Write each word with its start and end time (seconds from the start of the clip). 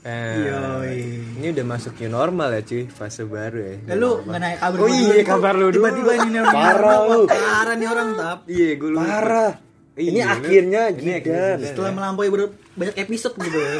Eh, 0.00 0.48
Yoi. 0.48 0.96
ini 1.36 1.46
udah 1.52 1.64
masuk 1.66 1.92
new 1.94 2.08
normal 2.08 2.48
ya 2.50 2.62
cuy, 2.62 2.88
fase 2.88 3.20
baru 3.22 3.58
ya. 3.60 3.74
Ya 3.84 3.94
lu 3.94 4.24
nggak 4.24 4.40
naik 4.40 4.58
kabar 4.58 4.78
Oh 4.78 4.88
iya, 4.88 5.14
kabar 5.22 5.52
lu 5.52 5.66
dulu. 5.68 5.84
Tiba-tiba 5.84 6.12
ini 6.24 6.38
orang 6.38 6.56
Parah 6.56 6.98
lu. 7.06 7.20
Parah 7.26 7.74
nih 7.76 7.84
orang 7.86 8.08
tap. 8.14 8.38
Iya, 8.46 8.68
gue 8.74 8.90
lupa. 8.90 9.04
Parah. 9.04 9.52
Iya, 9.92 10.08
ini 10.08 10.18
lu- 10.18 10.32
akhirnya 10.32 10.82
ini 10.88 10.96
Jidan. 10.96 11.18
akhirnya 11.20 11.44
Jidan. 11.52 11.68
Setelah 11.68 11.90
melampaui 11.92 12.28
ber- 12.28 12.54
banyak 12.72 12.96
episode 12.98 13.34
gitu 13.38 13.58
ya. 13.60 13.72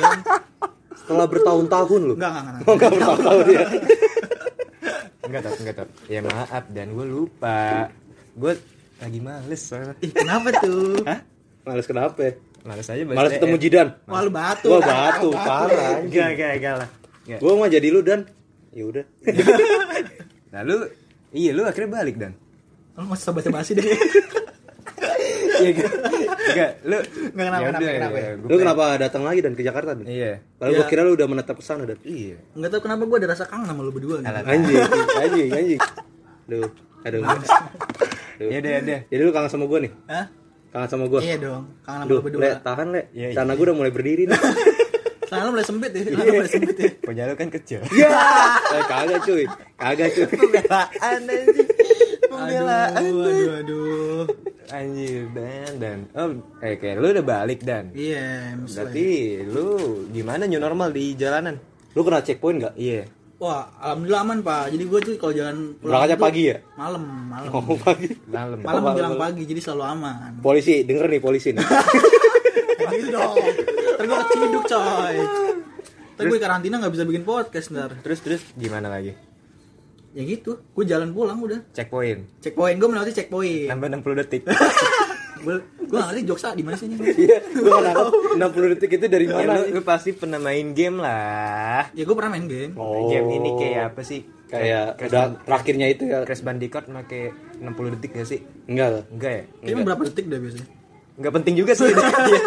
Setelah 0.95 1.27
bertahun-tahun 1.27 2.01
lu. 2.03 2.15
Enggak, 2.15 2.30
enggak, 2.30 2.43
enggak. 2.45 2.61
Oh, 2.61 2.75
enggak 2.75 2.91
bertahun-tahun 2.93 3.45
ya. 3.48 3.65
Enggak 5.23 5.41
tau, 5.41 5.55
enggak 5.57 5.77
tau. 5.77 5.89
Ya 6.05 6.21
maaf 6.21 6.65
dan 6.69 6.87
gue 6.91 7.07
lupa. 7.07 7.87
Gue 8.34 8.52
lagi 8.98 9.21
males 9.21 9.62
soalnya. 9.62 9.95
Ih, 10.01 10.11
kenapa 10.11 10.51
tuh? 10.59 11.01
Hah? 11.07 11.23
Males 11.62 11.87
kenapa? 11.87 12.34
Ya? 12.60 12.66
Males 12.66 12.87
aja 12.87 13.02
bahas 13.02 13.16
Males 13.16 13.30
DM. 13.30 13.37
ketemu 13.37 13.56
Jidan. 13.56 13.88
Wah, 14.05 14.20
lu 14.20 14.30
batu. 14.30 14.66
Gua 14.66 14.78
Tap. 14.78 14.88
batu, 14.88 15.28
Batu. 15.28 15.41
parah. 15.41 15.92
Enggak, 15.98 16.28
enggak, 16.30 16.50
enggak 16.56 16.74
lah. 16.77 16.88
Gua 17.36 17.52
mah 17.56 17.69
jadi 17.69 17.88
lu 17.88 18.00
dan 18.00 18.20
ya 18.70 18.84
udah. 18.84 19.05
Lalu 20.55 20.77
iya 21.30 21.50
lu 21.50 21.62
akhirnya 21.62 21.91
balik 21.91 22.16
dan. 22.16 22.33
Lu 22.95 23.06
masih 23.06 23.24
sabar 23.24 23.42
basi 23.50 23.73
deh. 23.73 23.84
Iya 25.60 25.77
enggak. 25.77 25.92
Enggak, 26.50 26.70
lu 26.83 26.96
Enggak, 26.96 27.36
kenapa, 27.36 27.52
Ya 27.52 27.60
kenapa, 27.60 27.69
udah, 27.77 27.92
kenapa? 27.92 28.16
ya, 28.16 28.30
gua 28.33 28.48
Lu 28.48 28.56
kenapa 28.56 28.84
datang 28.97 29.22
lagi 29.22 29.41
dan 29.41 29.52
ke 29.52 29.61
Jakarta 29.61 29.91
dan? 29.92 30.06
Iya. 30.08 30.33
Padahal 30.56 30.72
gua 30.72 30.84
Ya. 30.84 30.88
kira 30.88 31.00
lu 31.05 31.12
udah 31.12 31.28
menetap 31.28 31.56
ke 31.56 31.64
sana 31.64 31.84
dan. 31.84 31.98
Iya. 32.00 32.36
Enggak 32.56 32.70
tahu 32.72 32.80
kenapa 32.80 33.02
gua 33.05 33.16
ada 33.20 33.28
rasa 33.28 33.45
kangen 33.45 33.66
sama 33.69 33.80
lu 33.84 33.92
berdua. 33.92 34.24
Anjing, 34.24 34.80
anjing, 35.20 35.48
anjing. 35.52 35.80
Duh, 36.48 36.64
aduh. 37.05 37.20
Duh. 38.41 38.48
Ya 38.48 38.56
udah, 38.58 38.70
ya 38.70 38.80
udah. 38.80 39.00
Jadi 39.06 39.20
lu 39.20 39.30
kangen 39.30 39.50
sama 39.52 39.64
gua 39.69 39.78
nih? 39.84 39.92
Hah? 40.08 40.24
Kangen 40.70 40.88
sama 40.88 41.05
gua? 41.10 41.19
Iya 41.19 41.37
dong, 41.42 41.62
kangen 41.83 42.06
sama 42.06 42.23
berdua. 42.23 42.41
le, 42.41 42.51
tahan 42.62 42.87
le. 42.95 43.02
Iya, 43.11 43.27
iya. 43.30 43.34
Celana 43.34 43.52
gua 43.59 43.65
udah 43.66 43.77
mulai 43.77 43.92
berdiri 43.92 44.22
nih. 44.31 44.39
Celana 45.28 45.42
lu 45.47 45.50
mulai 45.58 45.67
sempit 45.67 45.91
ya. 45.91 46.03
Lu 46.11 46.22
mulai 46.22 46.50
sempit 46.50 46.77
ya. 46.78 46.91
Punya 47.03 47.22
lu 47.27 47.34
kan 47.34 47.48
kecil. 47.50 47.81
Ya, 47.91 48.11
eh, 48.78 48.84
kagak 48.86 49.20
cuy, 49.27 49.45
kagak 49.75 50.08
cuy. 50.14 50.27
Pembelaan 50.30 50.86
anjing. 51.03 51.47
Pembelaan. 52.30 52.91
Aduh, 52.98 53.22
aduh, 53.27 53.53
aduh. 53.62 54.22
Anjir 54.70 55.27
dan 55.34 55.72
dan 55.83 55.98
oh 56.14 56.30
eh 56.62 56.78
kayak 56.78 57.02
lu 57.02 57.11
udah 57.11 57.27
balik 57.27 57.67
dan. 57.67 57.91
Iya, 57.91 58.55
misalnya. 58.55 58.95
Berarti 58.95 59.08
lu 59.50 59.67
gimana 60.14 60.47
new 60.47 60.62
normal 60.62 60.95
di 60.95 61.19
jalanan? 61.19 61.58
Lu 61.98 62.06
kena 62.06 62.23
checkpoint 62.23 62.62
nggak? 62.62 62.75
Iya. 62.78 63.02
Wah, 63.41 63.72
alhamdulillah 63.80 64.20
aman, 64.20 64.38
Pak. 64.44 64.64
Jadi 64.77 64.84
gue 64.84 65.00
tuh 65.00 65.12
kalau 65.16 65.33
jalan 65.33 65.72
Berangkatnya 65.80 66.16
tuh 66.20 66.24
pagi 66.28 66.42
ya? 66.44 66.56
Malam, 66.77 67.02
malam. 67.33 67.50
Oh, 67.56 67.72
pagi. 67.80 68.12
Malam. 68.28 68.60
Malam 68.60 68.60
malam, 68.60 68.83
menjelang 68.84 69.16
malam. 69.16 69.24
pagi, 69.33 69.42
jadi 69.48 69.60
selalu 69.64 69.84
aman. 69.96 70.30
Polisi, 70.44 70.84
denger 70.84 71.08
nih 71.08 71.20
polisi 71.24 71.48
nih. 71.56 71.64
Gitu 72.91 73.08
dong. 73.14 73.38
Ntar 73.96 74.05
gue 74.05 74.18
keciduk, 74.28 74.64
coy. 74.68 75.16
Ntar 76.18 76.24
gue 76.27 76.38
karantina 76.42 76.77
gak 76.84 76.92
bisa 76.92 77.05
bikin 77.08 77.24
podcast 77.24 77.72
ntar. 77.72 77.96
Terus 78.05 78.18
terus 78.20 78.42
gimana 78.58 78.92
lagi? 78.92 79.16
Ya 80.11 80.27
gitu, 80.27 80.61
gue 80.74 80.84
jalan 80.84 81.14
pulang 81.14 81.38
udah. 81.41 81.64
Checkpoint. 81.70 82.42
Checkpoint, 82.44 82.77
gue 82.77 82.88
melewati 82.92 83.14
checkpoint. 83.14 83.70
Nambah 83.72 83.88
60 84.05 84.20
detik. 84.20 84.42
Gue 85.41 85.56
gue 85.80 85.96
gak 85.96 86.08
ngerti 86.08 86.22
joksa 86.22 86.52
di 86.52 86.60
mana 86.60 86.77
sih 86.77 86.86
ini. 86.86 86.96
Iya, 87.00 87.38
gua 87.56 87.77
nggak 87.77 87.94
nangkep 88.38 88.52
60 88.55 88.72
detik 88.72 88.91
itu 88.92 89.06
dari 89.06 89.24
Ya, 89.24 89.34
mana? 89.34 89.52
lu, 89.56 89.62
lu 89.72 89.83
pasti 89.83 90.10
pernah 90.12 90.38
main 90.38 90.66
game 90.70 90.96
lah. 90.96 91.88
Ya 91.91 92.02
gue 92.02 92.12
pernah 92.12 92.30
main 92.30 92.44
game. 92.44 92.72
Oh. 92.74 93.08
Game 93.08 93.28
ini 93.30 93.50
kayak 93.56 93.83
apa 93.91 94.02
sih? 94.02 94.20
Kayak 94.46 94.98
Crash 94.98 95.11
udah 95.11 95.24
terakhirnya 95.42 95.86
itu 95.88 96.02
ya. 96.05 96.18
Crash 96.22 96.42
Bandicoot 96.42 96.84
pakai 96.84 97.22
60 97.56 97.94
detik 97.94 98.11
gak 98.12 98.27
sih? 98.27 98.41
Enggak 98.66 98.88
lah. 98.91 99.02
Enggak 99.08 99.33
ya? 99.33 99.42
Kayaknya 99.61 99.84
berapa 99.84 100.02
detik 100.05 100.27
dah 100.27 100.38
biasanya? 100.38 100.66
Enggak 101.16 101.33
penting 101.34 101.55
juga 101.55 101.72
sih. 101.72 101.88
Iya. 102.20 102.42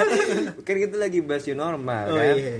kan 0.61 0.75
kita 0.79 0.95
lagi 0.95 1.19
bahas 1.19 1.43
new 1.43 1.55
normal 1.55 2.03
Oh 2.07 2.15
kan. 2.15 2.35
iya. 2.35 2.55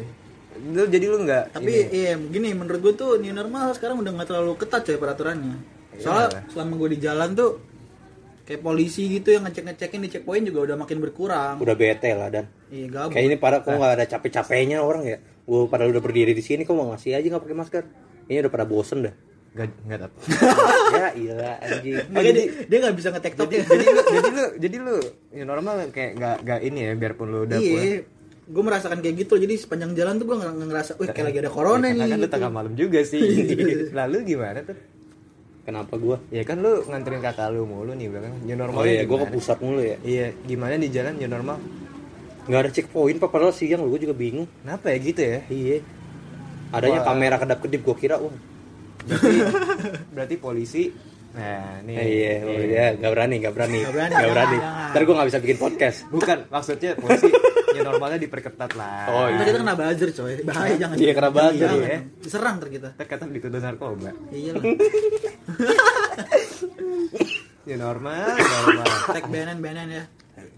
Lu 0.65 0.85
jadi 0.85 1.05
lu 1.07 1.17
enggak 1.19 1.49
Tapi 1.51 1.71
iya 1.89 2.13
gini 2.15 2.53
menurut 2.53 2.79
gue 2.79 2.93
tuh 2.93 3.11
new 3.17 3.31
normal 3.31 3.71
sekarang 3.71 3.97
udah 3.97 4.11
gak 4.15 4.27
terlalu 4.27 4.53
ketat 4.55 4.81
coy 4.81 4.97
peraturannya. 4.97 5.55
Soalnya 5.95 6.27
Iyalah. 6.31 6.43
selama 6.49 6.73
gue 6.75 6.89
di 6.89 6.99
jalan 6.99 7.29
tuh 7.33 7.49
kayak 8.43 8.59
polisi 8.59 9.07
gitu 9.07 9.31
yang 9.31 9.47
ngecek 9.47 9.63
ngecekin 9.63 10.03
di 10.03 10.09
checkpoint 10.11 10.43
juga 10.43 10.59
udah 10.67 10.75
makin 10.75 10.99
berkurang. 10.99 11.55
Udah 11.63 11.75
bete 11.75 12.11
lah 12.11 12.27
dan. 12.27 12.45
Iya 12.67 12.85
gabut. 12.91 13.15
Kayak 13.15 13.25
ini 13.31 13.35
pada 13.39 13.63
kok 13.63 13.71
nggak 13.71 13.93
ada 13.95 14.05
capek-capeknya 14.05 14.83
orang 14.83 15.03
ya. 15.07 15.17
Gua 15.43 15.67
padahal 15.67 15.95
udah 15.95 16.03
berdiri 16.03 16.35
di 16.35 16.43
sini 16.43 16.63
kok 16.63 16.75
mau 16.75 16.91
ngasih 16.91 17.15
aja 17.15 17.23
nggak 17.23 17.43
pakai 17.43 17.57
masker. 17.57 17.83
Ini 18.27 18.37
udah 18.43 18.51
pada 18.51 18.65
bosen 18.67 18.99
dah. 19.03 19.15
enggak 19.53 19.69
enggak 19.85 19.99
dapet. 20.09 20.19
ya 20.97 21.07
ilah 21.13 21.55
anjing. 21.61 21.95
Makanya 22.09 22.33
dia, 22.33 22.45
dia 22.65 22.77
gak 22.81 22.95
bisa 22.97 23.07
nge 23.13 23.21
tiktok 23.21 23.47
jadi, 23.53 23.63
jadi 23.69 23.85
lu 23.85 24.01
jadi 24.01 24.29
lu 24.33 24.45
jadi 24.57 24.77
lu 24.81 24.95
new 25.29 25.45
normal 25.45 25.73
kayak 25.93 26.11
enggak 26.17 26.35
enggak 26.41 26.59
ini 26.65 26.79
ya 26.81 26.91
biarpun 26.97 27.27
lu 27.29 27.39
udah. 27.45 27.57
Iya, 27.61 28.01
gue 28.43 28.63
merasakan 28.65 28.99
kayak 28.99 29.15
gitu. 29.23 29.37
Jadi 29.37 29.53
sepanjang 29.55 29.93
jalan 29.93 30.17
tuh 30.17 30.25
gue 30.25 30.37
ngerasa, 30.41 30.91
wih 30.97 31.05
kayak 31.07 31.25
lagi 31.29 31.39
ada 31.45 31.51
corona 31.53 31.85
Ya, 31.85 31.93
nih. 31.93 31.99
karena 32.01 32.09
kan 32.09 32.17
lu 32.17 32.25
gitu. 32.25 32.33
tengah 32.33 32.51
malam 32.51 32.73
juga 32.73 32.99
sih. 33.05 33.21
Lalu 34.01 34.17
gimana 34.25 34.59
tuh? 34.65 34.75
Kenapa 35.63 35.95
gua? 35.95 36.19
Ya 36.27 36.43
kan 36.43 36.59
lu 36.59 36.83
nganterin 36.83 37.23
kakak 37.23 37.55
lu 37.55 37.63
mulu 37.63 37.95
nih 37.95 38.11
belakang 38.11 38.35
new 38.43 38.57
normal. 38.59 38.83
Oh 38.83 38.87
iya, 38.87 39.07
gua 39.07 39.23
ke 39.23 39.27
pusat 39.31 39.57
mulu 39.63 39.79
ya. 39.79 39.95
Iya, 40.03 40.35
gimana 40.43 40.75
di 40.75 40.91
jalan 40.91 41.15
new 41.15 41.29
normal? 41.31 41.55
Nggak 42.51 42.59
ada 42.59 42.69
checkpoint 42.75 43.17
pak 43.23 43.31
padahal 43.31 43.55
siang 43.55 43.79
lu 43.79 43.95
gua 43.95 44.01
juga 44.03 44.11
bingung. 44.11 44.43
Kenapa 44.59 44.91
ya 44.91 44.97
gitu 44.99 45.21
ya? 45.23 45.39
Iya. 45.47 45.77
Adanya 46.75 46.99
Wah. 46.99 47.07
kamera 47.07 47.35
kedap-kedip 47.39 47.79
gua 47.79 47.95
kira 47.95 48.15
wah. 48.19 48.35
Berarti 49.07 49.35
berarti 50.13 50.35
polisi 50.35 50.91
Nah, 51.33 51.81
nih. 51.81 51.95
Eh, 51.97 52.07
iya, 52.13 52.33
oh, 52.45 52.61
iya, 52.61 52.85
nggak 52.93 53.09
berani, 53.09 53.35
nggak 53.41 53.53
berani, 53.57 53.77
Nggak 53.81 53.93
berani, 53.97 54.13
nggak 54.13 54.31
berani. 54.37 54.57
jangan. 54.61 54.89
Ntar 54.93 55.01
gue 55.01 55.15
nggak 55.17 55.29
bisa 55.33 55.39
bikin 55.41 55.57
podcast. 55.57 55.97
Bukan, 56.13 56.37
maksudnya 56.47 56.91
polisi 56.93 57.29
ya 57.73 57.81
normalnya 57.81 58.19
diperketat 58.21 58.71
lah. 58.77 59.05
Oh, 59.09 59.25
Ntar 59.25 59.41
iya. 59.41 59.49
kita 59.49 59.59
kena 59.65 59.73
buzzer 59.73 60.09
coy, 60.13 60.33
bahaya 60.45 60.75
jangan. 60.77 60.95
Iya, 61.01 61.11
kena 61.17 61.29
buzzer, 61.33 61.69
ya. 61.73 61.99
Diserang 62.21 62.55
ntar 62.61 62.69
kita. 62.69 62.89
Terkata 62.93 63.23
dituduh 63.25 63.57
narkoba. 63.57 64.11
Iya 64.29 64.51
lah. 64.53 64.63
Ya 67.63 67.79
normal, 67.79 68.35
normal. 68.35 68.87
Tag 69.07 69.23
BNN 69.31 69.63
BNN 69.63 69.87
ya. 69.87 70.03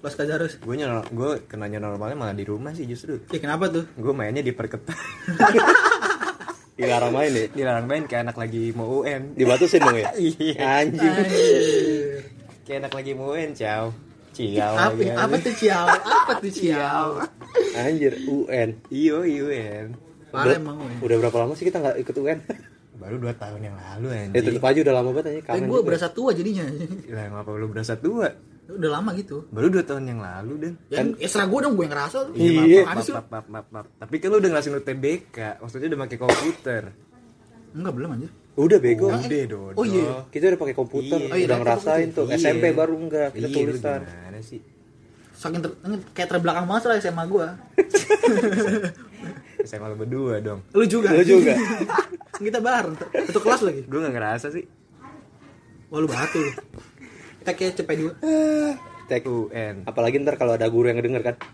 Los 0.01 0.17
Kazarus. 0.17 0.57
gue 0.57 0.73
nyor 0.73 1.05
gue 1.05 1.45
kenanya 1.45 1.77
normalnya 1.77 2.17
malah 2.17 2.33
di 2.33 2.41
rumah 2.41 2.73
sih 2.73 2.89
justru. 2.89 3.21
Ih 3.29 3.37
kenapa 3.37 3.69
tuh? 3.69 3.85
Gue 3.93 4.09
mainnya 4.09 4.41
diperketat. 4.41 4.89
Dilarang 6.75 7.11
main 7.11 7.31
ya. 7.31 7.45
Dilarang 7.47 7.85
main 7.85 8.03
kayak 8.03 8.27
anak 8.27 8.37
lagi 8.37 8.75
mau 8.75 8.99
UN. 8.99 9.31
Dibatusin 9.33 9.79
dong 9.79 9.95
ya. 9.95 10.11
Iya. 10.19 10.59
Anjing. 10.83 11.07
Anjir. 11.07 12.19
Kayak 12.61 12.77
anak 12.81 12.93
lagi 12.93 13.11
mau 13.13 13.31
UN, 13.31 13.51
ciao. 13.53 13.95
Ciao 14.35 14.75
Apa, 14.75 14.91
lagi. 14.91 15.07
apa 15.09 15.35
tuh 15.39 15.55
ciao? 15.55 15.87
Apa 15.87 16.33
tuh 16.37 16.51
ciao? 16.51 17.07
Anjir, 17.73 18.19
UN. 18.25 18.69
Iyo, 18.89 19.23
UN. 19.23 19.95
Parah 20.27 20.43
Udah- 20.45 20.59
emang 20.59 20.75
gue. 20.77 20.91
Udah 21.01 21.15
berapa 21.17 21.37
lama 21.39 21.53
sih 21.55 21.63
kita 21.63 21.79
nggak 21.79 21.95
ikut 21.97 22.15
UN? 22.17 22.39
Baru 22.95 23.15
2 23.17 23.31
tahun 23.33 23.59
yang 23.61 23.75
lalu 23.77 24.07
Ya 24.09 24.19
anjing. 24.25 24.43
tetep 24.51 24.63
aja 24.65 24.79
udah 24.81 24.95
lama 24.95 25.09
banget 25.11 25.25
Tapi 25.29 25.43
kangen. 25.45 25.67
gue 25.67 25.79
berasa 25.81 26.07
tua 26.09 26.31
jadinya. 26.31 26.63
Lah 27.07 27.25
ngapa 27.29 27.49
lu 27.53 27.67
berasa 27.67 27.95
tua? 27.95 28.27
Udah 28.65 28.89
lama 28.97 29.13
gitu. 29.13 29.45
Baru 29.53 29.69
2 29.69 29.85
tahun 29.85 30.03
yang 30.09 30.19
lalu, 30.25 30.53
Dan. 30.57 30.73
Ya, 30.89 31.01
ya 31.21 31.27
serah 31.29 31.45
gue 31.45 31.59
dong 31.61 31.77
gue 31.77 31.85
yang 31.85 31.93
ngerasa. 31.93 32.17
Iya. 32.33 32.81
Apaan 32.81 32.95
Maaf, 32.97 33.05
lu? 33.05 33.13
maaf, 33.13 33.27
maaf, 33.29 33.45
maaf, 33.45 33.67
maaf. 33.69 33.87
Tapi 34.01 34.15
kan 34.17 34.27
lu 34.33 34.37
udah 34.41 34.49
ngelasin 34.49 34.73
UTBK, 34.81 35.37
maksudnya 35.61 35.87
udah 35.93 35.99
pakai 36.01 36.17
komputer. 36.17 36.83
Enggak 37.75 37.93
belum 37.93 38.09
anjir. 38.17 38.31
Udah 38.55 38.79
bego. 38.79 39.11
Udah, 39.11 39.19
Dodo. 39.21 39.75
Oh 39.75 39.85
iya. 39.85 40.23
Kita 40.31 40.43
udah 40.49 40.59
pakai 40.63 40.75
komputer, 40.75 41.19
Iya. 41.19 41.29
Oh, 41.29 41.37
iya, 41.37 41.45
udah 41.51 41.59
ngerasain 41.61 42.07
tuh. 42.15 42.25
Iya. 42.31 42.39
SMP 42.39 42.71
baru 42.71 42.95
enggak, 42.95 43.29
kita 43.35 43.47
Iya, 43.47 43.53
lu 43.53 43.57
tulisan. 43.69 44.01
Gimana 44.01 44.39
sih? 44.41 44.59
Saking 45.35 45.61
ter, 45.61 45.71
kayak 46.15 46.29
terbelakang 46.31 46.65
banget 46.65 46.83
lah 46.87 46.95
SMA 47.03 47.23
gue. 47.27 47.47
SMA 49.67 49.85
lu 49.91 49.95
berdua 49.99 50.35
dong. 50.39 50.59
Lu 50.71 50.87
juga. 50.87 51.11
Lu 51.11 51.23
juga. 51.27 51.53
Kita 52.39 52.59
bareng. 52.63 52.95
Satu 53.27 53.39
kelas 53.43 53.61
lagi. 53.67 53.81
Gue 53.83 53.99
gak 53.99 54.15
ngerasa 54.15 54.47
sih. 54.55 54.63
Wah 55.91 55.99
lu 55.99 56.07
batu 56.07 56.39
lu. 56.39 56.51
Tag 57.45 57.61
ya 57.61 57.69
cepet 57.69 57.95
dua. 58.01 58.13
Tek. 59.05 59.21
UN. 59.29 59.85
Apalagi 59.85 60.17
ntar 60.17 60.33
kalau 60.33 60.57
ada 60.57 60.65
guru 60.65 60.89
yang 60.89 60.97
ngedenger 60.97 61.21
kan. 61.21 61.35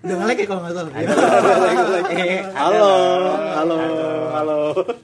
Udah 0.00 0.16
nge-like 0.16 0.40
ya 0.44 0.46
kalau 0.48 0.60
nggak 0.64 0.74
salah. 0.76 0.92
Halo, 2.56 2.92
halo, 3.56 3.76
halo. 4.32 4.58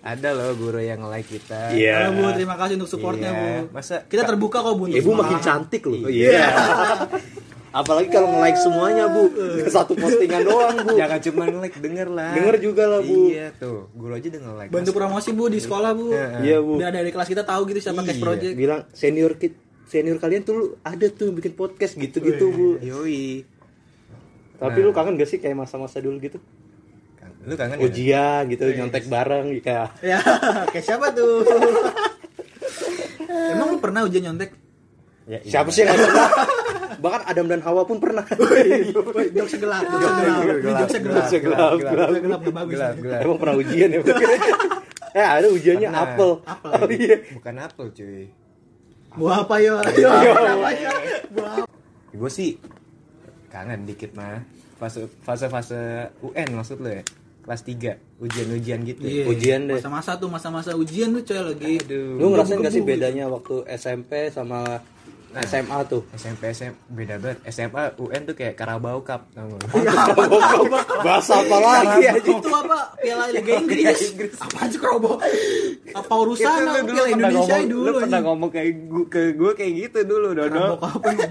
Ada 0.04 0.28
loh 0.37 0.52
guru 0.56 0.81
yang 0.81 1.04
like 1.08 1.25
kita. 1.25 1.72
Iya. 1.72 2.12
Halo 2.12 2.20
Bu, 2.20 2.37
terima 2.37 2.56
kasih 2.60 2.76
untuk 2.76 2.93
supportnya 2.93 3.32
Iya. 3.32 3.40
Bu. 3.64 3.76
Masa 3.76 4.04
Kita 4.04 4.28
terbuka 4.28 4.60
kok 4.60 4.76
Bu. 4.76 4.92
Ibu 4.92 5.00
semua 5.00 5.25
makin 5.25 5.40
cantik 5.40 5.82
loh. 5.88 6.08
Iya. 6.08 6.49
Apalagi 7.76 8.08
kalau 8.08 8.26
nge-like 8.31 8.56
semuanya, 8.56 9.05
Bu. 9.06 9.23
Satu 9.69 9.93
postingan 9.93 10.43
doang, 10.43 10.75
Bu. 10.81 10.94
Jangan 10.94 11.19
cuma 11.20 11.43
like, 11.61 11.76
denger 11.76 12.08
lah. 12.08 12.32
Denger 12.32 12.55
juga 12.58 12.82
lah, 12.88 13.00
Bu. 13.00 13.28
Iya 13.28 13.46
tuh, 13.52 13.87
guru 13.93 14.11
aja 14.11 14.26
denger 14.26 14.52
like. 14.56 14.70
Bantu 14.73 14.90
promosi 14.90 15.28
Bu 15.31 15.46
di 15.46 15.58
sekolah 15.58 15.90
Bu. 15.93 16.11
Iya, 16.40 16.56
Bu. 16.58 16.76
Biar 16.76 16.90
dari 16.90 17.11
kelas 17.11 17.26
kita 17.26 17.43
tahu 17.43 17.61
gitu 17.69 17.78
siapa 17.82 18.00
cash 18.00 18.17
Iya. 18.17 18.23
project. 18.23 18.52
Bilang 18.55 18.81
senior 18.90 19.32
kid 19.37 19.52
senior 19.87 20.17
kalian 20.17 20.43
tuh 20.43 20.75
ada 20.81 21.05
tuh 21.08 21.31
bikin 21.31 21.52
podcast 21.52 21.94
gitu-gitu, 21.94 22.44
Bu. 22.49 22.69
Yoi. 22.81 23.44
Tapi 24.56 24.78
lu 24.81 24.90
kangen 24.90 25.14
gak 25.14 25.26
sih 25.26 25.37
kayak 25.37 25.55
masa-masa 25.55 26.00
dulu 26.00 26.17
gitu? 26.19 26.40
Kan- 27.14 27.37
Lu 27.44 27.55
kangen 27.55 27.76
ya? 27.76 27.82
Ujian 27.84 28.43
gitu, 28.49 28.64
nyontek 28.73 29.05
bareng 29.05 29.52
kayak 29.61 30.00
Ya, 30.02 30.17
kayak 30.67 30.82
siapa 30.82 31.12
tuh? 31.12 31.44
Emang 33.52 33.69
lu 33.69 33.78
pernah 33.78 34.00
ujian 34.02 34.25
nyontek? 34.25 34.50
Ya, 35.26 35.38
iya. 35.38 35.50
Siapa 35.52 35.69
sih 35.69 35.82
yang 35.82 35.93
pernah? 35.93 36.31
bahkan 36.98 37.22
Adam 37.25 37.46
dan 37.46 37.60
Hawa 37.60 37.82
pun 37.82 37.96
pernah. 37.96 38.25
Woi, 38.25 38.93
jok 39.31 39.48
segelap, 39.48 39.82
jok 39.84 40.00
segelap, 40.00 40.88
jok 40.88 41.26
segelap, 41.28 41.70
Gelap, 41.78 42.10
gelap, 42.14 42.40
bagus. 42.44 42.75
gelap 42.75 42.94
emang 43.20 43.38
pernah 43.38 43.54
ujian 43.56 43.88
ya? 43.90 44.00
Eh 45.16 45.25
ada 45.25 45.48
ujiannya 45.48 45.88
apel. 45.88 46.44
Apel. 46.44 46.70
oh 46.76 46.88
iya. 46.93 47.16
Bukan 47.32 47.54
apel 47.56 47.87
cuy. 47.88 48.28
Buah 49.16 49.48
apa 49.48 49.56
yo? 49.64 49.81
Yo, 49.96 50.12
apa 50.12 50.69
yo? 50.76 50.93
Buah 51.32 51.50
apa? 51.56 51.64
gue 52.12 52.31
sih 52.31 52.60
kangen 53.49 53.88
dikit 53.88 54.12
mah. 54.12 54.44
Fase 54.76 55.08
fase 55.25 55.49
fase 55.49 55.81
UN 56.20 56.49
maksud 56.52 56.84
lo 56.84 56.92
ya? 56.92 57.00
Kelas 57.40 57.62
3 57.64 57.96
ujian-ujian 58.20 58.78
gitu 58.84 59.00
Iya, 59.00 59.25
Ujian 59.25 59.60
deh. 59.64 59.81
Masa-masa 59.81 60.20
tuh, 60.20 60.28
masa-masa 60.28 60.76
ujian 60.76 61.14
tuh 61.14 61.25
coy 61.25 61.40
lagi. 61.40 61.75
Aduh. 61.81 62.20
lu 62.20 62.26
ngerasain 62.34 62.58
gak 62.60 62.75
sih 62.75 62.82
bedanya 62.82 63.25
waktu 63.31 63.64
SMP 63.72 64.28
sama 64.28 64.84
SMA 65.42 65.78
tuh 65.84 66.02
SMP 66.12 66.42
SM 66.50 66.72
beda 66.88 67.14
banget 67.16 67.38
SMA 67.46 67.82
UN 67.96 68.22
tuh 68.24 68.34
kayak 68.34 68.54
Carabao 68.54 68.98
Cup 69.00 69.28
tau 69.30 69.44
gak? 69.46 69.68
bahasa 71.00 71.38
apa 71.38 71.56
lagi 71.58 72.06
aja 72.06 72.10
Itu 72.16 72.32
apa? 72.46 72.78
Piala 72.96 73.24
Liga 73.28 73.52
Inggris. 73.54 74.16
Apaan 74.38 74.68
sih 74.68 74.78
keroboh? 74.78 75.20
Apa 75.92 76.12
urusan 76.14 76.46
Piala 76.46 76.80
Indonesia 77.06 77.44
ngomong, 77.52 77.68
dulu 77.68 77.84
lu 77.84 77.92
pernah 78.00 78.20
ngomong 78.22 78.50
kayak 78.50 78.70
gue 78.86 79.04
ke 79.06 79.20
gue 79.32 79.52
kayak 79.52 79.72
gitu 79.78 79.98
dulu 80.06 80.28
Dodo 80.32 80.78
apa 80.78 81.08
nih? 81.12 81.30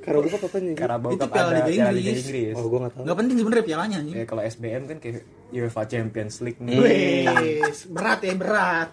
Karo 0.00 0.18
buka 0.22 0.36
apa 0.40 0.58
nih 0.58 0.74
Carabao 0.74 1.10
Itu 1.10 1.18
Cup 1.20 1.30
Piala 1.30 1.50
ada 1.52 1.62
Liga 1.66 2.12
Inggris. 2.12 2.54
Oh 2.54 2.66
gua 2.66 2.78
gak 2.82 2.92
tahu 2.92 3.02
Gak 3.04 3.16
penting 3.16 3.36
sebenarnya 3.36 3.64
pialanya 3.64 3.96
anjing. 3.98 4.14
ya 4.14 4.24
kalau 4.24 4.42
SBM 4.42 4.82
kan 4.84 4.96
kayak 4.98 5.16
UEFA 5.50 5.82
Champions 5.84 6.34
League 6.40 6.60
nih 6.60 6.78
berat 7.88 8.20
ya 8.20 8.34
berat. 8.34 8.88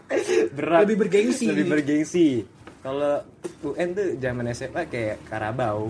berat 0.51 0.81
Lebih 0.83 0.97
bergengsi. 0.99 1.45
lebih 1.45 1.65
bergengsi 1.69 2.27
kalau 2.81 3.13
UN 3.65 3.89
tuh 3.97 4.07
zaman 4.21 4.45
SMA 4.53 4.81
kayak 4.87 5.17
Karabau. 5.27 5.89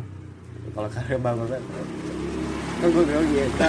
Kalau 0.73 0.89
Karabau 0.91 1.45
gak 1.47 1.61
kok 2.77 2.89
gue 2.93 3.03
bilang 3.09 3.27
gitu. 3.33 3.65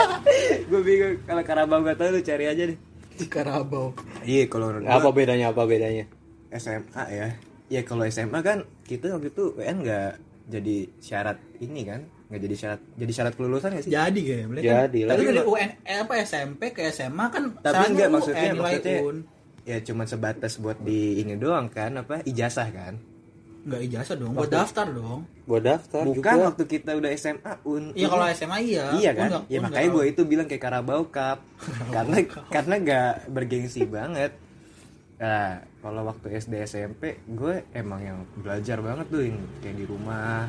Gue 0.72 0.80
bingung 0.80 1.14
kalau 1.28 1.42
Karabau 1.44 1.78
gak 1.84 1.96
tau 2.00 2.08
lu 2.08 2.20
cari 2.24 2.44
aja 2.48 2.62
deh. 2.72 2.78
Di 3.20 3.26
Karabau. 3.28 3.92
iya 4.24 4.48
kalau 4.48 4.72
apa 4.80 5.08
bedanya 5.12 5.52
apa 5.52 5.68
bedanya? 5.68 6.08
SMA 6.56 7.04
ya. 7.12 7.28
Ya 7.70 7.80
kalau 7.84 8.08
SMA 8.08 8.40
kan 8.40 8.64
kita 8.88 9.12
waktu 9.12 9.30
itu 9.30 9.54
UN 9.60 9.84
nggak 9.84 10.12
jadi 10.50 10.76
syarat 10.98 11.38
ini 11.62 11.86
kan 11.86 12.02
nggak 12.26 12.40
jadi 12.42 12.56
syarat 12.58 12.80
jadi 12.98 13.12
syarat 13.12 13.32
kelulusan 13.36 13.76
gak 13.76 13.84
sih? 13.86 13.92
Jadi 13.92 14.20
boleh 14.48 14.62
Jadi 14.64 15.00
lah. 15.04 15.14
Tapi 15.14 15.22
dari 15.28 15.42
UN 15.44 15.70
eh, 15.84 15.98
apa 16.00 16.14
SMP 16.24 16.62
ke 16.72 16.80
SMA 16.90 17.26
kan 17.28 17.42
tapi 17.60 17.76
syaratnya 17.76 17.90
enggak 17.92 18.08
UN, 18.08 18.14
maksudnya 18.16 18.50
maksudnya 18.56 18.98
UN. 19.04 19.18
Ya 19.70 19.78
cuma 19.80 20.02
sebatas 20.04 20.56
buat 20.56 20.76
di 20.78 21.18
ini 21.18 21.34
doang 21.34 21.66
kan 21.66 21.94
apa 21.96 22.20
ijazah 22.22 22.68
kan? 22.68 22.98
Enggak 23.60 23.80
ijazah 23.84 24.16
dong, 24.16 24.32
buat 24.32 24.48
daftar 24.48 24.88
dong. 24.88 25.20
buat 25.44 25.60
daftar 25.60 26.02
bukan 26.02 26.16
juga. 26.16 26.46
waktu 26.48 26.64
kita 26.66 26.90
udah 26.94 27.10
SMA 27.12 27.52
un. 27.62 27.84
Iya 27.92 28.06
kalau 28.08 28.24
SMA 28.30 28.58
iya. 28.60 28.84
iya 28.94 29.10
UN 29.10 29.16
kan 29.16 29.28
nggak- 29.30 29.46
ya 29.46 29.52
UN 29.52 29.62
makanya 29.62 29.80
nggak. 29.82 29.94
gue 29.94 30.04
itu 30.08 30.22
bilang 30.24 30.46
kayak 30.46 30.62
Carabao 30.62 31.02
Cup. 31.06 31.38
Karena 31.90 32.16
karena 32.48 32.74
nggak 32.78 33.12
bergengsi 33.28 33.82
banget. 33.84 34.32
Nah 35.16 35.50
kalau 35.78 36.02
waktu 36.04 36.26
SD 36.34 36.54
SMP 36.64 37.02
gue 37.26 37.54
emang 37.70 38.00
yang 38.00 38.18
belajar 38.34 38.80
banget 38.80 39.06
tuh 39.06 39.22
yang 39.22 39.38
kayak 39.60 39.76
di 39.76 39.84
rumah. 39.84 40.48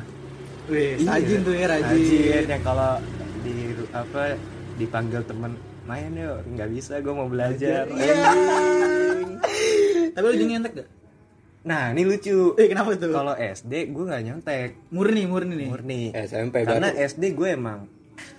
Wih, 0.64 0.94
Iya, 0.96 1.08
rajin 1.10 1.40
tuh 1.42 1.52
ya 1.52 1.66
rajin. 1.68 1.92
rajin 1.92 2.44
yang 2.48 2.62
kalau 2.62 2.92
di 3.42 3.54
apa 3.92 4.22
dipanggil 4.74 5.20
temen 5.22 5.52
main 5.84 6.10
yuk 6.10 6.38
nggak 6.48 6.68
bisa 6.70 6.98
gue 6.98 7.10
mau 7.10 7.26
belajar. 7.26 7.90
Tapi 10.12 10.22
lu 10.22 10.32
jadi 10.34 10.46
nyentek 10.48 10.72
gak? 10.74 10.88
nah 11.62 11.88
ini 11.88 12.02
lucu 12.02 12.52
Eh 12.52 12.66
kenapa 12.66 12.92
tuh? 12.92 13.08
kalau 13.08 13.32
SD 13.32 13.88
gue 13.88 14.04
nggak 14.04 14.20
nyontek 14.24 14.68
Murni, 14.90 15.24
murni 15.24 15.54
nih. 15.56 15.68
murni 15.68 16.00
SMP 16.12 16.66
karena 16.66 16.90
baru 16.90 17.00
SD 17.06 17.32
gue 17.32 17.48
emang 17.52 17.86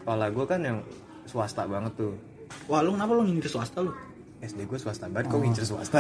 sekolah 0.01 0.27
gue 0.27 0.43
kan 0.43 0.59
yang 0.59 0.77
swasta 1.23 1.63
banget 1.63 1.95
tuh 1.95 2.13
Wah 2.65 2.79
lu 2.79 2.91
kenapa 2.91 3.11
lu 3.13 3.23
nyindir 3.23 3.47
swasta 3.47 3.79
lu? 3.79 3.89
SD 4.37 4.61
gue 4.61 4.75
swasta 4.75 5.07
banget 5.07 5.25
Oh. 5.25 5.29
kok 5.29 5.37
ngincer 5.41 5.63
swasta 5.63 5.97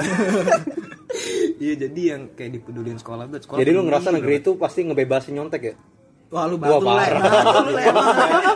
iya 1.57 1.73
jadi 1.77 2.09
yang 2.09 2.29
kayak 2.29 2.53
dipedulin 2.53 2.97
sekolah 2.97 3.25
banget 3.25 3.41
sekolah 3.41 3.57
jadi 3.57 3.71
lu 3.71 3.81
ngerasa 3.83 4.09
negeri 4.11 4.33
banget. 4.33 4.43
itu 4.43 4.51
pasti 4.53 4.79
ngebebasin 4.83 5.33
nyontek 5.33 5.63
ya 5.63 5.73
Wah 6.33 6.45
lu 6.45 6.57
Wah, 6.57 6.81
batu 6.81 6.81
le. 6.81 7.05
le. 7.69 7.81
emang. 7.83 8.07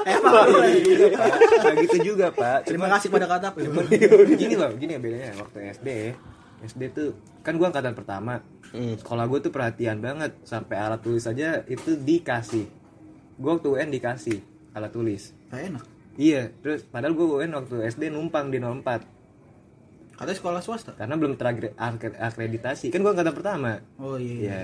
Emang 0.04 0.34
lu 0.44 0.58
le. 0.58 0.70
Nggak 1.62 1.76
gitu 1.84 1.98
juga 2.08 2.28
pak 2.32 2.66
Terima 2.66 2.90
kasih 2.90 3.08
pada 3.08 3.26
kata 3.28 3.54
cuman 3.54 3.86
gini 4.42 4.56
loh 4.56 4.72
gini 4.74 4.92
ya 4.92 5.00
bedanya 5.00 5.32
waktu 5.38 5.58
SD 5.72 5.90
SD 6.66 6.82
tuh 6.90 7.10
kan 7.40 7.54
gue 7.54 7.64
angkatan 7.64 7.94
pertama 7.94 8.42
Hmm. 8.68 8.94
sekolah 8.94 9.24
gue 9.26 9.40
tuh 9.40 9.48
perhatian 9.48 9.96
banget 9.98 10.36
sampai 10.44 10.76
alat 10.76 11.00
tulis 11.00 11.24
aja 11.24 11.64
itu 11.64 11.96
dikasih 11.96 12.68
gue 13.34 13.48
waktu 13.50 13.64
UN 13.70 13.88
dikasih 13.90 14.44
alat 14.74 14.92
tulis 14.92 15.32
Gak 15.48 15.72
enak. 15.72 15.84
iya 16.16 16.52
terus 16.58 16.84
padahal 16.84 17.16
gue 17.16 17.28
UN 17.38 17.56
waktu 17.56 17.88
SD 17.88 18.10
numpang 18.10 18.50
di 18.50 18.60
04 18.60 18.84
Katanya 20.18 20.36
sekolah 20.36 20.60
swasta. 20.60 20.92
karena 20.92 21.16
belum 21.16 21.38
terakreditasi 21.38 22.90
kan 22.90 23.00
gue 23.00 23.08
angkatan 23.10 23.32
pertama 23.32 23.80
Oh 23.96 24.20
iya. 24.20 24.36
Iya. 24.36 24.62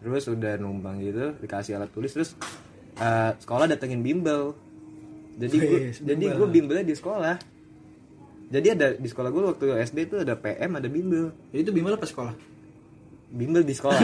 Terus 0.00 0.24
udah 0.32 0.56
numpang 0.56 0.96
gitu, 1.04 1.36
dikasih 1.38 1.76
alat 1.76 1.92
tulis 1.92 2.10
terus 2.12 2.32
eh, 2.96 3.30
sekolah 3.36 3.68
datengin 3.68 4.00
bimbel. 4.00 4.56
Jadi 5.40 5.56
gue 5.56 5.78
Wes, 5.88 5.96
jadi 6.04 6.24
gue 6.36 6.48
bimbelnya 6.48 6.84
di 6.84 6.96
sekolah. 6.96 7.36
Jadi 8.50 8.66
ada 8.74 8.86
di 8.98 9.08
sekolah 9.08 9.30
gue 9.30 9.42
waktu 9.46 9.64
SD 9.86 9.98
itu 10.10 10.16
ada 10.20 10.34
PM, 10.36 10.76
ada 10.76 10.88
bimbel. 10.90 11.30
Jadi 11.54 11.60
itu 11.62 11.72
bimbel 11.72 11.94
apa 11.94 12.04
sekolah? 12.08 12.34
Bimbel 13.30 13.62
di 13.62 13.72
sekolah. 13.76 14.00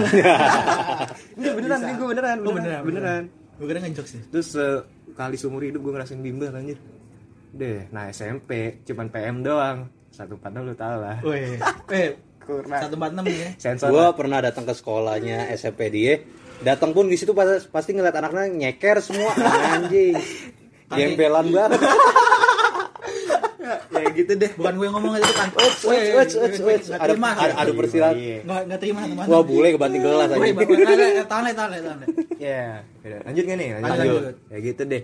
Enggak 1.37 1.55
beneran, 1.59 1.79
Bisa. 1.83 1.89
ini 1.91 1.95
gue 1.99 2.09
beneran, 2.15 2.37
Oh, 2.47 2.55
beneran, 2.55 2.83
beneran. 2.87 3.23
Gue 3.59 3.67
kira 3.67 3.81
ngejok 3.83 4.07
sih. 4.07 4.21
Terus 4.31 4.49
sekali 4.55 5.37
seumur 5.41 5.65
hidup 5.67 5.81
gue 5.83 5.93
ngerasain 5.97 6.21
bimbel 6.23 6.53
anjir. 6.55 6.79
Deh, 7.57 7.89
nah 7.89 8.07
SMP 8.13 8.85
cuman 8.85 9.09
PM 9.09 9.41
doang. 9.41 9.89
Satu 10.13 10.37
padahal 10.37 10.73
lu 10.73 10.75
tau 10.77 10.97
lah. 11.01 11.19
Weh, 11.25 11.57
eh 11.97 12.09
Kurang. 12.47 12.71
satu 12.71 12.95
empat 12.95 13.11
enam 13.13 13.25
ya. 13.27 13.49
Sensor. 13.67 13.91
gua 13.91 14.15
pernah 14.15 14.39
datang 14.39 14.63
ke 14.63 14.73
sekolahnya 14.73 15.51
SMP 15.53 15.91
dia 15.91 16.23
datang 16.57 16.95
pun 16.95 17.05
di 17.05 17.19
situ 17.19 17.35
pas- 17.35 17.67
pasti 17.67 17.93
ngeliat 17.93 18.15
anaknya 18.15 18.47
nyeker 18.49 19.03
semua 19.03 19.35
anjing 19.75 20.15
gembelan 20.89 21.51
banget 21.51 21.81
ya 23.91 24.07
gitu 24.15 24.33
deh. 24.33 24.51
Bukan 24.55 24.75
gue 24.79 24.89
ngomong 24.89 25.13
aja 25.19 25.27
kan. 25.35 25.49
Nggak 25.51 26.27
Ada, 26.87 27.11
terima. 27.11 27.29
ada, 27.35 27.55
ada 27.59 27.73
persilat. 27.75 28.15
Iya. 28.15 28.39
Nggak 28.47 28.61
nggak 28.63 28.79
terima 28.79 29.01
teman. 29.03 29.25
Wah 29.27 29.43
bule 29.43 29.69
kebanting 29.75 30.03
gelas 30.03 30.29
aja. 30.29 30.39
Tahan 30.39 30.63
tahan 31.27 31.55
tahan 31.57 31.71
tahan. 31.83 31.99
Ya, 32.39 32.87
lanjut 33.27 33.43
gak 33.43 33.57
nih? 33.59 33.69
Lanjut. 33.75 33.91
Lanjut, 33.91 34.21
lanjut. 34.23 34.37
Ya 34.47 34.59
gitu 34.63 34.83
deh. 34.87 35.03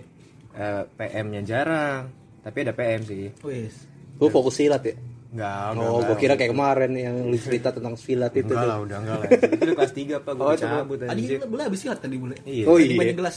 Eh, 0.53 0.81
PM-nya 0.95 1.41
jarang, 1.43 2.01
tapi 2.39 2.57
ada 2.61 2.71
PM 2.71 3.01
sih. 3.03 3.33
Wes. 3.41 3.75
Lu 4.15 4.29
fokus 4.29 4.55
silat 4.55 4.85
ya? 4.85 4.93
Enggak, 5.33 5.73
Oh, 5.75 5.99
gua 5.99 6.13
kira 6.13 6.33
kayak 6.33 6.51
kemarin 6.51 6.91
yang 6.93 7.15
lu 7.25 7.33
cerita 7.35 7.69
tentang 7.69 7.97
silat 7.97 8.29
itu. 8.31 8.45
Enggak 8.47 8.63
lah, 8.63 8.77
udah 8.79 8.97
enggak 9.01 9.17
lah. 9.17 9.29
Itu 9.49 9.63
udah 9.65 9.75
kelas 9.75 9.93
3 9.95 10.19
apa 10.21 10.29
gua 10.31 10.43
Oh, 10.43 10.53
cabut 10.53 10.97
Tadi 10.99 11.09
anjir. 11.09 11.37
bule 11.43 11.61
habis 11.63 11.79
silat 11.79 11.97
tadi 11.97 12.15
bule. 12.15 12.35
Iya. 12.43 12.63
Oh, 12.63 12.77
Tadi 12.77 12.85
iya. 12.85 12.99
banyak 13.01 13.15
gelas. 13.17 13.35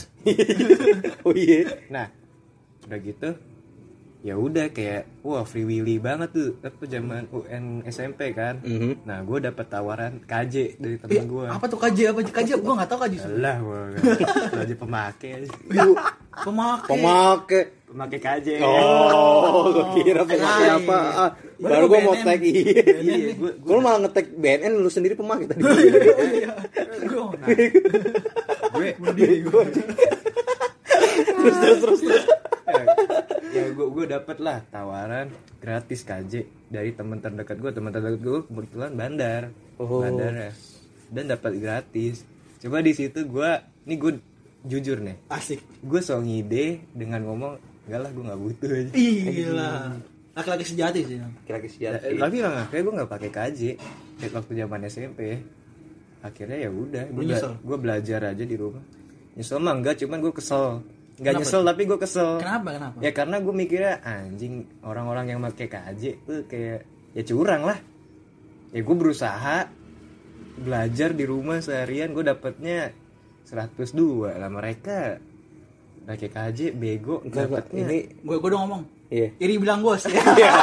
oh 1.25 1.33
iya. 1.33 1.59
Nah, 1.89 2.05
udah 2.85 2.99
gitu 2.99 3.29
ya 4.17 4.33
udah 4.33 4.67
kayak 4.69 5.21
wah 5.21 5.41
free 5.41 5.63
willy 5.63 5.97
banget 5.97 6.33
tuh 6.33 6.57
apa 6.59 6.83
zaman 6.83 7.29
UN 7.29 7.85
SMP 7.85 8.33
kan. 8.33 8.59
Mhm. 8.59 9.01
Nah, 9.01 9.21
gue 9.21 9.37
dapet 9.39 9.65
tawaran 9.65 10.19
KJ 10.19 10.55
dari 10.75 10.95
Eh, 10.95 10.99
temen 10.99 11.25
gue. 11.27 11.45
apa 11.47 11.63
tuh 11.63 11.79
kaji 11.79 12.01
apa 12.09 12.19
kaji? 12.25 12.51
Gue 12.55 12.73
nggak 12.75 12.89
tahu 12.89 12.99
kaji. 12.99 13.17
Alah, 13.23 13.55
gua 13.57 13.79
aja 14.57 14.75
pemakai 14.75 15.29
aja. 15.37 15.49
Pemakai. 16.35 16.89
Pemakai. 16.91 17.63
Pemakai 17.87 18.19
KJ. 18.19 18.47
Oh, 18.67 19.71
gua 19.71 19.85
kira 19.95 20.21
pemakai 20.27 20.67
apa? 20.75 20.97
Ah, 21.15 21.31
Baru 21.55 21.87
gua 21.87 21.99
mau 22.03 22.15
tag 22.19 22.43
iya. 22.43 22.83
Iya, 22.99 23.15
lu 23.63 23.79
malah 23.79 24.03
nge-tag 24.03 24.27
BNN 24.35 24.75
lu 24.75 24.91
sendiri 24.91 25.15
pemakai 25.15 25.47
tadi. 25.47 25.63
Oh, 25.63 25.71
iya. 26.35 26.51
Gue 28.75 28.91
gue 29.41 29.63
terus 31.37 31.57
terus 31.57 31.79
terus 31.79 31.99
terus. 32.03 32.25
ya 33.55 33.63
gue 33.71 33.87
gue 33.89 34.05
dapet 34.05 34.37
lah 34.37 34.59
tawaran 34.67 35.31
gratis 35.57 36.03
KJ 36.03 36.33
dari 36.67 36.91
teman 36.93 37.17
terdekat 37.17 37.57
gue 37.57 37.71
teman 37.71 37.89
terdekat 37.89 38.19
gue 38.21 38.39
kebetulan 38.45 38.91
bandar 38.93 39.43
Oh. 39.77 40.01
bandar 40.03 40.33
ya 40.33 40.51
dan 41.09 41.31
dapat 41.31 41.57
gratis 41.57 42.25
coba 42.59 42.83
di 42.83 42.91
situ 42.93 43.23
gue 43.23 43.49
ini 43.87 43.95
gue 43.95 44.13
jujur 44.67 44.99
nih 44.99 45.17
asik. 45.31 45.61
gue 45.79 46.01
so 46.01 46.19
ngide 46.19 46.83
dengan 46.91 47.23
ngomong 47.23 47.53
enggak 47.87 47.99
lah 47.99 48.09
gue 48.09 48.23
nggak 48.23 48.39
butuh 48.39 48.69
aja 48.69 48.91
Iya. 48.93 49.49
Laki-laki 50.33 50.63
sejati 50.63 50.99
sih. 51.01 51.17
Kira-kira 51.41 51.71
Ya, 51.73 51.97
sejati. 51.97 52.15
tapi 52.15 52.35
nggak 52.37 52.69
kayak 52.69 52.83
gue 52.83 52.93
nggak 52.93 53.09
pakai 53.09 53.29
KJ 53.31 53.59
kayak 54.17 54.31
waktu 54.33 54.51
zaman 54.55 54.79
SMP 54.85 55.19
akhirnya 56.19 56.57
ya 56.59 56.69
udah 56.69 57.03
nyesel? 57.09 57.53
gue 57.57 57.77
belajar 57.77 58.19
aja 58.27 58.43
di 58.43 58.53
rumah 58.53 58.81
nyesel 59.33 59.57
mah 59.57 59.73
enggak 59.73 59.95
cuman 59.97 60.17
gue 60.19 60.33
kesel 60.33 60.81
nggak 61.15 61.23
Kenapa 61.23 61.39
nyesel 61.39 61.61
tapi 61.63 61.81
gue 61.83 61.99
kesel 61.99 62.29
Kenapa? 62.37 62.69
Kenapa? 62.71 62.97
Ya 62.99 63.11
karena 63.11 63.35
gue 63.37 63.53
mikirnya 63.55 63.93
anjing 63.99 64.53
orang-orang 64.81 65.25
yang 65.27 65.39
pakai 65.41 65.67
KJ 65.67 66.01
tuh 66.21 66.41
kayak 66.45 66.85
ya 67.13 67.23
curang 67.23 67.63
lah. 67.63 67.79
Ya 68.69 68.81
gue 68.83 68.95
berusaha 68.95 69.57
belajar 70.55 71.09
di 71.11 71.23
rumah 71.23 71.57
seharian 71.57 72.11
gue 72.11 72.21
dapetnya 72.21 72.89
102 73.45 73.95
lah 74.33 74.49
mereka 74.49 75.21
pakai 76.07 76.31
KJ 76.31 76.59
bego 76.73 77.19
Enggak, 77.21 77.67
Ini 77.69 77.97
gue 78.17 78.35
gue 78.39 78.47
udah 78.47 78.59
ngomong 78.63 78.81
iya. 79.09 79.27
iri 79.37 79.59
bilang 79.59 79.83
bos 79.83 80.07
ya 80.07 80.23
ya 80.39 80.55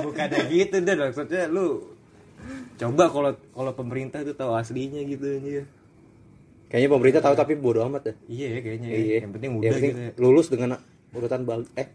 bukan 0.00 0.26
kayak 0.26 0.48
gitu 0.48 0.76
dan 0.80 0.96
maksudnya 0.98 1.44
lu 1.46 1.92
coba 2.74 3.04
kalau 3.06 3.30
kalau 3.52 3.72
pemerintah 3.72 4.20
itu 4.20 4.32
tahu 4.32 4.56
aslinya 4.56 5.04
gitu 5.04 5.26
aja 5.28 5.64
Kayaknya 6.66 6.90
pemerintah 6.90 7.22
tahu 7.22 7.34
tapi 7.36 7.54
bodo 7.54 7.78
amat 7.86 8.02
ya. 8.02 8.14
iya 8.26 8.46
ya 8.48 8.60
kayaknya 8.60 8.88
Iya. 8.90 9.16
yang 9.22 9.32
penting 9.32 9.50
Yang 9.52 9.60
udah 9.60 9.70
penting 9.70 9.92
gitu 9.92 10.00
ya. 10.02 10.10
lulus 10.18 10.46
dengan 10.50 10.68
urutan 11.14 11.40
bagus. 11.46 11.68
Eh, 11.78 11.86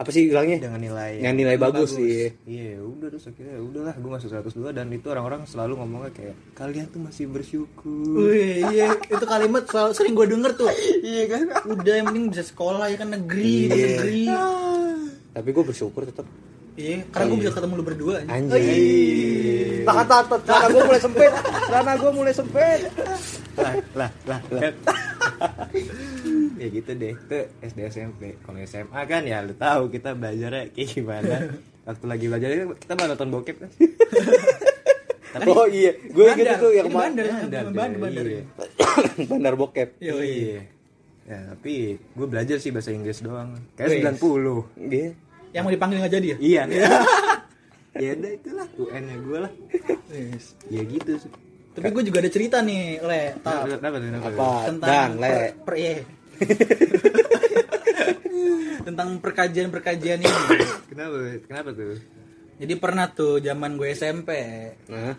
apa 0.00 0.08
sih 0.08 0.32
bilangnya? 0.32 0.56
dengan 0.64 0.80
nilai 0.80 1.20
Yang 1.20 1.34
nilai 1.36 1.56
bagus, 1.60 1.90
iya. 2.00 2.32
iya 2.48 2.80
udah 2.80 3.12
terus 3.12 3.28
akhirnya 3.28 3.60
udahlah 3.60 3.92
gue 3.92 4.10
masuk 4.10 4.32
102 4.32 4.72
dan 4.72 4.88
itu 4.88 5.06
orang-orang 5.06 5.44
selalu 5.44 5.76
ngomongnya 5.76 6.10
kayak 6.16 6.36
kalian 6.56 6.88
tuh 6.88 7.04
masih 7.04 7.28
bersyukur 7.28 8.16
Wih, 8.16 8.64
iya 8.72 8.96
itu 9.12 9.24
kalimat 9.28 9.68
selalu 9.68 9.92
sering 9.92 10.16
gue 10.16 10.24
denger 10.24 10.52
tuh 10.56 10.72
iya 11.04 11.28
kan 11.28 11.40
udah 11.68 11.92
yang 11.92 12.06
penting 12.08 12.24
bisa 12.32 12.44
sekolah 12.48 12.88
ya 12.88 12.96
kan 12.96 13.12
negeri 13.12 13.68
negeri 13.68 14.24
Tapi 15.30 15.48
gue 15.52 15.64
bersyukur 15.68 16.08
tetap. 16.08 16.24
iya 16.74 17.04
karena 17.12 17.24
gue 17.28 17.38
bisa 17.44 17.52
ketemu 17.52 17.72
lu 17.76 17.84
berdua 17.84 18.14
Anjing. 18.24 19.84
Tahan 19.84 20.06
tahan 20.06 20.24
tahan. 20.24 20.40
Celana 20.44 20.68
gue 20.70 20.82
mulai 20.82 21.00
sempit. 21.00 21.32
Celana 21.68 21.92
gue 21.92 22.10
mulai 22.12 22.32
sempit. 22.32 22.80
lah 23.60 23.74
lah 23.92 24.10
lah 24.24 24.40
lah 24.48 24.72
ya 26.60 26.68
gitu 26.68 26.90
deh 26.92 27.16
itu 27.16 27.38
SD 27.62 27.78
SMP 27.88 28.36
kalau 28.38 28.60
SMA 28.60 29.00
kan 29.02 29.22
ya 29.24 29.40
lu 29.40 29.54
tahu 29.54 29.88
kita 29.88 30.12
belajarnya 30.12 30.68
kayak 30.68 30.88
gimana 30.90 31.36
waktu 31.82 32.04
lagi 32.04 32.24
belajar 32.26 32.48
kita 32.76 32.92
malah 32.92 33.08
nonton 33.10 33.30
bokep 33.30 33.56
kan 33.58 33.70
oh 35.48 35.64
iya, 35.64 35.94
gue 35.94 36.24
inget 36.28 36.58
itu 36.58 36.68
yang 36.70 36.84
Ini 36.84 36.90
kemarin. 36.90 37.12
bandar, 37.14 37.24
Bandar, 37.30 37.62
bandar, 37.70 37.98
bandar. 38.02 38.24
iya. 38.26 38.42
Bandar 39.30 39.54
bokep. 39.54 39.88
Iya, 39.96 40.12
iya. 40.16 40.26
iya 40.26 40.60
ya 41.22 41.38
tapi 41.48 41.72
gue 41.94 42.26
belajar 42.26 42.58
sih 42.58 42.68
bahasa 42.68 42.90
Inggris 42.90 43.22
doang 43.22 43.54
kayak 43.72 44.02
Wes. 44.02 44.18
90 44.18 44.90
Iya. 44.90 45.08
yang 45.52 45.62
mau 45.62 45.70
dipanggil 45.70 46.02
nggak 46.02 46.12
jadi 46.12 46.26
ya 46.26 46.36
iya 46.40 46.62
ya 48.02 48.10
udah 48.12 48.30
itulah 48.32 48.66
UN 48.76 49.02
nya 49.04 49.16
gue 49.16 49.38
lah 49.38 49.52
Yes. 50.10 50.58
ya 50.66 50.82
gitu 50.82 51.12
sih 51.16 51.30
tapi 51.70 51.86
gue 51.88 52.02
juga 52.02 52.18
ada 52.18 52.26
cerita 52.28 52.58
nih 52.60 52.98
le 52.98 53.38
tuh? 53.38 53.62
Apa? 54.26 54.48
tentang 54.66 54.90
Dan, 54.90 55.10
per, 55.14 55.30
le. 55.30 55.48
per- 55.62 55.78
iya. 55.78 55.94
tentang 58.82 59.08
perkajian-perkajian 59.20 60.18
ini 60.20 60.32
kenapa 60.88 61.16
kenapa 61.44 61.68
tuh 61.70 61.96
jadi 62.56 62.74
pernah 62.76 63.06
tuh 63.08 63.38
zaman 63.38 63.76
gue 63.76 63.88
SMP 63.90 64.30
Nah, 64.88 65.14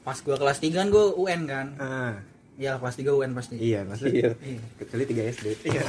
pas 0.00 0.16
gue 0.16 0.32
kelas 0.32 0.58
3 0.58 0.74
kan 0.74 0.86
gue 0.88 1.04
UN 1.14 1.40
kan 1.44 1.66
ah 1.76 2.12
ya 2.56 2.76
kelas 2.76 2.96
3 2.96 3.08
UN 3.10 3.30
pasti 3.32 3.54
iya 3.56 3.80
maksudnya 3.82 4.12
iya. 4.12 4.30
Iya. 4.36 4.60
kecuali 4.78 5.02
3 5.06 5.30
SD 5.30 5.46
Iya. 5.66 5.82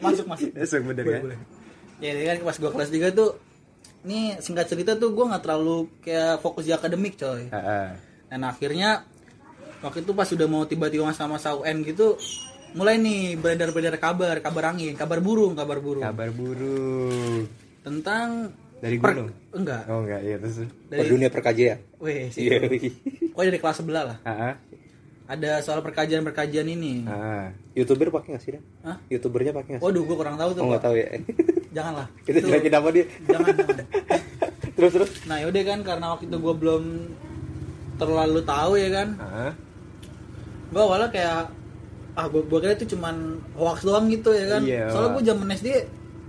masuk 0.00 0.24
masuk 0.26 0.50
Masuk 0.52 0.80
bener 0.86 1.02
Boleh, 1.02 1.10
kan? 1.10 1.22
boleh. 1.26 1.38
ya 1.98 2.10
jadi 2.12 2.26
kan 2.30 2.36
pas 2.42 2.56
gue 2.56 2.70
kelas 2.70 2.90
3 2.90 3.12
tuh 3.12 3.30
nih 4.00 4.40
singkat 4.40 4.66
cerita 4.66 4.96
tuh 4.96 5.12
gue 5.12 5.22
nggak 5.22 5.40
terlalu 5.40 5.88
kayak 6.00 6.40
fokus 6.40 6.64
di 6.64 6.72
akademik 6.72 7.16
coy 7.16 7.48
Ah, 7.48 7.56
ah. 7.56 7.88
dan 8.28 8.40
akhirnya 8.42 9.04
waktu 9.80 10.00
itu 10.00 10.12
pas 10.12 10.24
sudah 10.24 10.44
mau 10.44 10.64
tiba-tiba 10.64 11.06
masa-masa 11.06 11.52
UN 11.52 11.82
gitu 11.82 12.14
mulai 12.72 12.96
nih 12.96 13.34
beredar-beredar 13.34 13.96
kabar 13.96 14.38
kabar 14.38 14.64
angin 14.68 14.94
kabar 14.94 15.18
burung 15.18 15.52
kabar 15.52 15.78
burung 15.78 16.00
kabar 16.00 16.30
burung 16.30 17.46
tentang 17.80 18.54
Dari 18.78 18.96
per- 18.96 19.12
gunung? 19.12 19.28
enggak 19.50 19.82
oh 19.86 20.00
enggak 20.00 20.20
iya 20.22 20.36
terus 20.36 20.56
dari 20.86 21.06
dunia 21.06 21.28
perkajian. 21.28 21.78
weh 21.98 22.30
sih 22.30 22.46
Iya. 22.46 22.64
pokoknya 23.30 23.48
dari 23.48 23.60
kelas 23.60 23.76
sebelah 23.76 24.04
lah 24.04 24.18
ah 24.22 24.32
ah. 24.46 24.54
ada 25.26 25.60
soal 25.60 25.78
perkajian-perkajian 25.80 26.66
ini 26.66 27.04
ah 27.04 27.50
Youtuber 27.72 28.10
pakai 28.10 28.28
nggak 28.30 28.42
sih? 28.42 28.50
Dan? 28.52 28.62
Hah? 28.82 28.96
Youtubernya 29.06 29.52
pakai 29.52 29.70
nggak 29.72 29.80
sih? 29.80 29.86
waduh 29.86 30.02
gue 30.02 30.16
kurang 30.16 30.36
tahu 30.36 30.50
tuh 30.52 30.60
Oh 30.60 30.68
nggak 30.68 30.82
tahu 30.82 30.94
ya. 30.96 31.06
janganlah 31.76 32.06
Kita 32.20 32.36
Itu- 32.36 32.48
jelekin 32.48 32.72
apa 32.72 32.88
dia? 32.90 33.04
jangan 33.26 33.52
jangan 33.52 33.76
Terus 34.76 34.90
terus. 34.92 35.10
nah 35.24 35.36
yaudah 35.38 35.62
kan 35.62 35.78
karena 35.82 36.06
waktu 36.08 36.24
itu 36.24 36.36
gue 36.36 36.54
belum 36.56 36.82
terlalu 37.96 38.40
tahu 38.42 38.72
ya 38.74 38.88
kan 38.90 39.08
ah 39.18 39.52
gue 40.66 40.80
awalnya 40.80 41.10
kayak 41.10 41.52
ah 42.14 42.26
gue 42.26 42.42
gue 42.42 42.58
kira 42.58 42.74
itu 42.74 42.86
cuman 42.90 43.38
hoax 43.54 43.82
doang 43.82 44.06
gitu 44.06 44.30
ya 44.30 44.46
kan? 44.50 44.62
Iya, 44.62 44.90
soalnya 44.90 45.10
gue 45.14 45.24
zaman 45.26 45.48
SD 45.52 45.68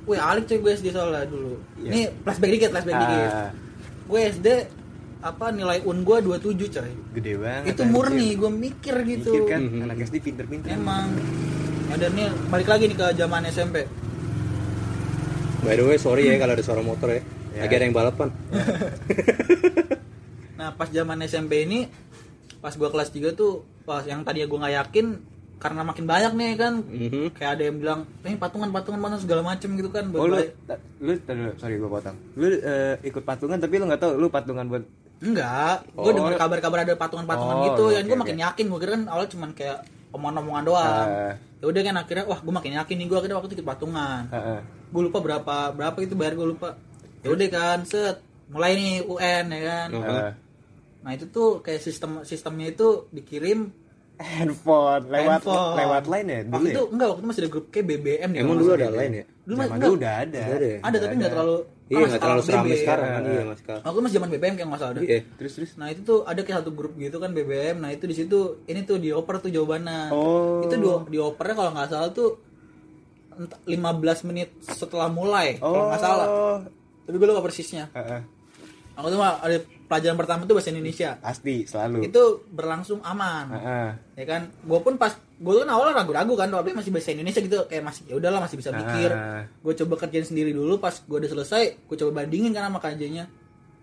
Wih 0.02 0.18
alik 0.18 0.50
coy 0.50 0.58
gue 0.58 0.72
SD 0.74 0.88
soalnya 0.90 1.26
dulu. 1.26 1.62
Iya. 1.78 1.90
Ini 1.90 2.02
flashback 2.22 2.52
dikit 2.52 2.70
flashback 2.70 2.98
dikit. 2.98 3.32
Ah 3.32 3.50
Gue 4.10 4.20
SD 4.28 4.48
apa 5.22 5.46
nilai 5.54 5.86
un 5.86 6.02
gue 6.02 6.18
27 6.20 6.58
coy. 6.74 6.92
Gede 7.14 7.34
banget 7.38 7.70
Itu 7.72 7.82
murni 7.86 8.34
gue 8.34 8.50
mikir 8.50 8.96
gitu. 9.06 9.30
Mikir 9.32 9.44
kan 9.48 9.62
Mhm. 9.62 9.86
anak 9.86 9.98
SD 10.02 10.16
pinter-pinter. 10.20 10.74
Emang. 10.74 11.14
Ada 11.92 12.08
nih 12.08 12.28
balik 12.48 12.68
lagi 12.68 12.88
nih 12.88 12.96
ke 12.96 13.08
zaman 13.14 13.44
SMP 13.46 13.84
By 15.62 15.78
the 15.78 15.86
way, 15.86 16.00
sorry 16.00 16.26
ya 16.26 16.40
kalau 16.40 16.56
ada 16.56 16.64
suara 16.66 16.82
motor 16.82 17.12
ya. 17.12 17.22
Ya. 17.54 17.68
Lagi 17.68 17.74
ada 17.78 17.86
yang 17.86 17.94
balapan. 17.94 18.30
Nah 20.58 20.78
pas 20.78 20.86
zaman 20.88 21.18
SMP 21.26 21.66
ini 21.66 21.90
Pas 22.62 22.70
gue 22.70 22.86
kelas 22.86 23.10
3 23.10 23.34
tuh 23.34 23.66
Pas 23.82 24.06
yang 24.06 24.22
tadinya 24.22 24.46
gue 24.46 24.60
gak 24.62 24.76
yakin 24.78 25.06
Karena 25.62 25.86
makin 25.86 26.04
banyak 26.04 26.34
nih 26.34 26.52
kan 26.56 26.74
Mhm. 26.82 27.26
Kayak 27.32 27.52
ada 27.54 27.64
yang 27.64 27.78
bilang 27.78 28.00
Eh 28.22 28.34
patungan 28.34 28.68
patungan 28.68 28.98
mana 28.98 29.16
segala 29.16 29.46
macem 29.46 29.70
gitu 29.72 29.88
kan 29.88 30.10
oh 30.10 30.26
lu 30.26 30.42
ta- 30.66 30.82
lu 30.98 31.14
dulu, 31.16 31.52
sorry 31.56 31.78
gua 31.78 31.90
potong 31.94 32.18
lu 32.34 32.50
eh, 32.50 32.98
ikut 33.04 33.22
patungan 33.22 33.56
tapi 33.56 33.78
lu 33.78 33.86
nggak 33.86 34.02
tahu 34.02 34.12
lu 34.18 34.28
patungan 34.28 34.66
buat 34.66 34.84
Enggak, 35.22 35.86
gue 35.94 36.02
Oh. 36.02 36.10
denger 36.12 36.34
kabar-kabar 36.34 36.82
ada 36.82 36.98
patungan-patungan 36.98 37.56
Oh, 37.56 37.66
gitu, 37.70 37.86
yang 37.94 38.04
gue 38.04 38.18
makin 38.18 38.42
yakin. 38.42 38.66
Gue 38.66 38.80
kira 38.82 38.98
kan 38.98 39.06
awalnya 39.06 39.30
cuman 39.30 39.54
kayak 39.54 39.78
omongan-omongan 40.10 40.64
doang. 40.66 41.08
Ah. 41.08 41.34
Ya 41.62 41.66
udah 41.70 41.82
kan 41.84 41.96
akhirnya, 41.96 42.26
wah 42.26 42.42
gue 42.42 42.50
makin 42.50 42.74
yakin 42.74 42.96
nih 42.98 43.06
gue 43.06 43.18
akhirnya 43.20 43.38
waktu 43.38 43.48
itu 43.48 43.62
ikut 43.62 43.70
patungan. 43.70 44.24
ah, 44.28 44.58
ah. 44.58 44.60
Gue 44.90 45.02
lupa 45.06 45.22
berapa 45.22 45.56
berapa 45.72 45.98
itu 46.02 46.18
bayar 46.18 46.34
gue 46.34 46.48
lupa. 46.50 46.74
Ya 47.22 47.30
udah 47.30 47.48
kan, 47.48 47.86
set 47.86 48.18
mulai 48.50 48.74
nih 48.74 49.06
UN 49.06 49.46
ya 49.48 49.62
kan. 49.62 49.88
Ah. 49.96 50.34
Nah 51.02 51.12
itu 51.14 51.30
tuh 51.30 51.62
kayak 51.62 51.80
sistem 51.80 52.26
sistemnya 52.26 52.74
itu 52.74 53.06
dikirim 53.10 53.70
handphone 54.24 55.04
lewat 55.06 55.40
handphone. 55.40 55.74
lewat 55.76 56.04
line 56.06 56.28
ya 56.28 56.40
dulu 56.42 56.54
Waktu 56.54 56.68
ya? 56.68 56.74
itu 56.74 56.84
enggak 56.88 57.08
waktu 57.08 57.20
itu 57.20 57.28
masih 57.28 57.42
ada 57.42 57.50
grup 57.50 57.66
kayak 57.68 57.86
BBM 57.86 58.02
deh, 58.28 58.40
Emang 58.40 58.48
kalau 58.48 58.60
dulu 58.60 58.72
ada 58.72 58.84
salah. 58.84 58.98
lain 58.98 59.12
ya? 59.12 59.26
Dulu 59.42 59.54
Zaman 59.54 59.66
enggak. 59.68 59.82
dulu 59.82 59.94
udah 59.96 60.14
ada 60.16 60.40
Udah 60.42 60.56
ada 60.56 60.68
ya? 60.68 60.80
Ada 60.82 60.98
tapi 60.98 61.14
enggak 61.16 61.32
terlalu 61.32 61.58
Iya, 61.92 62.08
nggak 62.08 62.22
terlalu 62.22 62.42
seramai 62.42 62.64
BB. 62.66 62.80
sekarang 62.80 63.08
kan 63.10 63.22
iya, 63.26 63.42
Mas 63.44 63.62
Kal. 63.62 63.78
Waktu 63.78 63.92
itu 63.92 64.02
masih 64.02 64.16
zaman 64.16 64.30
BBM 64.32 64.54
kayak 64.54 64.68
nggak 64.70 64.80
salah 64.80 64.94
ada. 64.94 65.02
Iya. 65.04 65.20
terus 65.36 65.52
terus 65.54 65.72
Nah 65.76 65.88
itu 65.90 66.02
tuh 66.02 66.20
ada 66.24 66.40
kayak 66.40 66.58
satu 66.58 66.72
grup 66.72 66.94
gitu 66.96 67.18
kan 67.18 67.30
BBM. 67.30 67.76
Nah 67.78 67.90
itu 67.90 68.04
di 68.06 68.16
situ 68.16 68.40
ini 68.64 68.80
tuh 68.82 68.96
dioper 68.96 69.36
tuh 69.40 69.50
jawabannya. 69.50 70.02
Oh. 70.10 70.64
Itu 70.64 70.74
di 70.74 70.88
diopernya 71.12 71.52
kalau 71.54 71.72
nggak 71.72 71.90
salah 71.90 72.10
tuh 72.10 72.40
ent- 73.34 73.60
15 73.66 73.76
menit 74.24 74.50
setelah 74.62 75.08
mulai 75.08 75.56
kalau 75.58 75.90
nggak 75.90 76.00
salah. 76.00 76.28
Tapi 77.02 77.16
gue 77.18 77.28
lupa 77.28 77.42
persisnya. 77.42 77.92
Ah, 77.92 78.00
ah. 78.00 78.22
Aku 78.94 79.08
tuh 79.08 79.18
mah 79.18 79.40
ada 79.40 79.60
pelajaran 79.92 80.16
pertama 80.16 80.48
tuh 80.48 80.56
bahasa 80.56 80.72
Indonesia. 80.72 81.20
pasti 81.20 81.68
selalu 81.68 82.08
Itu 82.08 82.48
berlangsung 82.48 83.04
aman. 83.04 83.46
Ah, 83.52 83.60
ah. 83.60 83.90
Ya 84.16 84.24
kan? 84.24 84.48
Gue 84.64 84.80
pun 84.80 84.96
pas 84.96 85.12
gue 85.12 85.52
tuh 85.52 85.62
kan 85.62 85.70
awalnya 85.70 86.00
ragu-ragu 86.00 86.34
kan, 86.34 86.48
tapi 86.48 86.72
masih 86.72 86.90
bahasa 86.90 87.12
Indonesia 87.12 87.42
gitu 87.42 87.58
kayak 87.68 87.84
masih 87.84 88.04
ya 88.08 88.16
udahlah 88.16 88.40
masih 88.40 88.56
bisa 88.56 88.72
mikir. 88.72 89.12
Ah. 89.12 89.44
Gue 89.60 89.74
coba 89.76 90.00
kerjain 90.00 90.24
sendiri 90.24 90.56
dulu 90.56 90.80
pas 90.80 90.96
gue 90.96 91.18
udah 91.20 91.28
selesai, 91.30 91.64
gue 91.84 91.98
coba 92.00 92.24
bandingin 92.24 92.56
kan 92.56 92.72
sama 92.72 92.80
kajiannya. 92.80 93.26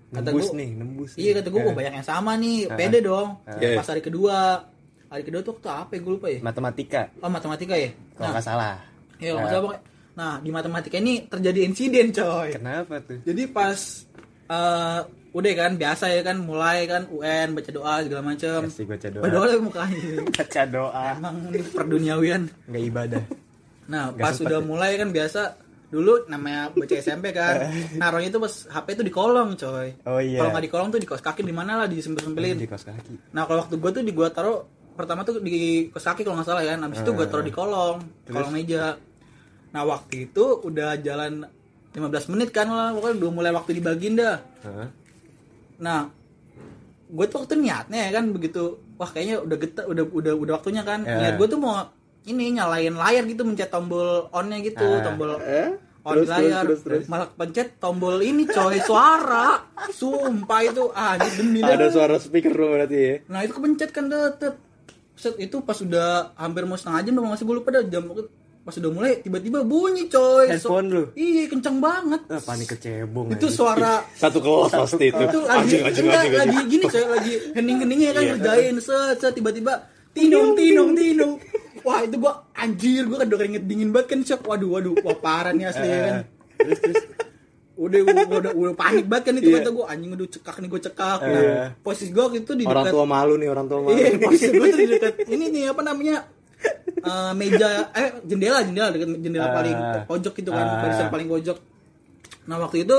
Kata 0.08 0.24
nembus 0.24 0.48
gua- 0.48 0.56
nih 0.56 0.70
nembus 0.72 1.10
Iya 1.14 1.30
kata 1.36 1.48
gue, 1.52 1.60
oh 1.60 1.74
banyak 1.76 1.92
yang 1.92 2.08
sama 2.08 2.32
nih, 2.40 2.72
pede 2.72 3.04
dong. 3.04 3.44
Iya. 3.44 3.76
Pas 3.76 3.84
hari 3.86 4.00
kedua, 4.00 4.64
hari 5.06 5.20
kedua 5.20 5.40
tuh 5.42 5.52
waktu 5.52 5.68
apa 5.68 5.92
ya 5.92 6.00
gue 6.00 6.12
lupa 6.16 6.28
ya? 6.28 6.40
matematika 6.40 7.02
Oh 7.20 7.28
matematika 7.28 7.76
ya. 7.76 7.92
kalau 8.16 8.24
Nah, 8.24 8.32
nggak 8.32 8.44
salah 8.44 8.74
iya 9.16 9.28
kalau 9.28 9.40
nggak 9.40 9.52
salah 9.52 9.64
pokoknya. 9.64 9.82
Nah 10.14 10.32
di 10.38 10.50
matematika 10.50 10.96
ini 10.96 11.14
terjadi 11.24 11.60
insiden 11.62 12.06
coy. 12.10 12.48
kenapa 12.50 12.94
tuh 13.00 13.20
Jadi 13.22 13.42
pas 13.48 13.78
eh, 14.48 15.00
udah 15.30 15.52
kan 15.54 15.72
biasa 15.74 16.04
ya 16.08 16.22
kan 16.22 16.36
mulai 16.38 16.84
kan 16.84 17.04
UN 17.06 17.52
baca 17.52 17.68
doa 17.68 17.94
segala 18.00 18.22
macem. 18.24 18.60
baca 18.64 19.08
doa 19.08 19.22
Berdoa 19.22 19.44
lah 19.46 19.56
mukanya. 19.58 20.02
baca 20.36 20.62
doa 20.64 21.04
Emang 21.14 21.36
ini 21.48 21.60
perduniawian. 21.62 22.42
nggak 22.64 22.84
ibadah 22.86 23.24
Nah 23.86 24.10
Nggak 24.10 24.18
pas 24.18 24.32
sempet 24.32 24.46
udah 24.46 24.58
ya? 24.58 24.64
mulai 24.64 24.90
kan 24.94 25.08
biasa 25.08 25.40
dulu 25.88 26.12
namanya 26.26 26.68
baca 26.70 26.94
SMP 26.94 27.30
kan 27.30 27.64
naruhnya 28.00 28.28
itu 28.28 28.36
pas 28.36 28.54
HP 28.66 28.86
itu 28.92 29.02
di 29.02 29.10
kolong 29.10 29.52
coy 29.54 29.88
Oh, 30.04 30.16
iya. 30.18 30.38
kalau 30.38 30.50
nggak 30.50 30.64
di 30.64 30.70
kolong 30.70 30.88
tuh 30.90 31.00
di 31.00 31.08
kos 31.08 31.20
kaki 31.20 31.40
di 31.40 31.50
mana 31.50 31.76
lah 31.76 31.86
di 31.86 31.96
kos 31.96 32.84
kaki 32.84 33.32
Nah 33.32 33.44
kalau 33.44 33.62
waktu 33.62 33.74
gue 33.74 33.90
tuh 33.90 34.02
di 34.02 34.12
gua 34.12 34.28
taruh 34.28 34.64
pertama 34.92 35.22
tuh 35.22 35.38
di 35.38 35.58
kos 35.88 36.02
kaki 36.02 36.20
kalau 36.20 36.36
nggak 36.36 36.48
salah 36.48 36.60
ya. 36.60 36.74
Habis 36.74 37.00
itu 37.00 37.10
gua 37.10 37.24
taruh 37.24 37.40
di 37.40 37.50
kolong, 37.50 37.96
kolong 38.26 38.50
meja. 38.50 39.00
Nah 39.70 39.82
waktu 39.84 40.26
itu 40.26 40.44
udah 40.58 40.98
jalan 40.98 41.44
15 41.90 42.04
menit 42.28 42.50
kan 42.50 42.66
lah, 42.66 42.92
pokoknya 42.92 43.14
udah 43.16 43.30
mulai 43.30 43.50
waktu 43.50 43.70
dibagiin 43.74 44.14
dah. 44.14 44.36
Hah? 44.60 44.88
Nah 45.78 46.10
gue 47.08 47.24
tuh 47.24 47.40
waktu 47.40 47.56
niatnya 47.56 47.98
ya 48.08 48.20
kan 48.20 48.28
begitu, 48.30 48.62
wah 49.00 49.08
kayaknya 49.08 49.40
udah 49.40 49.56
geta, 49.56 49.82
udah 49.88 50.04
udah 50.04 50.32
udah 50.36 50.52
waktunya 50.60 50.84
kan. 50.84 51.02
Ya. 51.02 51.16
Niat 51.16 51.34
gue 51.40 51.48
tuh 51.48 51.56
mau 51.56 51.80
ini 52.28 52.52
nyalain 52.52 52.92
layar 52.92 53.24
gitu, 53.24 53.42
mencet 53.42 53.72
tombol 53.72 54.28
onnya 54.28 54.60
gitu, 54.60 54.84
Ah. 54.84 55.00
tombol 55.00 55.40
Eh? 55.40 55.72
on 56.04 56.14
Terus, 56.14 56.28
layar. 56.28 56.64
terus, 56.64 56.80
terus, 56.80 56.80
terus. 56.84 57.04
Malah 57.08 57.28
pencet 57.32 57.68
tombol 57.76 58.20
ini 58.20 58.44
coy 58.44 58.76
suara. 58.80 59.60
Sumpah 59.88 60.60
itu 60.62 60.84
ah 60.92 61.16
demi. 61.16 61.60
Ada 61.60 61.88
suara 61.88 62.16
speaker 62.16 62.52
dulu 62.52 62.76
berarti 62.76 62.96
ya. 62.96 63.14
Nah 63.28 63.40
itu 63.42 63.52
kepencet 63.52 63.90
kan 63.90 64.08
detet. 64.08 64.54
set 65.18 65.34
itu 65.42 65.58
pas 65.66 65.74
udah 65.74 66.30
hampir 66.38 66.62
mau 66.62 66.78
setengah 66.78 67.02
jam 67.02 67.18
udah 67.18 67.34
masih 67.34 67.42
gue 67.42 67.56
lupa 67.58 67.74
dah 67.74 67.82
jam 67.90 68.06
pas 68.68 68.76
udah 68.76 68.92
mulai 68.92 69.12
tiba-tiba 69.18 69.64
bunyi 69.64 70.04
coy. 70.06 70.44
Handphone 70.44 70.86
lu? 70.86 71.02
iya 71.16 71.48
kenceng 71.48 71.80
banget. 71.80 72.20
Ah, 72.28 72.36
panik 72.38 72.68
kecebong 72.68 73.32
itu 73.32 73.48
suara 73.48 74.04
Satu 74.20 74.38
kelas 74.38 74.76
pasti 74.76 75.08
itu. 75.08 75.16
itu 75.18 75.40
lagi 75.40 75.56
Anjing, 75.64 75.82
anjing, 75.82 76.04
enggak, 76.04 76.20
anjing, 76.20 76.36
lagi 76.36 76.58
gini 76.68 76.84
coy 76.84 77.04
lagi 77.08 77.32
hening-heningnya 77.54 78.10
kan 78.12 78.22
ngerjain 78.28 78.76
set 78.78 79.16
set 79.16 79.32
tiba-tiba 79.32 79.72
tinung 80.12 80.52
tinung 80.52 80.92
tinung 80.92 81.32
wah 81.80 82.04
itu 82.04 82.16
gua 82.16 82.44
anjir 82.52 83.08
gua 83.08 83.16
kan 83.18 83.26
udah 83.26 83.38
keringet 83.40 83.64
dingin 83.64 83.88
banget 83.88 84.06
kan 84.06 84.20
shock 84.22 84.44
waduh 84.44 84.68
waduh 84.68 84.92
wah 85.00 85.16
parah 85.16 85.56
nih 85.56 85.64
asli 85.64 85.88
ya 85.88 85.98
kan. 86.02 86.16
terus 86.58 86.78
terus. 86.78 87.02
Udah 87.72 87.98
gua, 88.02 88.12
gua 88.26 88.38
udah 88.42 88.52
udah 88.52 88.74
panik 88.74 89.06
banget 89.06 89.24
kan 89.24 89.34
itu 89.38 89.48
Iya. 89.48 89.56
kata 89.62 89.70
gua 89.70 89.86
anjing 89.88 90.10
udah 90.12 90.28
cekak 90.28 90.56
nih 90.58 90.68
gua 90.68 90.80
cekak. 90.82 91.18
Nah, 91.22 91.66
posisi 91.80 92.10
gua 92.10 92.24
waktu 92.26 92.38
itu 92.42 92.52
di 92.52 92.64
Orang 92.66 92.84
dekat 92.84 92.92
tua 92.92 93.06
malu 93.06 93.34
nih, 93.38 93.48
orang 93.48 93.64
tua 93.64 93.78
malu. 93.80 93.94
iya 93.94 94.06
posisi 94.20 94.52
gua 94.52 94.66
tuh 94.66 94.76
di 94.76 94.88
dekat 94.90 95.14
ini 95.24 95.44
nih 95.48 95.64
apa 95.70 95.80
namanya 95.80 96.16
eh, 97.00 97.32
meja 97.32 97.68
eh 97.92 98.08
jendela 98.22 98.60
jendela 98.60 98.88
dekat 98.90 99.08
jendela 99.18 99.46
Ah. 99.46 99.54
paling 99.54 99.76
pojok 100.04 100.32
gitu 100.34 100.50
kan 100.50 100.64
Ah. 100.64 100.78
barisan 100.82 101.08
paling 101.08 101.28
pojok. 101.28 101.58
Nah 102.44 102.56
waktu 102.58 102.82
itu 102.82 102.96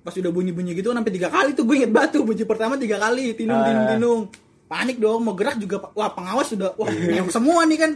pas 0.00 0.14
udah 0.14 0.30
bunyi-bunyi 0.30 0.72
gitu 0.72 0.90
sampai 0.90 1.10
tiga 1.10 1.28
kali 1.28 1.50
tuh 1.52 1.62
gue 1.62 1.76
inget 1.76 1.90
batu 1.90 2.22
bunyi 2.22 2.42
pertama 2.42 2.74
tiga 2.74 2.96
kali 2.96 3.34
tinung 3.34 3.58
Ah. 3.58 3.66
tinung. 3.66 3.86
Tinung 3.90 4.20
panik 4.66 4.98
dong 4.98 5.22
mau 5.22 5.30
gerak 5.32 5.56
juga 5.56 5.78
wah 5.94 6.10
pengawas 6.10 6.50
sudah 6.50 6.74
wah 6.74 6.90
nengok 6.90 7.30
semua 7.30 7.62
nih 7.64 7.78
kan. 7.78 7.90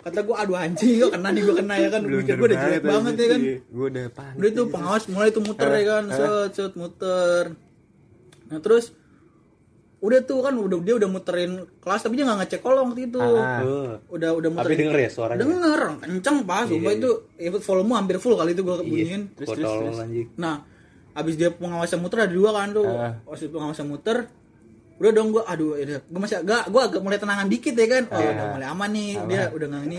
Kata 0.00 0.20
gue 0.20 0.36
aduh 0.36 0.54
anjing 0.54 0.98
kok 1.00 1.10
kena 1.10 1.28
nih 1.30 1.42
gue 1.42 1.54
kena 1.56 1.74
ya 1.74 1.88
kan. 1.90 2.02
Mikir 2.02 2.34
gue 2.36 2.46
udah 2.46 2.58
jelek 2.60 2.82
banget 2.82 3.14
ya 3.14 3.26
kan. 3.26 3.40
gue 3.42 3.86
udah 3.88 4.06
panik 4.10 4.36
udah 4.38 4.48
itu 4.48 4.62
pengawas 4.68 5.04
mulai 5.08 5.28
tuh 5.30 5.42
muter 5.42 5.70
ya 5.70 5.82
kan. 5.88 6.04
set 6.08 6.50
set 6.52 6.72
muter. 6.74 7.42
Nah 8.44 8.58
terus 8.60 8.94
udah 10.04 10.20
tuh 10.20 10.38
kan 10.38 10.52
udah 10.52 10.78
dia 10.78 10.94
udah 10.94 11.08
muterin 11.08 11.52
kelas 11.78 12.00
tapi 12.02 12.14
dia 12.14 12.24
nggak 12.24 12.38
ngecek 12.42 12.60
kolong 12.60 12.92
waktu 12.92 13.08
itu 13.08 13.16
Ah. 13.16 13.64
Oh. 13.64 13.96
udah 14.10 14.30
udah 14.34 14.50
muterin 14.50 14.68
Tapi 14.70 14.82
denger 14.84 14.98
ya 14.98 15.08
suaranya. 15.08 15.40
denger 15.40 15.80
kenceng 15.98 16.38
pas 16.44 16.66
sumpah 16.66 16.92
itu 16.92 17.10
ya, 17.34 17.48
volume 17.50 17.92
hampir 17.94 18.16
full 18.18 18.34
kali 18.34 18.52
itu 18.52 18.60
gue 18.60 18.74
bunyiin 18.78 19.22
Terus, 19.32 19.46
Gua 19.46 19.56
terus, 19.56 19.72
terus. 19.72 19.96
anjing. 19.98 20.28
nah 20.36 20.60
abis 21.14 21.34
dia 21.34 21.48
pengawasnya 21.48 21.96
muter 21.96 22.18
ada 22.20 22.32
dua 22.32 22.50
kan 22.52 22.68
tuh 22.70 22.84
Ah. 22.86 23.16
pas 23.18 23.38
itu 23.38 23.48
pengawasnya 23.48 23.86
muter 23.86 24.18
udah 24.94 25.10
dong 25.10 25.28
gue 25.30 25.42
aduh 25.42 25.72
gue 25.80 26.20
masih 26.20 26.38
agak 26.38 26.68
gue 26.68 26.80
agak 26.80 27.00
mulai 27.00 27.16
tenangan 27.16 27.48
dikit 27.48 27.72
ya 27.72 27.86
kan 27.88 28.04
oh 28.04 28.14
Ah. 28.14 28.28
udah 28.28 28.46
mulai 28.52 28.66
aman 28.68 28.90
nih 28.90 29.10
dia 29.24 29.42
udah 29.48 29.66
nggak 29.68 29.82
ini 29.86 29.98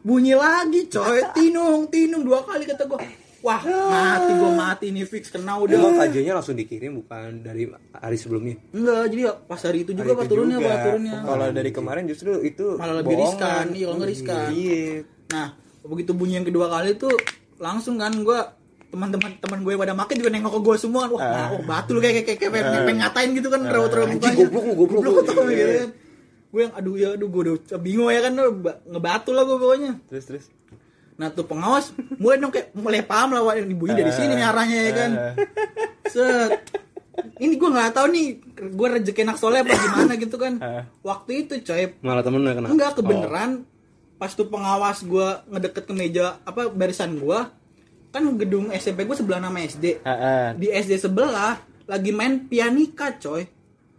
bunyi 0.00 0.34
lagi 0.34 0.80
coy 0.88 1.20
tinung 1.36 1.86
tinung 1.86 2.22
dua 2.22 2.40
kali 2.40 2.64
kata 2.64 2.84
gue 2.84 2.98
wah 3.42 3.58
mati 3.62 4.32
gue 4.32 4.50
mati 4.52 4.86
nih 4.88 5.04
fix 5.04 5.28
kena 5.28 5.58
udah. 5.58 5.74
Emang 5.74 5.94
KJ-nya 5.96 6.32
langsung 6.32 6.54
dikirim 6.54 6.96
bukan 6.96 7.42
dari 7.42 7.66
hari 7.92 8.14
sebelumnya? 8.14 8.56
enggak 8.70 9.02
jadi 9.08 9.22
pas 9.42 9.58
hari 9.58 9.82
itu 9.82 9.92
juga 9.92 10.14
itu 10.14 10.24
turunnya 10.28 10.56
pak 10.56 10.76
turunnya. 10.84 11.16
Kalau 11.20 11.46
dari 11.50 11.70
kemarin 11.70 12.04
justru 12.06 12.38
itu 12.40 12.74
Malah 12.74 12.94
lebih 12.98 13.14
riskan, 13.16 13.64
iya, 13.70 13.84
kalau 13.84 13.96
nggak 13.96 14.10
riskan. 14.10 14.48
iya 14.50 15.02
Nah, 15.28 15.48
begitu 15.84 16.12
bunyi 16.12 16.34
yang 16.34 16.46
kedua 16.46 16.66
kali 16.68 16.94
tuh 16.94 17.10
langsung 17.56 17.96
kan 17.96 18.14
gue 18.14 18.38
teman-teman 18.88 19.32
teman 19.38 19.60
gue 19.60 19.72
pada 19.74 19.92
makin 19.92 20.16
juga 20.16 20.30
nengok 20.30 20.52
ke 20.52 20.60
gue 20.62 20.76
semua. 20.78 21.02
Wah 21.08 21.18
Ah. 21.18 21.48
oh, 21.50 21.62
batu 21.62 21.92
lu 21.92 22.00
kayak 22.00 22.22
kayak 22.22 22.38
kayak 22.38 22.52
pengen, 22.52 22.84
pengen 22.84 22.98
ngatain 23.00 23.30
gitu 23.32 23.48
kan 23.48 23.60
raut-raut 23.64 24.06
Anjing, 24.06 24.20
mukanya 24.20 24.36
goblok 24.44 24.64
goblok 25.00 25.24
tau 25.24 25.42
Iya. 25.42 25.56
gitu 25.56 25.72
kan. 25.74 25.90
Gue 26.46 26.60
yang 26.60 26.74
aduh 26.74 26.94
ya 26.94 27.08
aduh 27.12 27.26
gue 27.26 27.42
udah 27.42 27.54
bingung 27.80 28.06
ya 28.06 28.20
kan 28.20 28.32
ba- 28.60 28.78
ngebatu 28.84 29.30
lah 29.32 29.42
gue 29.42 29.56
pokoknya. 29.56 29.92
Terus 30.06 30.24
terus 30.26 30.44
nah 31.14 31.28
tuh 31.28 31.44
pengawas 31.44 31.90
mulai 32.16 32.36
dong 32.36 32.48
kayak 32.48 32.72
mulai 32.72 33.00
paham 33.00 33.32
lah 33.32 33.42
wah 33.42 33.54
ini 33.54 33.72
bunyi 33.72 33.94
dari 33.94 34.10
sini 34.10 34.32
nih 34.32 34.44
arahnya 34.44 34.78
ya 34.80 34.92
kan 34.92 35.10
set 36.06 36.52
ini 37.38 37.54
gue 37.54 37.68
nggak 37.68 37.92
tahu 37.92 38.06
nih 38.08 38.26
gue 38.72 38.86
rezeki 38.90 39.20
anak 39.22 39.36
soleh 39.36 39.60
apa 39.60 39.70
gimana 39.70 40.12
gitu 40.14 40.36
kan 40.36 40.54
Ah. 40.64 40.82
waktu 41.02 41.44
itu 41.44 41.60
coy 41.62 41.92
Malah 42.00 42.22
temen 42.22 42.40
kena. 42.42 42.66
Enggak 42.66 42.96
kebeneran 42.96 43.68
pas 44.16 44.30
tuh 44.30 44.46
pengawas 44.46 45.02
gua 45.02 45.42
ngedeket 45.46 45.82
ke 45.82 45.92
meja 45.92 46.38
apa 46.42 46.70
barisan 46.70 47.18
gua 47.18 47.50
kan 48.08 48.22
gedung 48.36 48.70
SMP 48.70 49.02
gua 49.02 49.18
sebelah 49.18 49.38
nama 49.38 49.58
SD. 49.58 49.98
Ah, 50.00 50.10
ah. 50.10 50.46
Di 50.54 50.70
SD 50.70 50.96
sebelah 50.96 51.58
lagi 51.84 52.10
main 52.10 52.46
pianika 52.46 53.18
coy. 53.18 53.44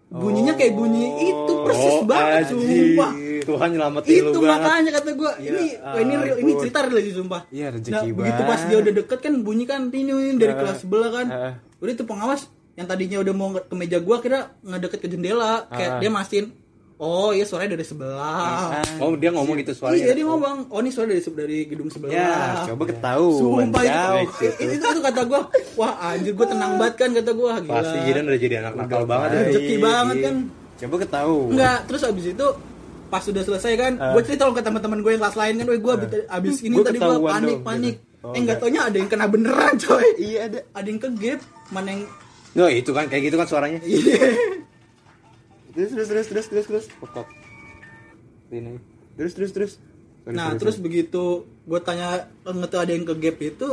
Bunyinya 0.07 0.53
kayak 0.53 0.71
bunyi 0.71 1.05
itu 1.25 1.53
persis 1.61 1.95
Oh, 1.95 2.05
banget 2.05 2.49
sumpah. 2.49 3.11
Tuhan 3.45 3.67
nyelamatin 3.69 4.11
lu 4.15 4.29
Itu 4.29 4.39
banget. 4.39 4.59
makanya 4.59 4.91
kata 4.93 5.09
gua 5.13 5.31
ini 5.37 5.65
wah, 5.75 5.95
ini 5.97 6.13
real- 6.15 6.39
ini 6.39 6.51
cerita 6.57 6.77
real 6.81 6.95
lagi 6.95 7.11
sumpah. 7.11 7.41
Iya, 7.47 7.67
rezeki 7.69 7.91
nah, 7.93 8.03
begitu 8.13 8.41
pas 8.41 8.49
banget. 8.49 8.65
dia 8.65 8.77
udah 8.79 8.93
deket 8.95 9.19
kan 9.19 9.33
bunyi 9.39 9.65
kan 9.65 9.81
tinyu 9.87 10.15
dari 10.33 10.51
Ah, 10.51 10.57
kelas 10.57 10.77
sebelah 10.79 11.09
kan. 11.09 11.27
ah. 11.27 11.53
Udah 11.77 11.91
itu 11.91 12.03
pengawas 12.03 12.41
yang 12.73 12.85
tadinya 12.85 13.17
udah 13.19 13.33
mau 13.33 13.49
ke 13.53 13.73
meja 13.73 13.97
gua 13.97 14.17
kira 14.17 14.39
ngedeket 14.59 14.99
ke 14.99 15.07
jendela 15.07 15.67
kayak 15.67 15.89
Ah. 15.89 15.99
dia 15.99 16.09
mastiin 16.09 16.47
oh 16.95 17.29
iya 17.29 17.43
suaranya 17.43 17.75
dari 17.75 17.83
sebelah. 17.83 18.79
Oh, 18.97 19.11
dia 19.13 19.27
ngomong 19.29 19.59
gitu 19.59 19.75
suaranya. 19.75 19.99
Iya 19.99 20.13
dia 20.13 20.25
ngomong, 20.25 20.57
oh 20.69 20.79
ini 20.79 20.87
suara 20.87 21.09
dari 21.09 21.19
dari 21.19 21.57
gedung 21.65 21.89
sebelah. 21.89 22.13
ya 22.13 22.31
coba 22.65 22.83
ketahuan 22.87 23.67
Sumpah 23.67 23.83
itu, 23.83 24.07
itu, 24.55 24.71
itu, 24.71 24.85
itu 24.87 24.99
kata 25.03 25.21
gue, 25.25 25.41
wah 25.75 25.93
anjir 26.01 26.31
gue 26.31 26.47
tenang 26.47 26.79
banget 26.79 26.95
kan 26.95 27.09
kata 27.11 27.31
gue, 27.33 27.49
gila. 27.59 27.73
Pasti 27.75 27.97
Jidan 28.03 28.23
udah 28.25 28.39
jadi 28.39 28.55
anak 28.57 28.73
nakal 28.77 29.03
banget 29.03 29.29
ya. 29.29 29.39
Rezeki 29.43 29.75
banget 29.77 30.15
kan. 30.21 30.35
coba 30.73 30.95
ketahuan 30.97 31.49
Enggak, 31.49 31.77
terus 31.85 32.01
abis 32.03 32.25
itu 32.29 32.47
pas 33.13 33.21
sudah 33.21 33.39
selesai 33.39 33.73
kan, 33.75 33.93
Ah. 33.95 34.11
gue 34.11 34.21
cerita 34.25 34.49
ke 34.49 34.59
teman-teman 34.59 34.99
gue 34.99 35.11
yang 35.11 35.21
kelas 35.21 35.37
lain 35.37 35.53
kan, 35.55 35.65
gue 35.69 35.93
abis, 35.95 36.09
abis 36.27 36.55
ini 36.61 36.73
Gua 36.73 36.83
tadi 36.83 36.97
gue 36.97 37.05
panik 37.21 37.21
dong, 37.51 37.61
panik. 37.63 37.95
gitu. 37.95 38.11
Oh, 38.23 38.31
eh 38.31 38.39
nggak 38.39 38.57
taunya 38.57 38.81
ada 38.81 38.95
yang 38.95 39.05
kena 39.07 39.25
beneran 39.27 39.73
coy. 39.77 40.05
iya 40.17 40.47
ada 40.47 40.59
Ada 40.71 40.87
yang 40.87 40.97
ke 40.97 41.09
gap, 41.13 41.39
mana 41.69 41.89
yang 41.91 42.03
No, 42.53 42.65
itu 42.65 42.89
kan 42.89 43.05
kayak 43.05 43.23
gitu 43.23 43.35
kan 43.35 43.45
suaranya. 43.45 43.77
terus 45.69 45.89
terus 45.89 46.07
terus 46.07 46.27
terus 46.27 46.45
terus 46.47 46.65
terus 46.65 46.85
Pokok. 46.95 47.25
Ini. 48.49 48.77
terus 49.13 49.33
terus 49.33 49.51
terus 49.51 49.73
Nah 50.23 50.55
terus 50.55 50.77
begitu 50.77 51.43
gue 51.61 51.79
tanya 51.79 52.25
ngetau 52.43 52.79
ada 52.79 52.89
yang 52.89 53.03
ke 53.03 53.13
gap 53.13 53.37
itu 53.39 53.69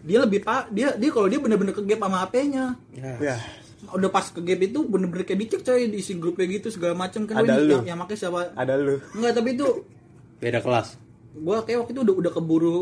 dia 0.00 0.18
lebih 0.20 0.38
pak 0.40 0.70
dia 0.70 0.94
dia 0.94 1.10
kalau 1.10 1.26
dia 1.26 1.36
bener-bener 1.36 1.72
ke 1.72 1.82
gap 1.82 1.98
sama 2.00 2.22
HP-nya 2.22 2.78
Ya. 2.94 3.12
ya 3.18 3.36
udah 3.86 4.08
pas 4.08 4.24
ke 4.24 4.40
gap 4.40 4.56
itu 4.58 4.78
bener-bener 4.82 5.22
kayak 5.22 5.40
dicek 5.42 5.60
coy 5.62 5.86
diisi 5.86 6.16
grupnya 6.16 6.48
gitu 6.50 6.68
segala 6.70 6.96
macam 6.96 7.24
kan 7.24 7.38
Ada 7.38 7.52
oh, 7.52 7.60
lu. 7.60 7.72
yang, 7.76 7.84
yang 7.86 7.98
pakai 8.00 8.16
siapa? 8.16 8.40
Ada 8.52 8.74
lu. 8.74 8.96
Enggak 9.12 9.32
tapi 9.34 9.48
itu 9.52 9.68
Beda 10.36 10.60
kelas. 10.60 10.96
gua 11.36 11.60
kayak 11.60 11.84
waktu 11.84 11.92
itu 11.92 12.00
udah 12.02 12.14
udah 12.16 12.32
keburu 12.32 12.78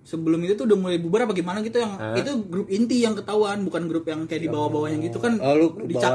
sebelum 0.00 0.40
itu 0.40 0.56
tuh 0.56 0.64
udah 0.64 0.78
mulai 0.78 0.96
bubar 0.96 1.28
apa 1.28 1.36
gimana 1.36 1.60
gitu 1.60 1.76
yang 1.76 1.92
Hah? 1.92 2.16
itu 2.16 2.32
grup 2.42 2.64
inti 2.66 3.04
yang 3.04 3.12
ketahuan 3.12 3.60
bukan 3.60 3.84
grup 3.84 4.08
yang 4.08 4.24
kayak 4.24 4.40
di 4.40 4.48
bawah-bawahnya 4.48 5.04
gitu. 5.04 5.20
Kan 5.20 5.36
Oh, 5.36 5.52
lu 5.52 5.66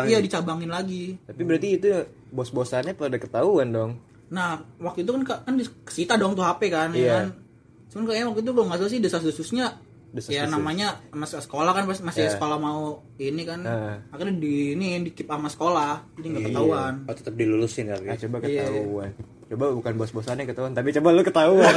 iya 0.10 0.17
dicabangin 0.17 0.74
lagi. 0.74 1.22
Tapi 1.22 1.41
berarti 1.43 1.67
itu 1.78 1.88
bos-bosannya 2.30 2.98
pada 2.98 3.22
ketahuan 3.22 3.69
dong. 3.69 3.91
Nah 4.34 4.65
waktu 4.82 5.06
itu 5.06 5.13
kan 5.13 5.46
kan 5.46 5.54
kesita 5.86 6.17
dong 6.17 6.34
tuh 6.34 6.41
HP 6.41 6.74
kan 6.74 6.89
ya 6.89 6.98
Iya. 6.98 7.13
kan? 7.13 7.26
Cuman 7.93 8.04
kayaknya 8.10 8.26
waktu 8.34 8.41
itu 8.41 8.50
kalau 8.50 8.65
nggak 8.65 8.80
salah 8.82 8.89
sih 8.89 8.98
desas-desusnya 9.00 9.65
Desas-desus. 10.13 10.38
ya 10.38 10.45
namanya 10.45 10.88
masih 11.10 11.41
sekolah 11.41 11.71
kan 11.71 11.84
masih 11.84 12.23
Iya. 12.23 12.32
sekolah 12.32 12.56
mau 12.56 12.82
ini 13.15 13.41
kan 13.41 13.60
Heeh. 13.60 13.95
akhirnya 14.08 14.36
di 14.38 14.54
ini 14.71 15.02
di 15.02 15.12
keep 15.12 15.26
sama 15.26 15.47
sekolah 15.47 16.06
jadi 16.13 16.28
nggak 16.30 16.43
ketahuan 16.47 16.93
Oh, 17.04 17.13
tetap 17.13 17.34
dilulusin 17.34 17.89
kali. 17.89 18.06
ah 18.06 18.15
coba 18.15 18.36
Iya. 18.39 18.63
ketahuan 18.63 19.12
coba 19.43 19.65
bukan 19.73 19.93
bos-bosannya 19.95 20.45
ketahuan 20.45 20.71
tapi 20.71 20.89
coba 20.91 21.10
lu 21.10 21.21
ketahuan 21.21 21.65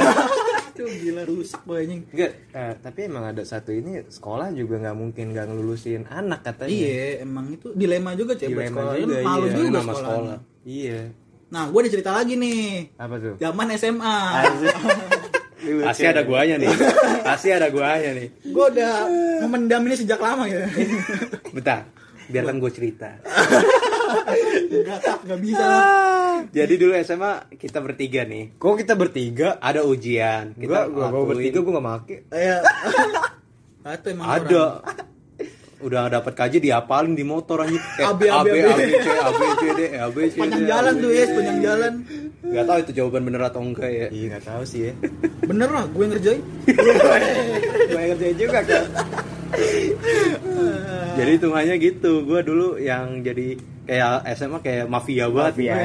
itu 0.69 0.85
gila 1.01 1.25
rusak 1.25 1.61
banyak 1.63 2.05
Enggak, 2.07 2.31
eh, 2.53 2.73
tapi 2.77 2.99
emang 3.03 3.25
ada 3.27 3.41
satu 3.41 3.69
ini 3.71 4.05
sekolah 4.05 4.53
juga 4.53 4.77
nggak 4.77 4.93
mungkin 4.95 5.33
nggak 5.33 5.45
ngelulusin 5.47 6.05
anak 6.05 6.45
katanya. 6.45 6.69
Iya, 6.69 7.25
emang 7.25 7.49
itu 7.49 7.73
dilema 7.73 8.13
juga 8.13 8.37
cewek 8.37 8.53
Dilema 8.69 8.77
sekolah. 8.77 8.93
juga, 8.95 9.15
Malu 9.19 9.41
iya. 9.43 9.55
juga 9.55 9.69
Nama 9.71 9.81
sekolah. 9.83 10.05
sekolah. 10.05 10.37
Iya. 10.63 10.99
Nah, 11.47 11.63
gue 11.65 11.79
ada 11.79 11.89
cerita 11.89 12.11
lagi 12.11 12.33
nih. 12.35 12.93
Apa 12.93 13.15
tuh? 13.17 13.33
Zaman 13.37 13.67
SMA. 13.73 14.17
Pasti 15.83 16.05
ada 16.05 16.21
guanya 16.23 16.55
nih. 16.57 16.69
Pasti 17.23 17.47
ada 17.51 17.67
guanya 17.67 18.11
nih. 18.15 18.27
gue 18.43 18.65
udah 18.73 18.93
memendam 19.43 19.81
ini 19.87 19.95
sejak 19.95 20.19
lama 20.19 20.47
ya. 20.47 20.67
Bentar. 21.55 21.87
Biarkan 22.27 22.59
gue 22.59 22.71
cerita. 22.71 23.09
Enggak, 24.67 24.99
tak, 25.03 25.17
enggak 25.27 25.39
bisa. 25.43 25.63
lah. 25.63 26.39
Jadi 26.47 26.73
dulu 26.79 26.91
SMA 27.03 27.31
kita 27.55 27.79
bertiga 27.83 28.21
nih. 28.23 28.55
Kok 28.55 28.75
kita 28.79 28.93
bertiga? 28.95 29.59
Ada 29.59 29.83
ujian. 29.83 30.55
Kita 30.55 30.87
gua, 30.87 31.09
gua 31.11 31.23
lakuin. 31.23 31.27
bertiga 31.35 31.59
gua 31.63 31.71
nggak 31.75 31.85
make. 31.85 32.17
Ya. 32.47 32.57
Ah, 33.87 33.95
itu 33.95 34.07
emang 34.11 34.27
Ada. 34.27 34.43
orang. 34.43 35.05
Udah 35.77 36.09
dapat 36.09 36.33
kaji 36.33 36.57
diapalin 36.57 37.13
di 37.13 37.21
motor 37.21 37.61
anjing. 37.63 37.77
Eh, 37.79 38.03
AB, 38.03 38.21
A, 38.27 38.41
B, 38.43 38.49
AB. 38.49 38.65
A, 38.65 38.73
B, 38.73 38.81
C, 38.97 39.07
A, 39.13 39.29
B, 39.29 39.41
C, 39.45 39.63
D, 39.77 39.81
A, 39.93 40.05
B, 40.09 40.17
C, 40.27 40.33
D. 40.33 40.39
Panjang 40.41 40.63
B, 40.65 40.67
jalan 40.67 40.93
tuh 40.97 41.09
D. 41.09 41.15
ya, 41.15 41.25
panjang 41.31 41.59
jalan. 41.61 41.93
Gak 42.47 42.65
tahu 42.65 42.77
itu 42.79 42.91
jawaban 42.93 43.23
bener 43.23 43.41
atau 43.43 43.59
enggak 43.59 43.89
ya. 43.89 44.07
Iya 44.07 44.25
nggak 44.31 44.45
tahu 44.45 44.61
sih 44.63 44.79
ya. 44.87 44.93
Bener 45.49 45.67
lah, 45.67 45.85
gue 45.85 46.05
ngerjain. 46.05 46.41
Gue 47.87 48.01
ngerjain 48.05 48.35
juga 48.35 48.59
kan. 48.63 48.83
Jadi 51.17 51.29
hitungannya 51.33 51.75
gitu. 51.77 52.11
Gue 52.23 52.39
dulu 52.41 52.75
yang 52.77 53.21
jadi 53.21 53.55
kayak 53.83 54.27
SMA 54.35 54.59
kayak 54.59 54.85
mafia 54.85 55.25
banget. 55.27 55.71
Iya. 55.71 55.75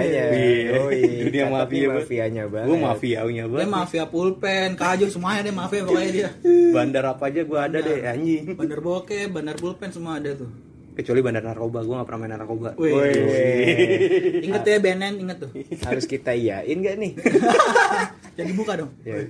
Yoi. 0.76 1.02
Dunia 1.30 1.44
Tapi 1.46 1.54
mafia 1.54 1.82
banget. 1.86 1.96
mafianya 2.02 2.44
banget. 2.46 2.68
Gue 2.68 2.78
mafianya 2.78 3.44
Dia 3.44 3.52
banget. 3.54 3.68
mafia 3.70 4.04
pulpen, 4.06 4.68
kaju 4.74 5.06
semuanya 5.08 5.40
dia 5.42 5.54
mafia 5.54 5.80
pokoknya 5.82 6.10
dia. 6.10 6.30
Bandar 6.74 7.04
apa 7.06 7.24
aja 7.30 7.40
gue 7.42 7.58
ada 7.60 7.78
deh 7.78 7.98
anjing. 8.02 8.44
Bandar 8.54 8.80
bokeh, 8.80 9.24
bandar 9.30 9.56
pulpen 9.56 9.90
semua 9.94 10.18
ada 10.18 10.34
tuh. 10.34 10.50
Kecuali 10.92 11.20
bandar 11.20 11.40
narkoba 11.42 11.80
gue 11.80 11.94
nggak 11.94 12.06
pernah 12.06 12.20
main 12.20 12.32
narkoba 12.32 12.70
Wih. 12.76 14.44
Ingat 14.46 14.60
tuh 14.60 14.70
ya 14.70 14.78
BNN, 14.78 15.14
inget 15.18 15.38
tuh. 15.40 15.50
Harus 15.82 16.04
kita 16.04 16.32
iyain 16.32 16.78
gak 16.78 16.96
nih? 16.96 17.12
Jadi 18.38 18.50
buka 18.52 18.76
dong. 18.76 18.92
Ya. 19.02 19.24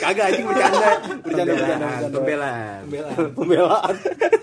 kagak 0.00 0.24
anjing 0.30 0.46
bercanda 0.46 0.90
bercanda 1.20 1.52
bercanda 1.52 1.86
Pembelaan, 2.08 2.80
pembelaan. 2.86 3.28
pembelaan 3.32 3.94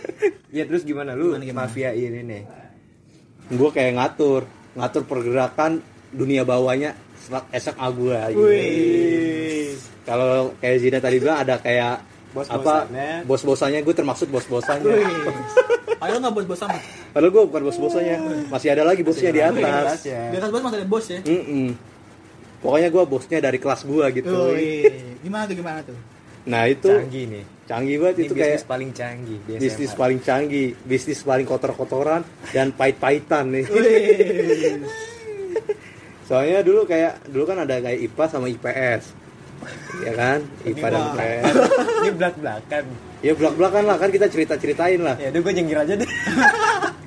Ya 0.56 0.68
terus 0.68 0.84
gimana 0.84 1.16
lu 1.16 1.32
Gimana, 1.32 1.46
gimana? 1.46 1.64
mafia 1.66 1.96
ini 1.96 2.20
nih? 2.22 2.44
gue 3.48 3.70
kayak 3.70 3.96
ngatur 3.96 4.44
ngatur 4.74 5.04
pergerakan 5.04 5.80
dunia 6.10 6.44
bawahnya 6.44 6.92
setelah 7.18 7.44
SMA 7.54 7.88
gue 7.92 8.20
Wih. 8.34 9.68
kalau 10.04 10.52
kayak 10.58 10.78
Zida 10.78 11.00
tadi 11.00 11.18
bilang 11.18 11.40
ada 11.40 11.56
kayak 11.58 12.04
apa 12.34 12.88
Bos-bosannya. 12.88 13.10
bos-bosannya 13.24 13.80
gue 13.82 13.94
termaksud 13.94 14.28
bos-bosannya 14.28 14.88
Wih. 14.88 15.06
Padahal 16.02 16.18
nggak 16.20 16.34
bos-bos 16.34 16.62
amat. 16.64 16.82
padahal 17.12 17.30
gue 17.30 17.44
bukan 17.46 17.62
bos-bosannya 17.64 18.16
masih 18.48 18.70
ada 18.70 18.84
lagi 18.84 19.02
bosnya 19.02 19.30
di 19.30 19.40
atas 19.40 20.02
Di 20.04 20.34
atas 20.34 20.50
bos 20.50 20.62
masih 20.62 20.78
ada 20.78 20.88
bos 20.88 21.06
ya. 21.06 21.20
Mm-mm. 21.22 21.68
pokoknya 22.58 22.90
gue 22.90 23.04
bosnya 23.06 23.38
dari 23.40 23.58
kelas 23.58 23.82
gue 23.84 24.06
gitu 24.16 24.38
Wih. 24.52 25.18
Gimana 25.20 25.44
tuh 25.44 25.56
gimana 25.56 25.80
tuh? 25.82 25.98
nah 26.42 26.66
itu 26.66 26.90
Canggih 26.90 27.26
nih. 27.28 27.44
canggih 27.64 27.96
banget 27.96 28.16
Ini 28.16 28.24
itu 28.24 28.34
bisnis 28.34 28.42
kayak 28.50 28.62
paling 28.66 28.90
canggih 28.92 29.38
bisnis 29.46 29.92
paling 29.94 30.20
canggih 30.20 30.68
bisnis 30.82 31.20
paling 31.22 31.46
kotor-kotoran 31.46 32.22
dan 32.50 32.72
pahit-pahitan 32.72 33.46
nih 33.52 33.66
Wih. 33.68 34.82
soalnya 36.28 36.60
dulu 36.62 36.82
kayak 36.84 37.28
dulu 37.28 37.44
kan 37.44 37.60
ada 37.60 37.78
kayak 37.78 38.00
IPA 38.02 38.26
sama 38.26 38.48
IPS 38.48 39.04
ya 40.00 40.12
kan 40.12 40.40
IPA 40.64 40.88
dan. 40.88 41.02
IPS 41.08 41.54
Ini 42.00 42.10
belak-belakan. 42.12 42.84
ya 43.20 43.32
belak 43.34 43.54
belakan 43.56 43.84
lah 43.86 43.96
kan 43.96 44.10
kita 44.10 44.26
cerita 44.28 44.54
ceritain 44.56 44.98
lah 44.98 45.14
Ya 45.16 45.30
udah 45.30 45.40
gue 45.40 45.52
nyengir 45.54 45.78
aja 45.78 45.94
deh. 45.94 46.06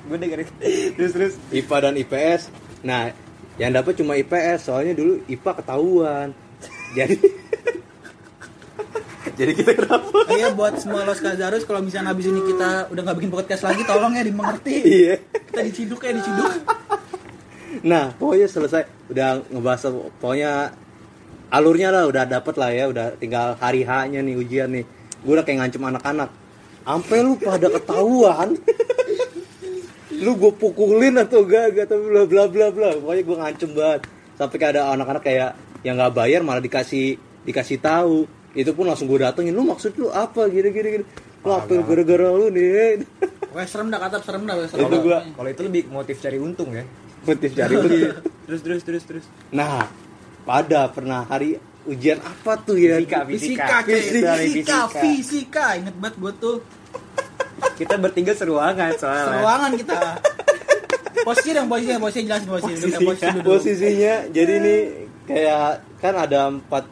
gue 0.05 0.17
dengerin. 0.17 0.45
Terus 0.93 1.11
terus. 1.11 1.33
IPA 1.49 1.75
dan 1.81 1.93
IPS 1.97 2.41
nah 2.81 3.09
yang 3.55 3.71
dapat 3.71 3.95
cuma 3.95 4.13
IPS 4.13 4.59
soalnya 4.63 4.91
dulu 4.93 5.19
IPA 5.25 5.51
ketahuan 5.55 6.27
jadi 6.91 7.15
jadi 9.35 9.51
kita 9.53 9.71
kenapa 9.73 10.17
Iya 10.27 10.51
buat 10.51 10.73
semua 10.77 11.03
los 11.03 11.17
Kazarus 11.17 11.63
kalau 11.63 11.79
misalnya 11.79 12.09
habis 12.09 12.25
ini 12.25 12.39
kita 12.41 12.87
udah 12.87 13.01
nggak 13.01 13.15
bikin 13.17 13.29
podcast 13.29 13.61
lagi 13.63 13.81
tolong 13.83 14.13
ya 14.13 14.21
dimengerti. 14.21 14.73
iya 14.79 15.13
Kita 15.45 15.59
diciduk 15.61 15.99
ya 15.99 16.11
diciduk. 16.13 16.51
nah 17.81 18.11
pokoknya 18.13 18.45
selesai 18.45 18.81
udah 19.07 19.41
ngebahas 19.49 19.81
pokoknya 20.15 20.51
alurnya 21.49 21.89
lah 21.89 22.03
udah 22.05 22.23
dapet 22.23 22.55
lah 22.55 22.69
ya 22.69 22.85
udah 22.87 23.15
tinggal 23.15 23.57
hari 23.57 23.81
H 23.81 23.91
nya 24.09 24.19
nih 24.21 24.35
ujian 24.35 24.69
nih. 24.71 24.85
Gue 25.21 25.33
udah 25.33 25.45
kayak 25.45 25.57
ngancem 25.65 25.83
anak-anak. 25.83 26.29
Sampai 26.85 27.17
lu 27.19 27.33
pada 27.35 27.67
ketahuan. 27.67 28.49
Lu 30.15 30.31
gue 30.37 30.53
pukulin 30.53 31.17
atau 31.19 31.43
gak 31.43 31.75
gak 31.75 31.85
tapi 31.91 32.03
bla 32.07 32.23
bla 32.23 32.43
bla 32.47 32.67
bla. 32.71 32.89
Pokoknya 32.95 33.23
gue 33.25 33.37
ngancem 33.41 33.69
banget. 33.73 34.01
Sampai 34.35 34.55
kayak 34.57 34.71
ada 34.77 34.81
anak-anak 34.93 35.23
kayak 35.23 35.49
yang 35.81 35.95
nggak 35.95 36.13
bayar 36.13 36.41
malah 36.41 36.61
dikasih 36.61 37.17
dikasih 37.43 37.81
tahu. 37.81 38.23
Itu 38.55 38.71
pun 38.71 38.87
langsung 38.87 39.09
gue 39.09 39.19
datengin 39.19 39.51
lu 39.51 39.65
maksud 39.65 39.97
lu 39.97 40.07
apa? 40.09 40.47
Gini 40.47 40.69
gini 40.71 40.89
gini. 41.01 41.05
Lu 41.45 41.83
gara-gara 41.83 42.27
lu 42.31 42.47
nih? 42.49 43.03
Wes 43.55 43.71
serem 43.71 43.87
dah 43.87 43.99
kata 44.01 44.19
serem 44.19 44.43
dah 44.43 44.55
wes 44.57 44.71
serem. 44.71 44.87
Itu 44.87 44.97
gua- 44.99 45.23
Kalau 45.23 45.49
itu 45.49 45.61
lebih 45.63 45.83
motif 45.87 46.19
cari 46.19 46.37
untung 46.37 46.69
ya. 46.75 46.83
motif 47.25 47.57
cari 47.57 47.73
duit. 47.73 48.13
Terus 48.45 48.61
terus 48.61 48.81
terus 48.85 49.03
terus. 49.09 49.25
Nah, 49.49 49.89
pada 50.45 50.87
pernah 50.93 51.25
hari 51.25 51.57
ujian 51.85 52.21
apa 52.21 52.57
tuh 52.61 52.77
ya? 52.77 52.97
Fisika, 53.01 53.25
Fisika, 53.25 53.81
Fisika. 53.81 53.81
fisika, 53.83 54.33
Fisika, 54.37 54.79
fisika. 55.01 55.65
Ingat 55.81 55.95
banget 55.97 56.15
gue 56.21 56.33
tuh 56.39 56.55
Kita 57.75 57.99
bertiga 57.99 58.31
seruangan 58.31 58.95
soalnya. 58.95 59.25
seruangan 59.35 59.71
kita. 59.75 59.99
Posisi 61.25 61.49
dong, 61.51 61.67
posisinya, 61.67 61.99
posisinya 61.99 62.25
jelasin 62.37 62.47
posisi. 62.47 62.83
Kayak 62.85 63.01
posisi 63.03 63.27
dulu. 63.33 63.47
Posisinya 63.57 64.13
jadi 64.29 64.53
nih 64.61 64.79
kayak 65.25 65.63
kan 65.99 66.13
ada 66.15 66.39
empat 66.53 66.85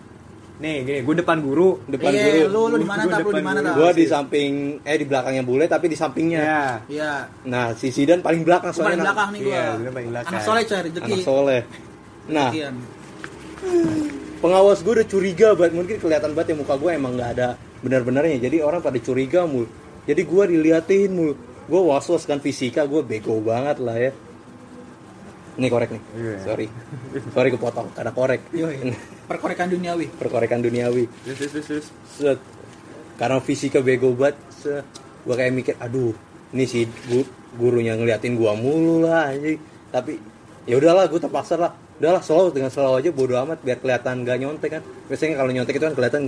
Nih 0.54 0.86
gini, 0.86 1.00
gue 1.02 1.16
depan 1.18 1.42
guru. 1.42 1.82
depan 1.90 2.14
Iya, 2.14 2.46
guru. 2.48 2.54
lu 2.54 2.62
lu 2.72 2.76
di 2.80 2.88
mana 2.88 3.04
tak? 3.10 3.26
Lu 3.26 3.34
di 3.34 3.44
mana 3.44 3.60
tak? 3.60 3.74
Gua 3.74 3.90
di 3.90 4.06
samping 4.06 4.52
eh 4.86 4.96
di 5.02 5.06
belakangnya 5.10 5.44
bule 5.44 5.66
tapi 5.66 5.90
di 5.90 5.98
sampingnya. 5.98 6.40
Ya. 6.40 6.64
Iya. 6.88 7.14
Nah, 7.50 7.74
si 7.74 7.90
Sidan 7.90 8.22
paling 8.22 8.46
belakang 8.46 8.70
Gua 8.72 8.86
paling 8.86 9.02
soalnya 9.02 9.06
belakang 9.12 9.30
nih. 9.34 9.42
Iya, 9.50 9.66
paling 9.92 10.10
belakang. 10.14 10.32
Anak 10.32 10.44
soleh 10.46 10.64
coy 10.64 10.80
rezeki. 10.86 11.04
anak 11.04 11.20
soleh. 11.26 11.62
Nah, 12.30 12.50
Sekian. 12.54 12.76
Pengawas 14.44 14.84
gue 14.84 14.94
udah 15.00 15.08
curiga 15.08 15.48
banget 15.56 15.74
mungkin 15.80 15.96
kelihatan 16.04 16.36
banget 16.36 16.52
ya 16.52 16.56
muka 16.60 16.76
gue 16.76 16.92
emang 16.92 17.16
nggak 17.16 17.32
ada 17.40 17.56
benar-benarnya. 17.80 18.40
Jadi 18.44 18.60
orang 18.64 18.84
pada 18.84 19.00
curiga 19.00 19.48
mul. 19.48 19.68
Jadi 20.04 20.22
gue 20.24 20.44
diliatin 20.52 21.10
mul. 21.12 21.32
Gue 21.64 21.82
was 21.84 22.08
was 22.12 22.28
kan 22.28 22.44
fisika 22.44 22.84
gue 22.84 23.04
bego 23.04 23.40
banget 23.40 23.80
lah 23.80 23.96
ya. 23.96 24.12
Ini 25.54 25.68
korek 25.70 25.94
nih. 25.94 26.02
Iya. 26.18 26.38
sorry. 26.42 26.68
Sorry 27.30 27.50
kepotong 27.54 27.94
karena 27.94 28.12
korek. 28.12 28.42
Yoi. 28.52 28.90
Perkorekan 29.30 29.70
duniawi. 29.72 30.12
perkorekan 30.18 30.60
duniawi. 30.60 31.06
Terus 31.24 31.38
terus. 31.40 31.66
terus. 31.68 31.88
set. 32.20 32.40
Karena 33.16 33.38
fisika 33.40 33.80
bego 33.80 34.12
banget 34.18 34.36
gue 35.24 35.36
kayak 35.40 35.54
mikir 35.56 35.76
aduh 35.80 36.12
ini 36.52 36.68
si 36.68 36.84
gu- 37.08 37.28
gurunya 37.56 37.96
ngeliatin 37.96 38.36
gua 38.36 38.58
mulu 38.58 39.08
lah 39.08 39.32
anjing. 39.32 39.60
Tapi 39.88 40.18
ya 40.66 40.76
udahlah 40.80 41.08
gue 41.08 41.20
terpaksa 41.22 41.56
lah 41.56 41.72
udahlah 42.04 42.20
selalu 42.20 42.48
dengan 42.52 42.68
selalu 42.68 42.94
aja 42.98 43.10
bodo 43.10 43.34
amat 43.40 43.58
biar 43.58 43.80
kelihatan 43.80 44.16
gak 44.22 44.38
nyontek 44.38 44.70
kan 44.70 44.82
biasanya 45.08 45.34
kalau 45.38 45.50
nyontek 45.50 45.74
itu 45.74 45.86
kan 45.86 45.96
kelihatan 45.96 46.24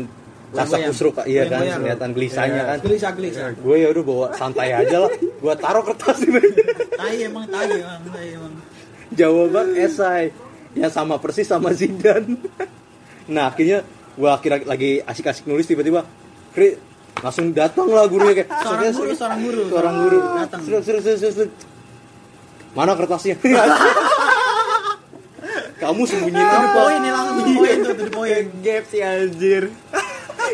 kasak 0.47 0.79
kusruk 0.85 1.15
iya 1.25 1.43
kan 1.45 1.67
kelihatan 1.75 2.09
gelisahnya 2.09 2.55
Iya. 2.55 2.69
kan 2.69 2.77
Gelisah 2.79 3.11
gelisah. 3.11 3.43
gue 3.53 3.75
ya 3.75 3.87
udah 3.89 4.03
bawa 4.03 4.25
santai 4.31 4.71
aja 4.71 4.97
lah 4.97 5.11
gue 5.11 5.53
taruh 5.57 5.83
kertas 5.83 6.17
di 6.17 6.29
meja 6.29 6.63
Tai 6.95 7.11
emang 7.19 7.43
tai 7.45 7.75
emang, 7.75 8.01
tai 8.07 8.27
emang. 8.31 8.53
jawaban 9.11 9.67
esai 9.75 10.31
yang 10.73 10.87
sama 10.89 11.19
persis 11.19 11.43
sama 11.43 11.69
Zidan 11.71 12.39
nah 13.25 13.47
akhirnya 13.47 13.83
gua 14.13 14.33
akhirnya 14.33 14.63
lagi 14.63 15.01
asik-asik 15.01 15.43
nulis 15.43 15.65
tiba-tiba 15.65 16.07
Kri 16.51 16.79
langsung 17.17 17.51
datang 17.51 17.89
lah 17.89 18.05
gurunya 18.05 18.31
kayak 18.37 18.49
Seorang 18.55 18.91
guru, 18.91 19.11
seorang 19.11 19.39
guru. 19.41 19.61
seorang 19.65 19.95
guru 19.97 20.17
Datang. 20.37 20.61
Serut, 20.63 20.83
serut, 21.03 21.19
serut. 21.33 21.51
mana 22.71 22.91
kertasnya 22.93 23.35
kamu 25.75 26.01
sembunyiin 26.03 26.39
To 26.41 26.55
the 26.55 26.59
apa 26.61 26.79
point 26.79 26.99
nih 26.99 27.11
langsung 27.11 27.35
point 27.51 27.79
tuh, 27.79 27.91
to 27.91 27.95
the 27.97 28.07
point. 28.09 28.47
Gap 28.59 28.83
si 28.85 28.97
anjir. 28.99 29.63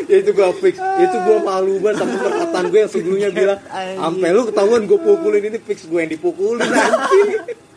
ya 0.02 0.16
itu 0.18 0.30
gua 0.32 0.50
fix 0.52 0.74
itu 0.76 1.16
gua 1.20 1.38
malu 1.38 1.76
banget 1.78 2.00
sama 2.00 2.16
perkataan 2.16 2.64
gue 2.66 2.80
yang 2.80 2.90
sebelumnya 2.90 3.28
bilang 3.30 3.58
sampai 3.70 4.28
lu 4.30 4.42
ketahuan 4.44 4.82
gue 4.82 4.98
pukulin 4.98 5.42
ini 5.44 5.58
fix 5.60 5.84
gue 5.84 6.00
yang 6.00 6.10
dipukulin 6.10 6.64
anjing 6.64 7.30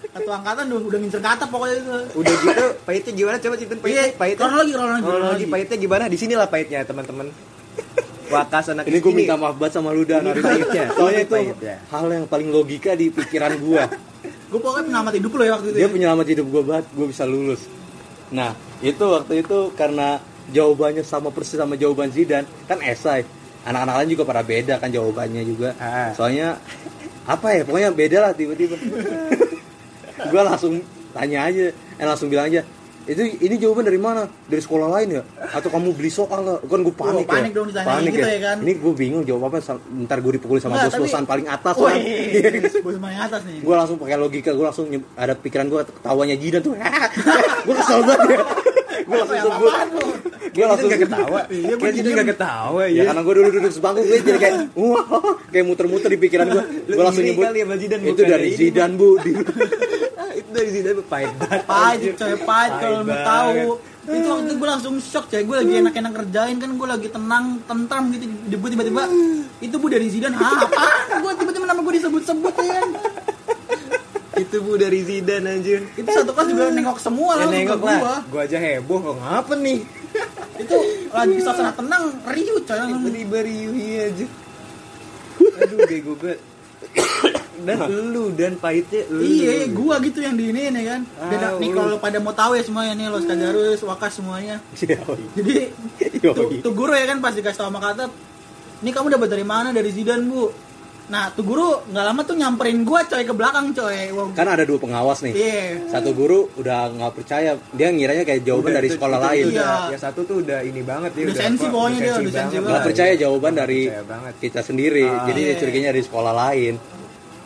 Satu 0.09 0.31
angkatan 0.31 0.63
udah, 0.69 0.87
udah 0.87 0.99
ngincer 1.01 1.19
kata 1.19 1.43
pokoknya 1.45 1.75
itu. 1.75 1.91
Udah 2.15 2.33
gitu 2.33 2.65
pahitnya 2.81 3.11
gimana 3.13 3.35
coba 3.35 3.55
ceritain 3.59 3.77
pahitnya. 3.77 3.99
Iya, 4.01 4.15
Pahitnya. 4.15 4.39
kronologi, 4.39 4.71
kronologi, 4.71 5.03
Kronologi 5.03 5.19
kronologi. 5.19 5.45
pahitnya 5.51 5.77
gimana? 5.77 6.03
Di 6.07 6.17
sinilah 6.17 6.47
pahitnya 6.47 6.79
teman-teman. 6.81 7.27
Wakas 8.25 8.65
anak 8.71 8.83
ini 8.87 8.97
gue 8.97 9.11
minta 9.13 9.35
maaf 9.35 9.53
banget 9.53 9.73
sama 9.75 9.91
lu 9.91 10.01
dan 10.01 10.23
Ini 10.23 10.39
pahitnya. 10.39 10.83
soalnya 10.89 11.19
Ini 11.19 11.27
itu 11.27 11.35
hal 11.85 12.05
yang 12.09 12.25
paling 12.25 12.49
logika 12.49 12.95
di 12.95 13.11
pikiran 13.11 13.59
gua 13.59 13.91
Gue 14.45 14.59
pokoknya 14.59 14.85
penyelamat 14.85 15.13
hidup 15.17 15.31
lo 15.31 15.43
ya 15.43 15.53
waktu 15.53 15.67
itu. 15.67 15.77
dia 15.77 15.83
ya. 15.83 15.89
penyelamat 15.89 16.25
hidup 16.27 16.45
gue 16.47 16.61
banget 16.63 16.85
gue 16.87 17.07
bisa 17.07 17.23
lulus 17.23 17.61
nah 18.27 18.51
itu 18.79 19.01
waktu 19.01 19.33
itu 19.39 19.57
karena 19.73 20.17
jawabannya 20.47 21.01
sama 21.01 21.29
persis 21.29 21.55
sama 21.55 21.73
jawaban 21.73 22.09
Zidan 22.09 22.45
kan 22.63 22.77
esai 22.79 23.21
anak-anak 23.63 23.95
lain 23.97 24.09
juga 24.13 24.23
pada 24.23 24.41
beda 24.41 24.77
kan 24.77 24.89
jawabannya 24.89 25.41
juga 25.41 25.73
Ah. 25.77 26.09
soalnya 26.13 26.57
apa 27.23 27.47
ya 27.51 27.61
pokoknya 27.61 27.89
beda 27.91 28.17
lah 28.19 28.31
tiba-tiba 28.31 28.77
gue 30.31 30.41
langsung 30.43 30.81
tanya 31.11 31.39
aja 31.43 31.65
eh 31.71 32.05
langsung 32.05 32.29
bilang 32.29 32.45
aja 32.45 32.61
itu 33.05 33.21
ini 33.39 33.55
jawaban 33.55 33.83
dari 33.83 33.97
mana? 33.97 34.25
Dari 34.43 34.57
sekolah 34.57 34.87
lain 34.89 35.07
ya? 35.11 35.21
Atau 35.47 35.69
kamu 35.69 35.93
beli 35.93 36.09
soal 36.09 36.41
nggak 36.41 36.59
kan 36.63 36.79
gue 36.81 36.91
panik, 36.91 37.21
Oh, 37.21 37.27
panik 37.27 37.51
ya. 37.51 37.55
dong 37.55 37.67
ditanyain 37.69 38.03
gitu 38.07 38.19
ya. 38.19 38.39
kan. 38.43 38.57
ini 38.59 38.71
gue 38.75 38.93
bingung 38.93 39.23
jawab 39.23 39.43
apa 39.47 39.57
ntar 40.01 40.17
gue 40.19 40.33
dipukuli 40.33 40.57
sama 40.57 40.75
Enggak, 40.75 40.91
bos-bosan 40.91 41.21
tapi- 41.21 41.31
paling 41.31 41.47
atas 41.47 41.75
Woi, 41.75 41.93
kan 42.35 42.81
bos 42.81 42.97
main 42.97 43.19
atas 43.19 43.41
nih. 43.43 43.59
gue 43.61 43.75
langsung 43.75 43.97
pakai 43.97 44.17
logika 44.17 44.49
gue 44.51 44.65
langsung 44.65 44.85
ada 45.15 45.33
pikiran 45.33 45.65
gue 45.67 45.79
ketawanya 45.93 46.35
Jidan 46.35 46.61
tuh. 46.61 46.73
Gue 47.65 47.73
kesel 47.75 48.01
banget 48.03 48.21
ya. 48.27 48.39
Gue 49.05 49.15
langsung 49.17 49.37
sebut. 49.39 49.73
gue 50.47 50.63
langsung 50.63 50.87
gak 50.87 51.01
ketawa. 51.03 51.39
Iya, 51.47 51.73
Kayak 51.75 51.93
jadi 51.95 52.09
gak 52.15 52.27
ketawa 52.31 52.81
ya 52.85 52.93
ya. 52.95 53.03
karena 53.05 53.21
gue 53.21 53.33
dulu 53.35 53.49
duduk 53.51 53.71
sebangku 53.71 54.01
gue 54.01 54.17
jadi 54.19 54.39
kayak 54.39 54.55
wah 54.73 55.05
kayak 55.51 55.65
muter-muter 55.65 56.09
di 56.09 56.19
pikiran 56.19 56.45
gue 56.47 56.63
gue 56.87 57.03
langsung 57.03 57.21
nyebut 57.21 57.45
Zidane, 57.75 58.03
itu 58.07 58.21
dari 58.23 58.49
Zidan 58.55 58.91
bu 58.95 59.19
itu 60.35 60.49
dari 60.51 60.69
Zidane 60.71 61.01
pahit 61.07 61.31
banget. 61.39 61.61
Pahit, 61.65 61.99
coy, 62.19 62.35
pahit 62.43 62.71
kalau 62.77 62.99
lu 63.01 63.05
banget. 63.07 63.25
tahu. 63.25 63.59
Itu 64.05 64.27
waktu 64.29 64.51
gue 64.53 64.67
langsung 64.69 64.93
shock 65.01 65.25
coy, 65.31 65.41
gue 65.41 65.55
lagi 65.65 65.73
enak-enak 65.81 66.13
kerjain 66.13 66.57
kan 66.61 66.69
gue 66.77 66.87
lagi 66.87 67.07
tenang, 67.09 67.45
tentram 67.65 68.03
gitu, 68.13 68.25
debut 68.45 68.69
tiba-tiba 68.69 69.09
itu 69.63 69.75
bu 69.81 69.87
dari 69.89 70.07
Zidan, 70.13 70.37
hah 70.37 70.67
apa? 70.67 70.85
Gue 71.25 71.31
tiba-tiba 71.41 71.65
nama 71.65 71.79
gue 71.81 71.93
disebut-sebut 71.97 72.53
ya 72.61 72.73
kan. 72.77 72.89
Itu 74.35 74.55
bu 74.61 74.77
dari 74.77 74.99
Zidane 75.01 75.47
anjir. 75.47 75.87
Itu 75.95 76.09
satu 76.11 76.35
kelas 76.35 76.47
juga 76.51 76.63
nengok 76.69 76.99
semua 76.99 77.39
Ya 77.39 77.47
lah 77.47 77.55
nengok 77.55 77.81
lah. 77.81 77.99
gua. 78.03 78.15
Gua 78.29 78.41
aja 78.43 78.57
heboh 78.59 78.97
kok 78.99 79.15
ngapa 79.23 79.53
nih? 79.57 79.79
Itu 80.59 80.75
lagi 81.09 81.35
suasana 81.39 81.71
tenang, 81.71 82.03
riuh 82.29 82.59
coy. 82.61 82.79
Tiba-tiba 82.91 83.37
riuh 83.41 83.73
iya 83.73 84.11
aja. 84.11 84.27
aduh 85.63 85.79
bego 85.87 86.13
banget 86.19 86.39
dan 87.65 87.77
lu 88.07 88.29
dan 88.31 88.53
pahitnya 88.55 89.01
lu 89.09 89.19
Iya, 89.19 89.65
gua 89.69 89.97
gitu 89.99 90.19
yang 90.19 90.33
di 90.33 90.47
ini 90.47 90.69
nih 90.69 90.83
kan. 90.85 91.01
Dan 91.27 91.39
Ah, 91.41 91.51
nih 91.55 91.69
lu. 91.69 91.75
kalau 91.75 91.97
pada 91.97 92.17
mau 92.19 92.31
tahu 92.31 92.53
ya 92.53 92.61
semuanya 92.61 92.93
nih 92.93 93.07
Los 93.09 93.25
Kajarus, 93.25 93.79
Wakas 93.81 94.13
semuanya. 94.15 94.61
Jadi 94.71 95.73
tuh, 96.61 96.71
guru 96.71 96.91
ya 96.91 97.05
kan 97.05 97.17
pas 97.17 97.31
dikasih 97.31 97.57
tahu 97.57 97.67
sama 97.67 97.79
kata, 97.79 98.07
ini 98.79 98.89
kamu 98.89 99.07
dapat 99.11 99.27
dari 99.27 99.43
mana? 99.43 99.69
Dari 99.69 99.89
Zidan 99.89 100.23
bu. 100.25 100.49
Nah 101.05 101.29
tuh 101.29 101.45
guru 101.45 101.85
nggak 101.85 102.01
lama 102.03 102.21
tuh 102.23 102.33
nyamperin 102.33 102.81
gua 102.81 103.05
coy 103.05 103.21
ke 103.21 103.29
belakang 103.29 103.69
coy. 103.71 104.09
Kan 104.33 104.47
ada 104.47 104.65
dua 104.65 104.79
pengawas 104.79 105.21
nih 105.21 105.33
Iya. 105.33 105.85
satu 105.87 106.09
guru 106.11 106.49
udah 106.55 106.89
nggak 106.91 107.13
percaya 107.13 107.53
dia 107.69 107.87
ngiranya 107.87 108.25
kayak 108.25 108.41
jawaban 108.41 108.65
Udah, 108.65 108.75
dari 108.75 108.89
itu- 108.89 108.97
sekolah 108.97 109.13
itu- 109.15 109.27
lain 109.29 109.43
itu 109.43 109.53
udah- 109.53 109.69
Iya. 109.77 109.91
yang 109.93 110.01
satu 110.01 110.19
tuh 110.23 110.35
udah 110.41 110.59
ini 110.63 110.81
banget 110.81 111.11
ya 111.13 111.23
Udah 111.23 111.37
sensi 111.37 111.65
pokoknya 111.67 111.99
dia, 111.99 112.09
udah 112.15 112.33
sensi 112.33 112.55
nggak 112.55 112.65
banget. 112.65 112.85
percaya 112.89 113.13
jawaban 113.15 113.53
dari 113.53 113.81
Percaya 113.85 114.01
banget. 114.03 114.33
kita 114.41 114.61
sendiri 114.63 115.05
Ah. 115.05 115.21
jadi 115.23 115.39
dia 115.39 115.45
Iya. 115.47 115.59
curiganya 115.61 115.87
dari 115.87 116.03
sekolah 116.03 116.33
lain 116.33 116.73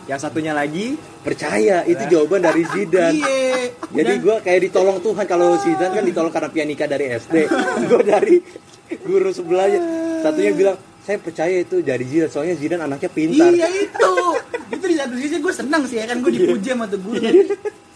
yang 0.10 0.18
satunya 0.18 0.58
lagi 0.58 0.98
percaya. 1.22 1.86
Itu 1.86 2.10
jawaban 2.10 2.42
dari 2.42 2.66
Zidan 2.66 3.14
Iya. 3.14 3.70
jadi 3.94 4.14
gue 4.18 4.36
kayak 4.42 4.60
ditolong 4.70 4.98
Tuhan. 5.00 5.26
Kalau 5.30 5.54
Zidan 5.62 5.94
kan 5.94 6.02
ditolong 6.02 6.34
karena 6.34 6.50
pianika 6.50 6.90
dari 6.90 7.14
SD 7.14 7.46
gue 7.90 8.02
dari 8.02 8.36
guru 9.06 9.30
sebelahnya. 9.30 9.80
Satunya 10.26 10.52
bilang 10.52 10.78
saya 11.06 11.22
percaya 11.22 11.62
itu 11.62 11.86
dari 11.86 12.04
Zidan 12.10 12.30
soalnya 12.34 12.58
Zidan 12.58 12.82
anaknya 12.82 13.10
pintar. 13.14 13.54
Iya 13.54 13.70
itu. 13.70 14.14
itu 14.70 14.86
di 14.86 14.96
satu 14.98 15.14
sisi 15.18 15.38
gue 15.38 15.54
seneng 15.54 15.86
sih 15.86 16.02
ya 16.02 16.06
kan? 16.10 16.18
Gue 16.26 16.34
dipuji 16.34 16.74
sama 16.74 16.90
tuh 16.90 16.98
guru. 16.98 17.22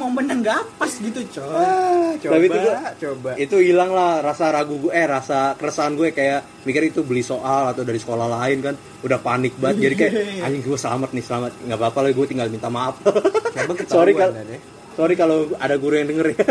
Yang 0.00 0.40
gak 0.42 0.62
pas 0.74 0.92
gitu 0.92 1.20
coy. 1.30 1.44
ah, 1.52 2.10
coba 2.16 2.32
Tapi 2.32 2.44
itu 2.46 2.56
gua- 2.56 2.94
coba. 2.96 3.30
itu 3.36 3.56
hilang 3.60 3.90
lah 3.90 4.12
rasa 4.20 4.48
ragu 4.48 4.74
gue 4.78 4.90
eh 4.90 5.04
rasa 5.04 5.52
keresahan 5.54 5.92
gue 5.92 6.08
kayak 6.10 6.64
mikir 6.64 6.82
itu 6.86 7.00
beli 7.00 7.20
soal 7.20 7.68
atau 7.68 7.82
dari 7.82 7.96
sekolah 7.96 8.24
lain 8.26 8.58
kan. 8.62 8.74
Udah 9.00 9.18
panik 9.18 9.54
banget. 9.56 9.82
Jadi 9.82 9.94
kayak 9.96 10.12
Iya. 10.36 10.42
anjing 10.44 10.62
gue 10.62 10.76
selamat 10.76 11.10
nih 11.10 11.22
selamat. 11.22 11.52
Nggak 11.62 11.78
apa-apa 11.78 11.98
lah 12.00 12.10
gue 12.10 12.26
tinggal 12.26 12.48
minta 12.48 12.68
maaf. 12.68 12.96
Sorry 13.86 14.12
kalau 14.12 14.32
ya. 14.32 14.58
sorry 14.90 15.14
kalau 15.14 15.38
ada 15.56 15.76
guru 15.76 15.94
yang 15.94 16.08
denger 16.08 16.26
ya. 16.30 16.36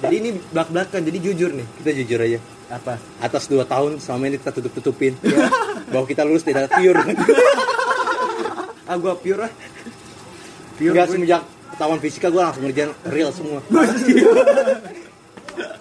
Jadi 0.00 0.14
ini 0.20 0.30
belak 0.46 0.68
belakan 0.68 1.00
jadi 1.02 1.18
jujur 1.18 1.50
nih. 1.50 1.66
Kita 1.74 1.90
jujur 1.94 2.18
aja. 2.20 2.38
Apa? 2.68 3.00
Atas 3.18 3.48
dua 3.48 3.64
tahun 3.64 3.96
selama 3.98 4.24
ini 4.26 4.36
kita 4.36 4.52
tutup 4.52 4.72
tutupin 4.74 5.16
bahwa 5.86 6.04
kita 6.04 6.22
lulus 6.22 6.42
tidak 6.42 6.68
pure. 6.70 7.00
Ah 8.84 8.96
gua 8.96 9.16
pure 9.16 9.40
lah 9.40 9.48
pure 9.48 9.93
Enggak 10.76 11.06
semenjak 11.08 11.42
ketahuan 11.70 11.98
fisika 11.98 12.26
gue 12.28 12.38
langsung 12.38 12.62
ngerjain 12.62 12.90
real 13.04 13.30
semua 13.30 13.58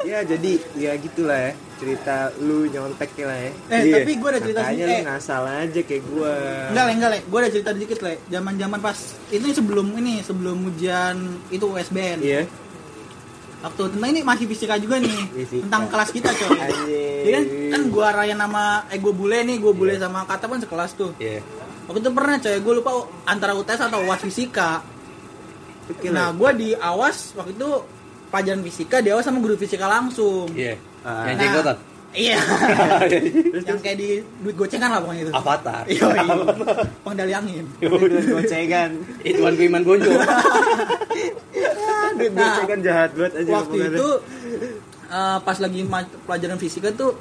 ya 0.04 0.20
jadi 0.22 0.52
ya 0.76 0.92
gitulah 0.96 1.40
ya 1.40 1.52
cerita 1.74 2.16
lu 2.38 2.66
nyontek 2.66 3.10
lah 3.20 3.38
ya 3.40 3.52
Eh 3.70 3.82
Iya. 3.84 3.96
tapi 3.98 4.12
gue 4.14 4.30
ada 4.30 4.40
cerita 4.40 4.60
Makanya 4.62 4.76
sedikit. 4.76 4.86
lu 4.86 4.94
Eh, 4.94 5.04
ngasal 5.06 5.44
aja 5.48 5.82
kayak 5.82 6.04
gua 6.06 6.34
Enggak, 6.70 6.84
Le, 6.84 6.92
enggak, 6.94 7.10
Le. 7.10 7.20
Gue 7.24 7.38
ada 7.38 7.50
cerita 7.50 7.72
dikit, 7.74 8.00
Le. 8.00 8.14
Zaman-zaman 8.26 8.80
pas 8.80 8.98
itu 9.30 9.46
sebelum 9.50 9.88
ini, 9.96 10.16
sebelum 10.20 10.58
ujian 10.66 11.16
itu 11.50 11.66
USBN. 11.66 12.20
iya 12.20 12.44
Waktu 13.62 13.82
tentang 13.90 14.10
ini 14.12 14.22
masih 14.22 14.46
fisika 14.46 14.76
juga 14.76 15.00
nih. 15.00 15.20
Fisika. 15.34 15.64
Tentang 15.64 15.84
kelas 15.88 16.10
kita, 16.12 16.30
coy. 16.30 16.52
Jadi 16.52 17.32
kan 17.32 17.44
kan 17.72 17.82
gua 17.90 18.08
raya 18.14 18.36
nama 18.36 18.64
eh 18.86 19.00
gua 19.00 19.14
bule 19.14 19.40
nih, 19.42 19.56
gua 19.58 19.72
bule 19.72 19.96
sama 19.96 20.24
kata 20.24 20.46
kan 20.46 20.60
sekelas 20.60 20.92
tuh. 20.94 21.16
Iya. 21.18 21.40
Waktu 21.84 22.00
itu 22.00 22.12
pernah 22.16 22.36
coy, 22.40 22.58
gue 22.64 22.74
lupa 22.80 22.92
antara 23.28 23.52
UTS 23.54 23.92
atau 23.92 24.00
UAS 24.08 24.22
fisika. 24.24 24.84
Nah, 26.12 26.32
gua 26.32 26.56
di 26.56 26.72
awas 26.72 27.36
waktu 27.36 27.60
itu 27.60 27.70
pelajaran 28.32 28.64
fisika 28.64 29.04
di 29.04 29.12
awas 29.12 29.28
sama 29.28 29.44
guru 29.44 29.60
fisika 29.60 29.86
langsung. 29.86 30.48
Iya. 30.56 30.80
Ah. 31.04 31.28
Yang 31.28 31.36
Nah, 31.36 31.44
jenggotan. 31.44 31.78
Iya. 32.14 32.38
yang 33.68 33.80
kayak 33.82 33.98
di 33.98 34.10
duit 34.46 34.56
gocengan 34.56 34.90
lah 34.94 35.00
pokoknya 35.02 35.22
itu. 35.28 35.34
Avatar. 35.34 35.84
Iya, 35.90 36.06
iya. 36.14 36.34
Pengendali 37.04 37.34
angin. 37.34 37.66
Duit 37.82 38.26
gocengan 38.30 38.92
Ituan 39.26 39.54
gue 39.58 39.66
Iman 39.68 39.84
Bonjo. 39.84 40.12
duit 42.18 42.32
Nah, 42.32 42.54
gocengan 42.54 42.80
jahat 42.86 43.10
banget 43.18 43.34
aja 43.42 43.52
waktu 43.58 43.78
itu 43.90 44.08
eh, 45.10 45.38
pas 45.42 45.58
lagi 45.58 45.82
pelajaran 46.30 46.60
fisika 46.62 46.90
tuh 46.94 47.18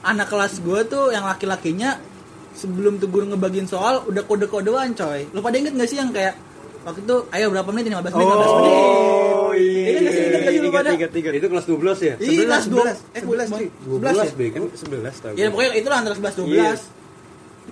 anak 0.00 0.32
kelas 0.32 0.64
gue 0.64 0.80
tuh 0.88 1.12
yang 1.12 1.28
laki-lakinya 1.28 2.00
sebelum 2.54 2.96
tuh 2.96 3.08
guru 3.08 3.26
ngebagiin 3.28 3.66
soal 3.66 4.02
udah 4.04 4.22
kode-kodean 4.22 4.92
coy 4.92 5.26
lu 5.28 5.38
pada 5.38 5.56
inget 5.56 5.74
gak 5.74 5.86
sih 5.86 5.98
yang 5.98 6.10
kayak 6.10 6.38
waktu 6.82 7.00
itu 7.00 7.16
ayo 7.28 7.46
berapa 7.48 7.70
menit 7.70 7.88
15 7.88 8.00
menit 8.08 8.14
15 8.14 8.58
menit 8.58 8.74
oh 9.34 9.52
iya 9.52 9.82
Ingat 9.90 10.02
sih, 10.08 10.22
ingat 10.24 10.42
sih 10.44 10.58
lu 10.58 10.70
pada? 10.70 10.88
ingat 10.92 11.10
ingat 11.12 11.32
Itu 11.34 11.46
kelas 11.46 11.66
12 11.66 11.80
ya? 12.00 12.14
Iya, 12.16 12.40
kelas 12.44 12.64
12 12.66 12.94
eh 13.10 13.22
11 13.22 13.50
cuy 13.50 13.66
11 13.84 14.02
ya? 14.14 14.24
bego. 14.32 14.56
Emang 14.56 14.70
11 14.72 15.22
tau 15.22 15.32
ya 15.32 15.46
pokoknya 15.48 15.70
itu 15.74 15.88
lah 15.88 15.98
antara 15.98 16.14
11 16.14 16.34
12 16.40 16.46
Iya. 16.46 16.70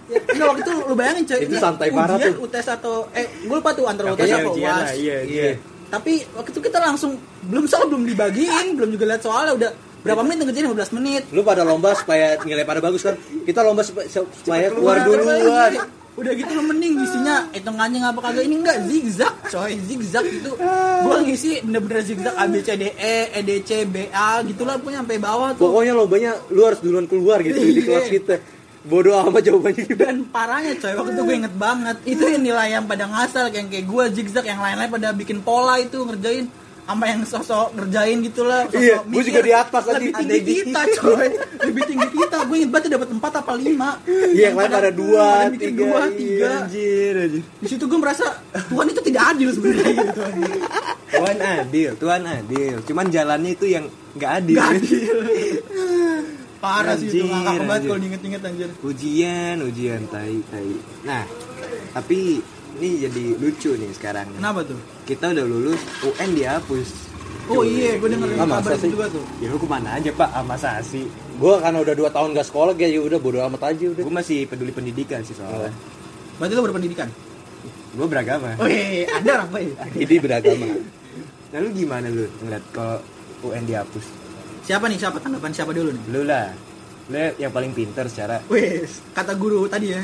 Ya, 0.08 0.18
enggak, 0.24 0.46
waktu 0.48 0.60
itu 0.62 0.72
lu 0.82 0.94
bayangin 0.94 1.24
coy 1.26 1.38
Itu 1.38 1.46
ini 1.46 1.58
santai 1.58 1.88
parah 1.90 2.16
ujian, 2.16 2.32
tuh. 2.32 2.44
UTS 2.44 2.66
atau 2.72 2.94
eh 3.12 3.26
gue 3.38 3.54
lupa 3.54 3.70
tuh 3.72 3.84
antara 3.86 4.06
UTS 4.10 4.30
atau 4.34 4.52
UAS 4.52 4.90
iya 4.94 5.18
Iya. 5.22 5.44
iya 5.44 5.52
tapi 5.88 6.12
waktu 6.32 6.50
itu 6.50 6.60
kita 6.62 6.78
langsung 6.80 7.20
belum 7.44 7.64
soal 7.66 7.84
belum 7.86 8.08
dibagiin 8.08 8.66
belum 8.74 8.90
juga 8.90 9.04
lihat 9.06 9.20
soalnya 9.20 9.52
udah 9.52 9.70
berapa 10.02 10.20
menit 10.20 10.36
ngerjain 10.40 10.66
15 10.68 10.96
menit 10.96 11.22
Lu 11.30 11.42
pada 11.42 11.62
lomba 11.62 11.94
supaya 11.94 12.34
nilai 12.42 12.62
pada 12.62 12.78
bagus 12.78 13.02
kan? 13.02 13.14
Kita 13.18 13.60
lomba 13.60 13.80
sup- 13.80 14.02
supaya 14.04 14.68
keluar 14.68 15.00
duluan. 15.00 15.72
udah 16.12 16.28
gitu 16.30 16.52
lu 16.52 16.60
mending 16.62 17.00
isinya 17.00 17.48
hitungannya 17.50 18.04
ngapa 18.04 18.20
kagak 18.20 18.44
ini 18.44 18.60
enggak 18.60 18.84
zigzag 18.84 19.32
coy 19.48 19.72
zigzag 19.80 20.20
gitu 20.28 20.52
gua 21.00 21.16
ngisi 21.18 21.64
bener-bener 21.64 22.04
zigzag 22.04 22.36
A 22.36 22.44
B 22.44 22.60
C 22.60 22.76
D 22.76 22.84
E 22.92 23.32
E 23.32 23.40
D 23.40 23.50
C 23.62 23.88
B 23.88 24.12
A 24.12 24.44
gitulah 24.44 24.76
punya 24.76 25.00
sampai 25.00 25.16
bawah 25.16 25.56
tuh 25.56 25.64
Pokoknya 25.64 25.96
lombanya 25.96 26.36
lu 26.48 26.60
harus 26.62 26.84
duluan 26.84 27.08
keluar 27.08 27.40
gitu 27.40 27.56
di 27.56 27.72
Iya. 27.72 27.84
kelas 27.86 28.06
kita. 28.12 28.34
Bodoh 28.82 29.14
amat 29.24 29.40
jawabannya 29.40 29.84
juga. 29.86 30.04
dan 30.04 30.26
parahnya 30.26 30.74
coy 30.76 30.92
waktu 30.92 31.10
itu 31.12 31.22
gue 31.22 31.36
inget 31.38 31.54
banget 31.56 31.96
itu 32.04 32.24
yang 32.28 32.42
nilai 32.42 32.68
yang 32.68 32.84
pada 32.84 33.04
ngasal 33.06 33.48
yang 33.48 33.66
kayak 33.66 33.86
gue 33.86 34.04
zigzag 34.12 34.44
yang 34.44 34.60
lain-lain 34.60 34.90
pada 34.90 35.08
bikin 35.12 35.40
pola 35.40 35.78
itu 35.78 35.96
ngerjain 35.96 36.44
sama 36.82 37.04
yang 37.06 37.22
sosok 37.22 37.72
ngerjain 37.72 38.18
gitulah 38.20 38.66
sosok 38.66 38.82
Iya, 38.82 38.96
gue 39.02 39.22
juga 39.22 39.40
di 39.40 39.52
atas 39.54 39.82
lagi. 39.86 40.10
lebih 40.10 40.12
tinggi 40.18 40.54
kita 40.60 40.80
coy. 40.98 41.28
Lebih 41.62 41.82
tinggi 41.86 42.08
kita 42.10 42.36
gue 42.42 42.56
inget 42.58 42.70
banget 42.70 42.88
dapat 42.90 43.08
4 43.08 43.22
apa 43.22 43.52
5 43.54 43.62
Iya, 43.62 44.42
yang 44.42 44.54
lain 44.58 44.70
pada 44.72 44.90
dua, 44.90 45.28
tiga, 45.54 45.70
dua 45.72 46.00
iya, 46.02 46.12
tiga. 46.12 46.50
anjir 46.60 47.12
anjir. 47.16 47.42
Di 47.62 47.66
situ 47.70 47.84
gue 47.86 47.98
merasa 47.98 48.26
Tuhan 48.66 48.86
itu 48.88 49.00
tidak 49.00 49.22
adil 49.30 49.48
sebenarnya 49.50 49.92
gitu. 49.94 50.20
Tuhan 51.12 51.36
adil 51.38 51.90
Tuhan 51.96 52.22
adil. 52.24 52.74
Cuman 52.82 53.06
jalannya 53.08 53.50
itu 53.52 53.66
yang 53.66 53.84
nggak 54.12 54.32
adil. 54.42 54.56
Nggak 54.58 54.70
adil. 54.76 55.16
Parah 56.58 56.94
sih 56.94 57.10
itu 57.10 57.26
ngakak 57.26 57.66
banget 57.66 57.82
kalau 57.84 57.98
diinget-inget 57.98 58.42
anjir. 58.42 58.70
ujian 58.80 59.56
ujian 59.62 60.02
tai 60.06 60.38
tai. 60.46 60.70
Nah 61.02 61.26
tapi 61.90 62.38
ini 62.74 62.88
jadi 63.00 63.24
lucu 63.36 63.70
nih 63.72 63.90
sekarang 63.92 64.26
Kenapa 64.32 64.60
tuh? 64.62 64.78
kita 65.02 65.30
udah 65.30 65.44
lulus 65.44 65.80
UN 66.02 66.30
dihapus 66.32 66.88
Oh 67.44 67.60
iya, 67.60 67.98
gue 67.98 68.06
dengerin 68.06 68.38
Ah, 68.38 68.46
kabar 68.46 68.62
masa 68.62 68.72
itu 68.72 68.80
sih? 68.80 68.90
juga 68.92 69.06
tuh. 69.08 69.24
ya 69.38 69.50
lu 69.50 69.58
ke 69.58 69.66
mana 69.66 69.98
aja 69.98 70.10
pak 70.10 70.30
sama 70.30 70.54
sasi 70.56 71.02
Gue 71.34 71.54
karena 71.58 71.78
udah 71.80 71.94
2 71.96 72.06
tahun 72.08 72.28
gak 72.32 72.46
sekolah 72.46 72.72
kayak 72.72 72.92
ya 72.92 73.00
udah 73.02 73.18
bodo 73.18 73.38
amat 73.42 73.62
aja 73.68 73.84
udah. 73.88 73.98
gue 74.00 74.14
masih 74.14 74.46
peduli 74.46 74.70
pendidikan 74.70 75.20
sih 75.20 75.34
soalnya 75.34 75.74
Berarti 76.34 76.54
lo 76.54 76.62
berpendidikan? 76.62 77.10
gue 77.92 78.06
beragama 78.06 78.54
Oh 78.56 78.64
iya, 78.64 79.10
ada 79.12 79.30
orang 79.36 79.50
baik. 79.50 79.74
Ini 79.96 80.16
beragama. 80.24 80.66
nah 81.50 81.58
lu 81.58 81.68
gimana 81.70 82.06
lu 82.08 82.24
ngeliat 82.40 82.64
kalau 82.70 83.02
UN 83.42 83.64
dihapus 83.64 84.06
Siapa 84.62 84.86
nih? 84.86 84.96
Siapa 84.96 85.18
tanggapan 85.18 85.50
siapa 85.50 85.74
dulu 85.74 85.90
nih? 85.90 86.02
lu 86.08 86.22
lah 86.22 86.54
lu 87.04 87.18
yang 87.36 87.50
paling 87.50 87.74
pinter 87.74 88.06
secara 88.06 88.38
Wes, 88.46 89.02
kata 89.10 89.34
guru 89.34 89.66
tadi 89.66 89.90
ya. 89.90 90.00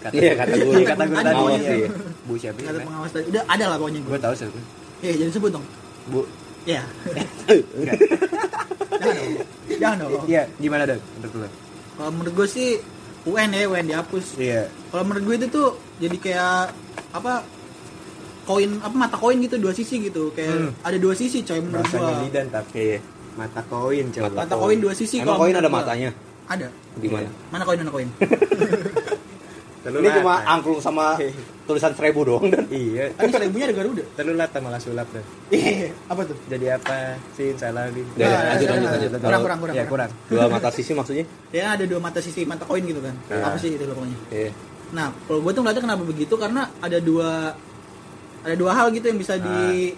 Kata 0.00 0.12
Iya, 0.14 0.32
kata 0.34 0.54
guru. 0.56 0.70
Iya, 0.72 0.86
kata 0.86 1.02
Ada 1.02 1.14
tadi 1.20 1.34
pokoknya. 1.34 1.60
iya. 1.74 1.88
bu 2.20 2.32
siapa 2.34 2.58
Kata 2.60 2.70
ya 2.72 2.82
pengawas 2.82 3.10
tadi. 3.10 3.24
Udah 3.28 3.42
ada 3.46 3.64
lah 3.64 3.76
pokoknya 3.76 4.00
gue. 4.00 4.10
gue 4.10 4.20
tahu 4.20 4.34
siapa 4.34 4.58
Iya, 4.98 5.12
jadi 5.16 5.30
sebut 5.30 5.50
dong. 5.50 5.64
bu 6.06 6.20
Iya. 6.64 6.82
Jangan 8.98 9.16
dong. 9.16 9.30
Jangan 9.74 9.96
dong. 10.00 10.10
iya 10.26 10.42
gimana 10.56 10.82
dong 10.84 11.00
menurut 11.14 11.32
lu 11.34 11.48
Kalau 11.94 12.10
menurut 12.10 12.34
gue 12.34 12.48
sih 12.48 12.68
UN 13.24 13.50
ya, 13.50 13.64
UN 13.66 13.84
dihapus. 13.86 14.26
iya 14.36 14.66
Kalau 14.88 15.02
menurut 15.02 15.24
gue 15.24 15.36
itu 15.36 15.46
tuh 15.48 15.68
jadi 15.96 16.16
kayak 16.16 16.72
apa 17.10 17.32
koin 18.44 18.70
apa 18.78 18.94
mata 18.94 19.14
koin 19.14 19.36
gitu 19.38 19.56
dua 19.56 19.70
sisi 19.70 20.00
gitu 20.02 20.32
kayak 20.32 20.48
Hmm. 20.50 20.72
ada 20.80 20.96
dua 20.96 21.12
sisi 21.12 21.42
coy 21.42 21.58
menurut 21.58 21.84
bahasanya 21.84 22.00
gua 22.06 22.22
lidan 22.22 22.46
tapi 22.48 22.80
Iya. 22.86 22.98
mata 23.34 23.60
koin 23.62 24.06
coba 24.08 24.28
mata 24.34 24.54
koin 24.56 24.78
dua 24.78 24.92
sisi 24.92 25.16
Emang 25.18 25.26
kalau 25.30 25.40
koin 25.42 25.54
ada 25.54 25.68
gua. 25.68 25.76
matanya? 25.78 26.10
ada 26.46 26.66
Di 26.94 27.08
mana? 27.08 27.28
mana 27.50 27.62
koin 27.62 27.78
mana 27.78 27.92
koin 27.92 28.08
Telur 29.78 30.00
Ini 30.00 30.10
cuma 30.12 30.42
angklung 30.42 30.78
sama 30.78 31.14
tulisan 31.64 31.92
seribu 31.92 32.24
doang 32.24 32.48
dan. 32.48 32.66
Iya. 32.68 33.14
Kan 33.14 33.30
seribunya 33.30 33.66
ada 33.66 33.76
garuda? 33.76 34.02
Telur 34.12 34.34
lata 34.34 34.58
malah 34.58 34.76
sulap 34.76 35.06
deh 35.08 35.22
iya 35.50 35.94
apa 36.04 36.22
tuh? 36.24 36.34
Jadi 36.46 36.66
apa? 36.68 37.14
Sin 37.30 37.54
salamin 37.54 38.02
Ya, 38.14 38.26
Nah, 38.26 38.40
lanjut, 38.52 38.66
nah, 38.66 38.74
lanjut, 38.74 38.88
nah, 38.88 38.98
lanjut. 39.08 39.20
kurang 39.22 39.40
kurang 39.40 39.58
kurang 39.60 39.74
ya 39.74 39.84
kurang. 39.86 40.10
dua 40.26 40.44
mata 40.48 40.68
sisi 40.68 40.92
maksudnya? 40.92 41.24
ya 41.48 41.72
ada 41.72 41.84
dua 41.84 41.98
mata 41.98 42.18
sisi 42.18 42.42
mata 42.42 42.62
koin 42.62 42.82
gitu 42.82 42.98
kan. 42.98 43.14
Nah. 43.28 43.46
apa 43.46 43.56
sih 43.56 43.70
itu 43.70 43.84
loh 43.84 43.94
pokoknya? 43.94 44.18
Iya. 44.30 44.50
nah 44.88 45.12
kalau 45.22 45.40
gue 45.40 45.52
tuh 45.52 45.60
ngeliatnya 45.60 45.84
kenapa 45.84 46.02
begitu? 46.02 46.34
Karena 46.34 46.62
ada 46.78 46.98
dua 46.98 47.52
ada 48.40 48.54
dua 48.54 48.72
hal 48.72 48.88
gitu 48.90 49.04
yang 49.04 49.18
bisa 49.18 49.36
di 49.36 49.92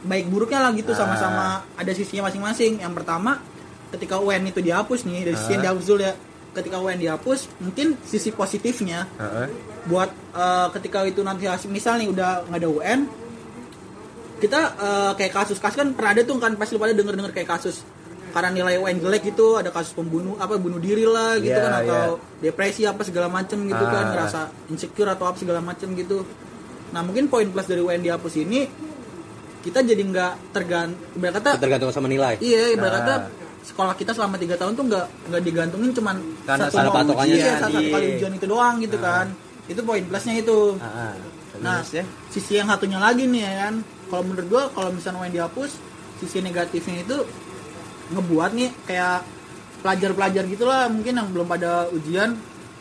baik 0.00 0.26
buruknya 0.26 0.60
lah 0.60 0.72
gitu 0.72 0.90
Ah. 0.90 0.98
sama-sama 0.98 1.46
ada 1.74 1.92
sisinya 1.92 2.26
masing-masing. 2.26 2.80
Yang 2.80 2.92
pertama 2.94 3.36
ketika 3.90 4.16
UN 4.16 4.42
itu 4.44 4.58
dihapus 4.58 5.04
nih 5.04 5.22
dari 5.22 5.36
sisi 5.36 5.52
yang 5.52 5.60
Ah. 5.60 5.64
dihapus 5.68 5.84
dulu 5.86 6.00
ya 6.00 6.14
ketika 6.60 6.76
UN 6.78 6.98
dihapus 6.98 7.48
mungkin 7.58 7.96
sisi 8.02 8.30
positifnya 8.30 9.08
Heeh. 9.16 9.46
buat 9.84 10.08
eh, 10.32 10.68
ketika 10.76 11.02
itu 11.04 11.20
nanti 11.20 11.44
hasil 11.44 11.66
misal 11.68 11.96
nih 11.96 12.06
udah 12.06 12.44
nggak 12.46 12.60
ada 12.60 12.68
UN 12.68 13.00
kita 14.40 14.60
eh, 14.72 15.12
kayak 15.16 15.32
kasus-kasus 15.34 15.76
kan 15.76 15.88
pernah 15.92 16.12
ada 16.12 16.22
tuh 16.22 16.36
kan 16.36 16.52
pasti 16.54 16.72
lu 16.72 16.80
pada 16.80 16.92
denger-denger 16.92 17.32
kayak 17.34 17.50
kasus 17.50 17.84
karena 18.30 18.48
nilai 18.54 18.78
UN 18.78 18.96
jelek 18.96 19.26
gitu 19.26 19.58
ada 19.58 19.68
kasus 19.68 19.90
pembunuh 19.90 20.38
apa 20.38 20.54
bunuh 20.54 20.78
diri 20.78 21.02
lah 21.02 21.34
gitu 21.36 21.50
Iya, 21.50 21.66
kan 21.66 21.72
atau 21.82 22.04
depresi 22.38 22.86
apa 22.86 23.02
segala 23.02 23.26
macem 23.26 23.58
gitu 23.62 23.82
kan 23.82 24.04
Ah. 24.06 24.10
ngerasa 24.14 24.40
insecure 24.70 25.10
atau 25.10 25.26
apa 25.26 25.36
segala 25.36 25.58
macem 25.58 25.92
gitu 25.92 26.22
nah 26.90 27.02
mungkin 27.02 27.26
poin 27.26 27.46
plus 27.46 27.66
dari 27.66 27.78
UN 27.78 28.00
dihapus 28.00 28.34
ini 28.38 28.70
kita 29.60 29.84
jadi 29.84 30.00
nggak 30.00 30.32
kata 30.56 31.50
tergantung 31.60 31.92
sama 31.92 32.08
nilai 32.08 32.40
Iya, 32.40 32.72
ibarat 32.72 33.02
kata 33.02 33.14
Ah. 33.14 33.20
Sekolah 33.70 33.94
kita 33.94 34.10
selama 34.10 34.34
tiga 34.34 34.58
tahun 34.58 34.74
tuh 34.74 34.84
nggak 34.90 35.06
nggak 35.30 35.42
digantungin 35.46 35.90
cuman 35.94 36.16
Karena 36.42 36.66
satu 36.66 36.76
ada 36.82 36.90
patokannya 36.90 37.36
ujian, 37.38 37.56
satu 37.62 37.78
kali 37.78 38.06
ujian 38.18 38.32
itu 38.34 38.46
doang 38.50 38.74
gitu 38.82 38.96
kan. 38.98 39.26
Itu 39.70 39.80
poin 39.86 40.02
plusnya 40.02 40.34
itu. 40.36 40.58
Ah, 40.82 40.86
ah. 41.10 41.12
Nah, 41.60 41.78
Terus 41.84 42.02
ya. 42.02 42.04
sisi 42.28 42.52
yang 42.58 42.66
satunya 42.66 42.98
lagi 42.98 43.30
nih 43.30 43.42
ya 43.46 43.52
kan. 43.66 43.74
Kalau 44.10 44.22
menurut 44.26 44.46
gua 44.50 44.62
kalau 44.74 44.90
misalnya 44.90 45.22
main 45.22 45.30
dihapus, 45.30 45.70
sisi 46.18 46.42
negatifnya 46.42 47.06
itu 47.06 47.16
ngebuat 48.10 48.50
nih 48.58 48.70
kayak 48.84 49.22
pelajar-pelajar 49.80 50.42
gitulah 50.44 50.90
mungkin 50.90 51.14
yang 51.14 51.28
belum 51.30 51.46
pada 51.46 51.86
ujian, 51.94 52.34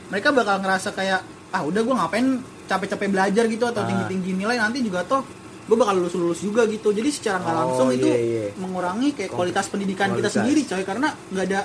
mereka 0.09 0.33
bakal 0.33 0.59
ngerasa 0.59 0.89
kayak 0.91 1.21
ah 1.49 1.61
udah 1.61 1.81
gua 1.85 1.95
ngapain 2.03 2.41
capek-capek 2.65 3.09
belajar 3.09 3.43
gitu 3.45 3.65
atau 3.65 3.81
Ah. 3.81 3.87
tinggi-tinggi 3.87 4.31
nilai 4.35 4.57
nanti 4.57 4.81
juga 4.81 5.05
toh 5.05 5.21
gue 5.69 5.77
bakal 5.77 5.93
lulus 5.95 6.15
lulus 6.15 6.39
juga 6.39 6.65
gitu 6.65 6.89
jadi 6.89 7.05
secara 7.07 7.37
nggak 7.39 7.53
Oh, 7.53 7.61
langsung 7.61 7.87
itu 7.91 8.03
iya, 8.03 8.17
iya. 8.17 8.45
mengurangi 8.55 9.13
kayak 9.13 9.29
Kom- 9.29 9.37
kualitas 9.39 9.65
pendidikan 9.67 10.09
kita 10.09 10.25
kualitas. 10.25 10.33
sendiri 10.33 10.61
coy 10.65 10.81
karena 10.83 11.07
nggak 11.29 11.45
ada 11.45 11.61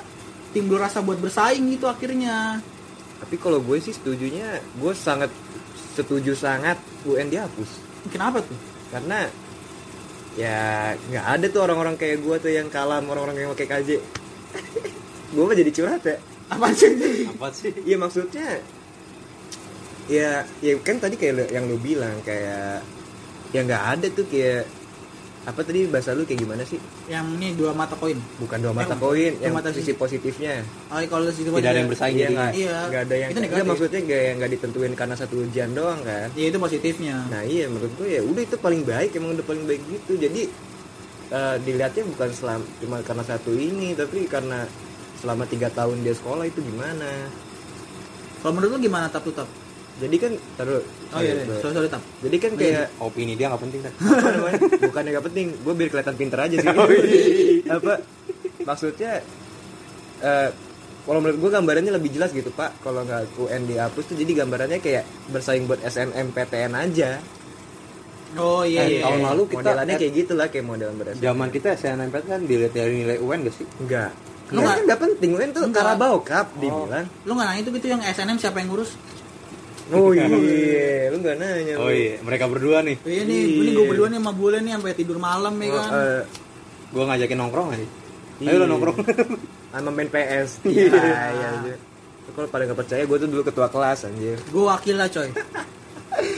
timbul 0.53 0.77
rasa 0.77 1.01
buat 1.01 1.17
bersaing 1.17 1.65
gitu 1.69 1.87
akhirnya 1.87 2.61
Tapi 3.17 3.35
kalau 3.37 3.57
gue 3.59 3.81
sih 3.81 3.91
setujunya, 3.91 4.45
gue 4.75 4.93
sangat 4.93 5.33
setuju 5.91 6.35
sangat 6.35 6.77
UN 7.03 7.27
dihapus. 7.27 7.81
kenapa 8.07 8.39
tuh 8.39 8.59
Karena 8.91 9.25
ya 10.35 10.59
nggak 10.95 11.25
ada 11.31 11.47
tuh 11.49 11.61
orang-orang 11.63 11.97
kayak 11.97 12.21
gue 12.21 12.37
tuh 12.39 12.51
yang 12.51 12.69
kalah 12.69 12.99
sama 12.99 13.15
orang-orang 13.15 13.37
yang 13.41 13.51
pakai 13.51 13.67
KJ. 13.67 13.91
gue 15.33 15.43
mah 15.43 15.57
jadi 15.57 15.71
curhat 15.73 16.03
ya. 16.05 16.19
apa 16.47 16.69
sih 16.71 16.93
apa 17.27 17.49
sih 17.51 17.73
Iya 17.83 17.97
maksudnya 17.97 18.61
ya 20.05 20.45
ya 20.61 20.77
kan 20.79 21.01
tadi 21.01 21.17
kayak 21.17 21.49
yang 21.49 21.65
lu 21.65 21.81
bilang 21.81 22.21
kayak 22.21 22.85
ya 23.55 23.61
nggak 23.63 23.85
ada 23.95 24.07
tuh 24.11 24.27
kayak 24.27 24.67
apa 25.45 25.61
tadi 25.61 25.85
bahasa 25.85 26.11
lu 26.11 26.25
kayak 26.25 26.41
gimana 26.41 26.65
sih? 26.65 26.81
Yang 27.05 27.27
ini 27.37 27.49
dua 27.53 27.71
mata 27.71 27.93
koin. 27.95 28.17
Bukan 28.41 28.59
dua 28.59 28.73
mata 28.73 28.97
Eh, 28.97 28.99
koin 28.99 29.33
dua 29.35 29.45
yang 29.45 29.53
mata 29.53 29.69
sisi 29.71 29.93
positifnya. 29.93 30.65
Oh 30.89 30.97
kalau 31.05 31.29
situ 31.29 31.53
Tidak 31.53 31.61
ada 31.63 31.79
yang 31.79 31.87
bersaing 31.87 32.17
iya 32.17 32.23
jadi 32.23 32.33
nggak 32.35 32.53
Iya. 32.57 32.77
nggak 32.89 33.03
ada 33.05 33.15
yang 33.15 33.31
Itu 33.31 33.41
negatif. 33.43 33.65
maksudnya 33.69 34.01
nggak 34.01 34.23
yang 34.25 34.37
nggak 34.41 34.51
ditentuin 34.51 34.93
karena 34.95 35.15
satu 35.15 35.35
ujian 35.39 35.71
doang 35.71 36.01
kan? 36.01 36.33
Ya 36.33 36.45
itu 36.49 36.57
positifnya. 36.57 37.29
Nah 37.29 37.45
iya 37.45 37.69
menurut 37.69 37.93
gue 37.95 38.09
ya 38.11 38.23
udah 38.25 38.43
itu 38.43 38.57
paling 38.57 38.83
baik 38.83 39.11
emang 39.15 39.37
udah 39.37 39.45
paling 39.45 39.65
baik 39.69 39.83
gitu. 39.85 40.13
Jadi 40.17 40.43
eh, 41.31 41.57
dilihatnya 41.61 42.03
bukan 42.09 42.29
selama 42.33 42.65
cuma 42.81 42.97
karena 43.05 43.23
satu 43.23 43.53
ini 43.53 43.93
tapi 43.93 44.25
karena 44.25 44.65
selama 45.21 45.45
tiga 45.45 45.69
tahun 45.69 46.01
dia 46.01 46.17
sekolah 46.17 46.49
itu 46.49 46.59
gimana? 46.59 47.29
Kalau 48.41 48.53
menurut 48.57 48.77
lu 48.77 48.81
gimana 48.83 49.09
tap 49.09 49.29
tap 49.31 49.49
jadi 49.95 50.17
kan 50.19 50.33
taruh 50.59 50.83
oh 51.15 51.21
iya 51.23 51.33
iya. 51.39 51.57
sorry 51.63 51.75
sorry 51.79 51.89
tap 51.91 52.03
jadi 52.19 52.37
kan 52.43 52.53
kayak 52.59 52.87
opini 52.99 53.39
dia 53.39 53.47
nggak 53.47 53.63
penting 53.63 53.81
kan 53.87 53.93
bukannya 54.91 55.11
nggak 55.15 55.27
penting 55.31 55.47
gue 55.55 55.75
biar 55.75 55.89
kelihatan 55.95 56.17
pinter 56.19 56.39
aja 56.43 56.57
sih. 56.59 56.69
Apa 57.75 57.95
maksudnya 58.67 59.23
eh 60.25 60.51
kalau 61.05 61.21
menurut 61.21 61.37
gue 61.37 61.51
gambarannya 61.53 61.93
lebih 61.93 62.17
jelas 62.17 62.33
gitu 62.33 62.49
pak. 62.49 62.81
Kalau 62.81 63.05
nggak 63.05 63.37
UN 63.37 63.69
dihapus 63.69 64.05
tuh 64.09 64.17
jadi 64.17 64.41
gambarannya 64.45 64.81
kayak 64.81 65.05
bersaing 65.29 65.69
buat 65.69 65.85
SNMPTN 65.85 66.73
aja. 66.73 67.21
Oh 68.41 68.65
iya 68.67 68.83
Eh, 68.83 68.99
iya 68.99 69.01
tahun 69.07 69.21
iya. 69.21 69.27
lalu 69.31 69.43
kita 69.47 69.59
modelannya 69.63 69.95
kayak 70.01 70.13
gitulah 70.17 70.47
kayak 70.51 70.67
modelan 70.67 70.97
beras 70.99 71.15
zaman 71.23 71.49
kita 71.55 71.79
SNMP 71.79 72.15
kan 72.27 72.41
dilihat 72.43 72.73
dari 72.75 73.05
nilai 73.05 73.17
UN 73.23 73.47
gak 73.47 73.55
sih? 73.55 73.67
Enggak 73.79 74.11
Lu 74.53 74.61
kan 74.61 74.77
nggak 74.85 75.01
penting 75.01 75.31
UN 75.35 75.51
tuh. 75.57 75.63
Carabao 75.73 76.21
Cup 76.21 76.53
dibilang. 76.61 77.07
Lu 77.25 77.33
nggak 77.33 77.47
nanya 77.49 77.61
itu 77.65 77.71
gitu 77.81 77.87
yang 77.95 78.03
SNM 78.05 78.37
siapa 78.37 78.61
yang 78.61 78.69
ngurus 78.75 78.97
oh 79.91 80.11
iya 80.13 80.25
lu 81.11 81.17
nggak 81.19 81.37
nanya 81.37 81.75
oh 81.77 81.91
iya 81.91 82.17
mereka 82.21 82.49
berdua 82.49 82.81
nih. 82.81 82.97
Oh, 82.97 83.11
iya 83.11 83.23
nih 83.23 83.37
Iya. 83.37 83.61
ini 83.61 83.71
gue 83.71 83.85
berdua 83.85 84.09
nih 84.09 84.19
sama 84.19 84.33
bule 84.33 84.59
nih 84.59 84.73
sampai 84.73 84.95
tidur 84.95 85.19
malam 85.19 85.53
ya 85.57 85.67
Oh, 85.67 85.77
kan? 85.77 85.91
eh, 85.93 86.23
gua 86.89 87.05
ngajakin 87.11 87.37
nongkrong 87.37 87.69
aja 87.71 87.87
Iya. 88.35 88.49
ayo 88.49 88.57
lo 88.59 88.67
nongkrong. 88.67 88.97
Sama 89.71 89.91
main 89.91 90.09
PS 90.09 90.51
iya. 90.67 90.89
Iya 90.89 91.49
iya 91.65 91.77
kalau 92.33 92.49
pada 92.49 92.65
nggak 92.65 92.79
percaya 92.79 93.03
gue 93.05 93.17
tuh 93.17 93.29
dulu 93.29 93.43
ketua 93.43 93.69
kelas 93.69 94.09
anjir. 94.09 94.41
Gue 94.49 94.65
wakil 94.65 94.97
lah 94.97 95.07
coy. 95.07 95.29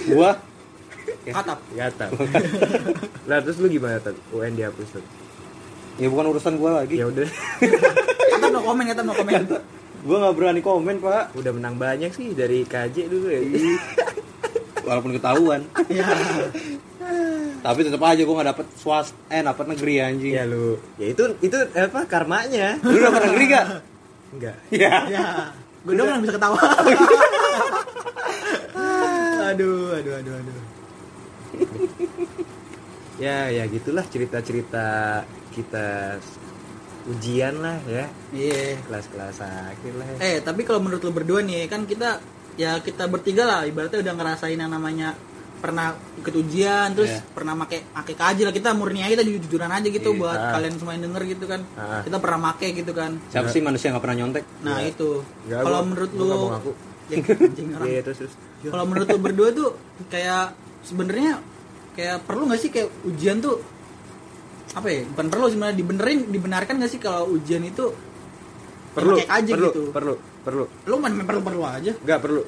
Gua? 0.07 0.31
Katap 1.27 1.59
Gatal. 1.71 2.11
lah 3.31 3.39
terus 3.41 3.57
lu 3.57 3.67
gimana 3.67 3.97
tuh 3.99 4.13
UN 4.33 4.55
dihapus 4.55 4.91
tuh? 4.93 5.05
ya 5.97 6.07
bukan 6.07 6.29
urusan 6.29 6.55
gua 6.57 6.83
lagi. 6.83 7.01
Ya 7.01 7.07
udah. 7.07 7.25
katap 8.29 8.49
no 8.51 8.61
komen 8.61 8.85
katap 8.85 9.05
no 9.05 9.15
komen 9.15 9.43
gua 10.07 10.17
nggak 10.23 10.35
berani 10.39 10.61
komen 10.63 10.97
pak. 11.03 11.35
Udah 11.35 11.53
menang 11.53 11.75
banyak 11.77 12.15
sih 12.15 12.33
dari 12.33 12.63
KJ 12.63 13.11
dulu 13.11 13.27
ya. 13.29 13.43
walaupun 14.87 15.13
ketahuan. 15.19 15.67
Ya 15.91 16.07
tapi 17.67 17.83
tetap 17.83 17.99
aja 18.03 18.23
gua 18.23 18.35
nggak 18.39 18.51
dapet 18.55 18.67
swast 18.79 19.11
eh 19.27 19.43
dapet 19.43 19.67
negeri 19.67 19.95
anjing. 19.99 20.33
Ya 20.39 20.47
lu. 20.47 20.79
Ya 20.99 21.07
itu 21.11 21.23
itu 21.43 21.57
apa 21.75 22.07
karmanya? 22.07 22.79
lu 22.83 22.99
dapet 23.03 23.23
negeri 23.31 23.45
gak 23.51 23.67
Enggak. 24.27 24.57
ya 24.75 25.07
ya 25.11 25.27
gue 25.87 25.95
dong 25.95 26.11
yang 26.11 26.23
bisa 26.23 26.35
ketawa. 26.35 26.59
Aduh 29.47 29.95
aduh 29.95 30.15
aduh 30.19 30.35
aduh. 30.35 30.59
Ya 33.23 33.47
ya 33.49 33.63
gitulah 33.71 34.03
cerita-cerita 34.11 35.23
kita 35.55 36.19
ujian 37.09 37.55
lah 37.57 37.79
ya. 37.85 38.05
iya 38.31 38.75
Kelas-kelas 38.81 39.37
akhir 39.41 39.93
lah 39.95 40.07
ya. 40.09 40.17
eh 40.19 40.37
tapi 40.41 40.63
kalau 40.63 40.79
menurut 40.79 41.01
lu 41.01 41.11
berdua 41.11 41.41
nih 41.41 41.65
kan 41.65 41.83
kita 41.83 42.19
ya 42.55 42.79
kita 42.79 43.07
bertiga 43.07 43.45
lah 43.45 43.61
ibaratnya 43.63 44.01
udah 44.01 44.15
ngerasain 44.15 44.55
yang 44.55 44.69
namanya 44.69 45.15
pernah 45.57 45.89
ikut 46.17 46.35
ujian 46.37 46.93
terus 46.93 47.09
Iya. 47.11 47.25
pernah 47.33 47.55
make 47.55 47.81
make 47.87 48.13
kaji 48.13 48.43
lah 48.43 48.53
kita 48.53 48.71
murni 48.73 49.01
aja 49.01 49.15
kita 49.15 49.25
jujur-jujuran 49.25 49.71
aja 49.71 49.89
gitu 49.89 50.11
Iya. 50.11 50.19
buat 50.19 50.37
Ah. 50.37 50.53
kalian 50.53 50.75
semua 50.75 50.93
yang 50.93 51.05
denger 51.07 51.23
gitu 51.29 51.45
kan 51.45 51.61
Ah. 51.75 52.03
kita 52.03 52.17
pernah 52.19 52.39
make 52.45 52.69
gitu 52.73 52.93
kan 52.93 53.11
siapa 53.27 53.49
sih 53.49 53.61
manusia 53.61 53.87
yang 53.87 53.97
nggak 53.97 54.05
pernah 54.05 54.19
nyontek 54.19 54.45
nah 54.61 54.79
itu 54.81 55.25
Nggak, 55.43 55.61
kalau 55.63 55.81
menurut 55.83 56.11
lu 56.13 56.25
ngaku. 56.27 56.73
Ya. 57.07 57.23
Iya 57.87 58.01
terus 58.03 58.19
terus. 58.19 58.35
kalau 58.65 58.83
menurut 58.85 59.07
lu 59.07 59.19
berdua 59.21 59.49
tuh 59.51 59.79
kayak 60.07 60.53
sebenarnya 60.83 61.39
kayak 61.95 62.27
perlu 62.27 62.51
nggak 62.51 62.59
sih 62.59 62.69
kayak 62.69 62.91
ujian 63.05 63.39
tuh 63.39 63.63
apa 64.73 64.89
ya 64.89 65.01
bukan 65.07 65.27
perlu 65.29 65.47
sebenarnya 65.47 65.77
dibenerin 65.77 66.19
dibenarkan 66.27 66.75
nggak 66.77 66.91
sih 66.91 66.99
kalau 66.99 67.31
ujian 67.31 67.63
itu 67.63 67.95
Perlu, 68.91 69.21
kayak 69.21 69.29
aja 69.31 69.53
perlu, 69.53 69.69
gitu 69.69 69.83
perlu, 69.93 70.15
perlu. 70.41 70.65
lu 70.83 70.95
main 70.97 71.13
perlu 71.21 71.41
perlu 71.41 71.63
aja 71.63 71.93
Enggak 71.95 72.19
perlu. 72.19 72.43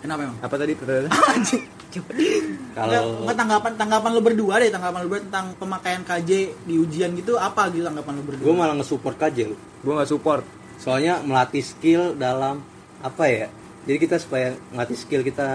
kenapa 0.00 0.20
emang 0.24 0.38
Apa 0.40 0.54
tadi 0.56 0.72
pertanyaan? 0.72 1.12
Anjing. 1.36 1.62
Nggak, 1.90 2.72
kalau 2.72 3.02
nggak 3.20 3.36
tanggapan 3.36 3.72
tanggapan 3.76 4.10
lu 4.10 4.22
berdua 4.22 4.54
deh 4.56 4.70
tanggapan 4.70 4.98
lu 5.00 5.08
berdua 5.08 5.26
tentang 5.26 5.46
pemakaian 5.56 6.00
KJ 6.00 6.30
di 6.62 6.74
ujian 6.76 7.10
gitu 7.12 7.34
apa 7.34 7.68
gitu 7.68 7.82
tanggapan 7.82 8.12
lu 8.14 8.22
berdua 8.24 8.44
gua 8.46 8.54
malah 8.56 8.74
nge-support 8.78 9.18
aja 9.20 9.42
lu 9.44 9.56
Gua 9.80 9.92
nggak 9.98 10.08
support. 10.08 10.44
soalnya 10.76 11.20
melatih 11.20 11.60
skill 11.60 12.14
dalam 12.14 12.62
apa 13.00 13.24
ya 13.26 13.46
jadi 13.80 13.96
kita 13.98 14.16
supaya 14.16 14.48
ngelatih 14.70 14.94
skill 14.94 15.22
kita 15.22 15.48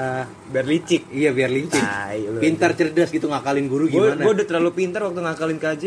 Biar 0.50 0.66
licik. 0.66 1.06
iya 1.10 1.30
biar 1.30 1.48
licik 1.48 1.84
lu. 2.28 2.40
pintar 2.40 2.74
cerdas 2.74 3.10
gitu 3.10 3.26
ngakalin 3.26 3.66
guru 3.66 3.86
Gue 3.86 4.12
gimana 4.12 4.26
udah 4.26 4.46
terlalu 4.46 4.72
pintar 4.74 5.02
waktu 5.04 5.20
ngakalin 5.20 5.58
KJ. 5.58 5.84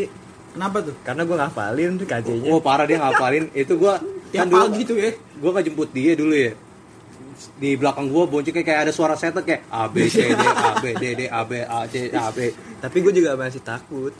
kenapa 0.49 0.77
tuh 0.81 0.95
Karena 1.01 1.21
gue 1.23 1.35
ngafalin 1.35 1.91
tuh 1.95 2.07
KJ-nya. 2.07 2.49
oh 2.49 2.59
parah 2.59 2.83
dia 2.83 2.97
ngapalin 2.97 3.51
itu 3.57 3.73
gua 3.75 3.99
tiap 4.29 4.45
kan 4.45 4.47
dulu 4.47 4.65
pagi 4.67 4.81
tuh 4.83 4.95
ya 4.95 5.11
gua 5.35 5.49
nggak 5.51 5.65
jemput 5.65 5.89
dia 5.89 6.13
dulu 6.13 6.33
ya 6.33 6.53
di 7.55 7.71
belakang 7.73 8.07
gua 8.07 8.23
bonceng 8.25 8.51
kayak, 8.51 8.79
ada 8.81 8.91
suara 8.91 9.15
setan 9.15 9.39
kayak 9.41 9.63
A 9.69 9.87
B 9.87 10.03
C 10.05 10.27
D 10.27 10.43
A 10.43 10.75
B 10.75 10.91
D 10.93 11.03
D 11.13 11.21
A 11.25 11.41
B 11.41 11.51
A 11.57 11.87
C 11.87 12.11
A 12.11 12.27
B 12.29 12.51
Tapi 12.79 12.97
gue 12.99 13.11
juga 13.13 13.35
masih 13.35 13.59
takut. 13.59 14.15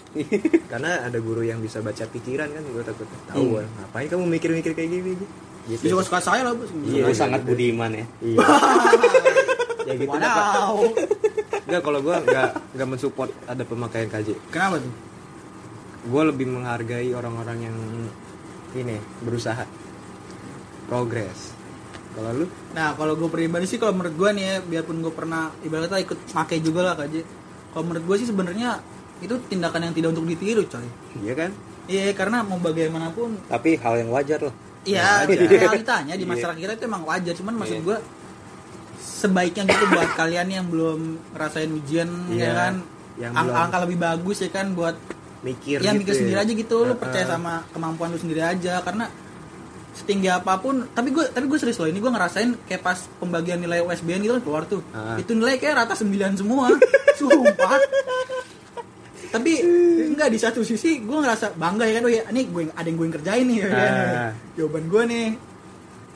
Karena 0.68 1.00
ada 1.02 1.16
guru 1.18 1.40
yang 1.42 1.60
bisa 1.60 1.80
baca 1.80 2.04
pikiran 2.06 2.48
kan 2.50 2.60
gue 2.62 2.80
takut. 2.82 3.08
Tahu 3.26 3.44
Hmm. 3.56 3.68
ngapain 3.78 4.08
kamu 4.08 4.24
mikir-mikir 4.30 4.72
kayak 4.74 4.90
gini? 4.90 5.10
Gitu. 5.14 5.26
Dia 5.72 5.90
suka 5.92 6.04
suka 6.04 6.20
saya 6.20 6.42
lah 6.42 6.54
bos 6.54 6.70
Iya, 6.82 7.06
sangat 7.12 7.42
gitu. 7.42 7.50
budiman 7.52 7.92
ya 7.92 8.06
Iya. 8.20 8.38
ya 9.88 9.94
gitu 9.96 10.10
Pak. 10.10 10.18
wadaw 10.18 10.74
Enggak 11.64 11.82
kalau 11.84 12.00
gue 12.00 12.16
nggak 12.24 12.50
nggak 12.74 12.88
mensupport 12.88 13.30
ada 13.46 13.62
pemakaian 13.62 14.08
KJ. 14.08 14.30
kenapa 14.50 14.80
tuh 14.80 14.94
Gue 16.02 16.24
lebih 16.24 16.48
menghargai 16.48 17.12
orang-orang 17.12 17.60
yang 17.62 17.78
ini 18.74 18.96
berusaha 19.20 19.68
progres. 20.86 21.54
Kalau 22.10 22.32
lu? 22.34 22.46
Nah, 22.72 22.96
kalau 22.96 23.14
gue 23.14 23.28
pribadi 23.28 23.66
sih 23.66 23.78
kalau 23.78 23.94
menurut 23.94 24.16
gue 24.16 24.30
nih 24.32 24.44
ya, 24.44 24.56
biarpun 24.64 24.98
gue 25.00 25.12
pernah 25.12 25.54
ibaratnya 25.60 26.00
ikut 26.00 26.18
pakai 26.32 26.58
juga 26.60 26.82
lah 26.84 26.96
KJ. 26.96 27.16
Kalau 27.70 27.84
menurut 27.84 28.04
gue 28.04 28.16
sih 28.18 28.28
sebenarnya 28.28 28.80
itu 29.20 29.36
tindakan 29.44 29.86
yang 29.86 29.94
tidak 29.94 30.10
untuk 30.12 30.26
ditiru, 30.26 30.64
coy. 30.64 30.88
Iya 31.20 31.34
kan? 31.36 31.52
Iya, 31.86 32.14
karena 32.14 32.42
mau 32.42 32.58
bagaimanapun 32.58 33.50
tapi 33.50 33.74
hal 33.76 33.98
yang 33.98 34.10
wajar 34.10 34.40
loh 34.40 34.54
Iya, 34.82 35.28
realitanya 35.28 36.14
di 36.14 36.24
Iya. 36.24 36.32
masyarakat 36.32 36.58
kita 36.58 36.74
itu 36.74 36.86
emang 36.86 37.04
wajar, 37.04 37.34
cuman 37.34 37.54
maksud 37.56 37.76
Iya. 37.76 37.84
gua 37.84 37.98
sebaiknya 38.98 39.64
gitu 39.66 39.86
buat 39.90 40.10
kalian 40.14 40.48
yang 40.50 40.66
belum 40.66 41.00
ngerasain 41.36 41.68
ujian 41.70 42.08
ya 42.30 42.36
Iya, 42.36 42.52
kan. 42.54 42.74
yang 43.18 43.32
Ang- 43.34 43.46
belum- 43.46 43.62
angka 43.62 43.78
lebih 43.84 43.98
bagus 43.98 44.38
ya 44.40 44.50
kan 44.50 44.72
buat 44.72 44.96
mikir 45.40 45.78
ya 45.78 45.92
gitu 45.92 46.00
mikir 46.02 46.14
sendiri 46.14 46.36
ya. 46.36 46.44
aja 46.44 46.54
gitu 46.54 46.78
lu 46.82 46.94
percaya 46.96 47.26
sama 47.26 47.64
kemampuan 47.70 48.12
lu 48.12 48.18
sendiri 48.18 48.40
aja 48.42 48.80
karena 48.80 49.08
setinggi 49.90 50.28
apa 50.30 50.56
pun 50.58 50.88
tapi 50.90 51.10
gue 51.10 51.28
tapi 51.28 51.46
gue 51.46 51.56
serius 51.56 51.76
loh 51.78 51.88
ini 51.88 51.96
gue 51.98 52.08
ngerasain 52.08 52.56
kayak 52.62 52.80
pas 52.82 52.96
pembagian 53.18 53.56
nilai 53.58 53.80
USBN 53.82 54.20
gitu 54.22 54.34
kan 54.34 54.44
keluar 54.46 54.64
tuh 54.66 54.80
Ah. 54.90 55.16
itu 55.16 55.32
nilai 55.34 55.56
kayak 55.56 55.76
rata 55.78 55.96
9 55.96 56.08
semua 56.38 56.72
sumpah 57.20 57.76
tapi 59.30 59.52
enggak 60.10 60.30
di 60.30 60.38
satu 60.38 60.60
sisi 60.62 61.00
gue 61.00 61.18
ngerasa 61.18 61.54
bangga 61.54 61.84
ya 61.84 61.94
kan 61.96 62.04
oh 62.04 62.12
ya 62.12 62.22
ini 62.28 62.42
gue 62.46 62.64
ada 62.70 62.84
yang 62.84 62.96
gue 62.96 63.06
yang 63.06 63.16
kerjain 63.16 63.46
nih 63.46 63.58
ya 63.58 63.68
kan? 63.68 63.78
Ah. 63.80 64.32
jawaban 64.54 64.84
gue 64.86 65.04
nih 65.06 65.28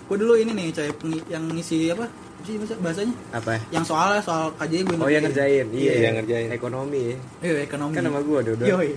gue 0.03 0.17
dulu 0.17 0.33
ini 0.35 0.51
nih 0.51 0.67
pengi- 0.93 1.25
yang 1.27 1.43
ngisi 1.47 1.89
apa 1.89 2.05
sih 2.43 2.59
bahasa- 2.59 2.75
bahasanya 2.77 3.15
apa 3.31 3.55
yang 3.69 3.83
soalnya 3.83 4.19
soal 4.19 4.51
KJ 4.53 4.73
gue 4.83 4.95
oh 4.97 5.07
yang 5.07 5.23
ngerjain 5.23 5.65
iya 5.69 5.79
Iya, 5.87 5.95
yang 6.03 6.15
ngerjain. 6.17 6.49
ekonomi 6.51 7.01
ya. 7.05 7.17
iya 7.41 7.59
ekonomi 7.63 7.93
kan 7.93 8.03
sama 8.03 8.19
gue 8.19 8.39
dua 8.43 8.55
Yoi. 8.67 8.89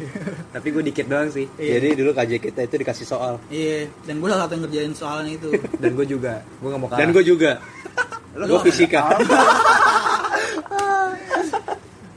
tapi 0.51 0.69
gue 0.69 0.83
dikit 0.83 1.07
doang 1.07 1.31
sih 1.31 1.47
Iya. 1.55 1.79
Jadi 1.79 1.89
dulu 1.95 2.11
KJ 2.11 2.33
kita 2.41 2.61
itu 2.63 2.75
dikasih 2.77 3.07
soal. 3.07 3.39
iya 3.47 3.87
dan 4.03 4.19
gue 4.19 4.27
salah 4.27 4.45
satu 4.45 4.53
yang 4.53 4.65
ngerjain 4.65 4.93
soalnya 4.93 5.33
itu 5.37 5.49
dan 5.83 5.91
gue 5.93 6.07
juga 6.09 6.33
gue 6.59 6.69
gak 6.69 6.81
mau 6.81 6.89
kalah 6.89 7.01
Dan 7.01 7.11
gue 7.13 7.25
juga. 7.25 7.51
Lu 8.37 8.45
Gue 8.51 8.61
fisika. 8.67 9.15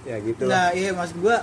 ya 0.03 0.17
gitu 0.19 0.43
lah 0.43 0.67
Enggak, 0.67 0.69
iya 0.75 0.89
mas 0.91 1.11
gua 1.13 1.37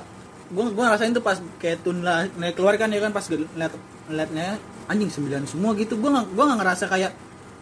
gua 0.48 0.64
gua 0.68 0.84
ngerasain 0.86 1.10
tuh 1.10 1.20
pas 1.20 1.34
kayak 1.56 1.80
tun 1.80 2.00
lah 2.00 2.26
nilai 2.32 2.52
keluar 2.52 2.74
kan 2.74 2.86
ya 2.86 2.98
kan 2.98 3.10
pas 3.10 3.22
gue 3.22 3.42
liat 3.50 3.72
liatnya 4.06 4.58
anjing 4.86 5.08
sembilan 5.08 5.42
semua 5.44 5.74
gitu 5.74 5.96
gua 5.96 6.10
nggak 6.14 6.26
gua 6.32 6.44
nggak 6.46 6.60
ngerasa 6.60 6.86
kayak 6.86 7.12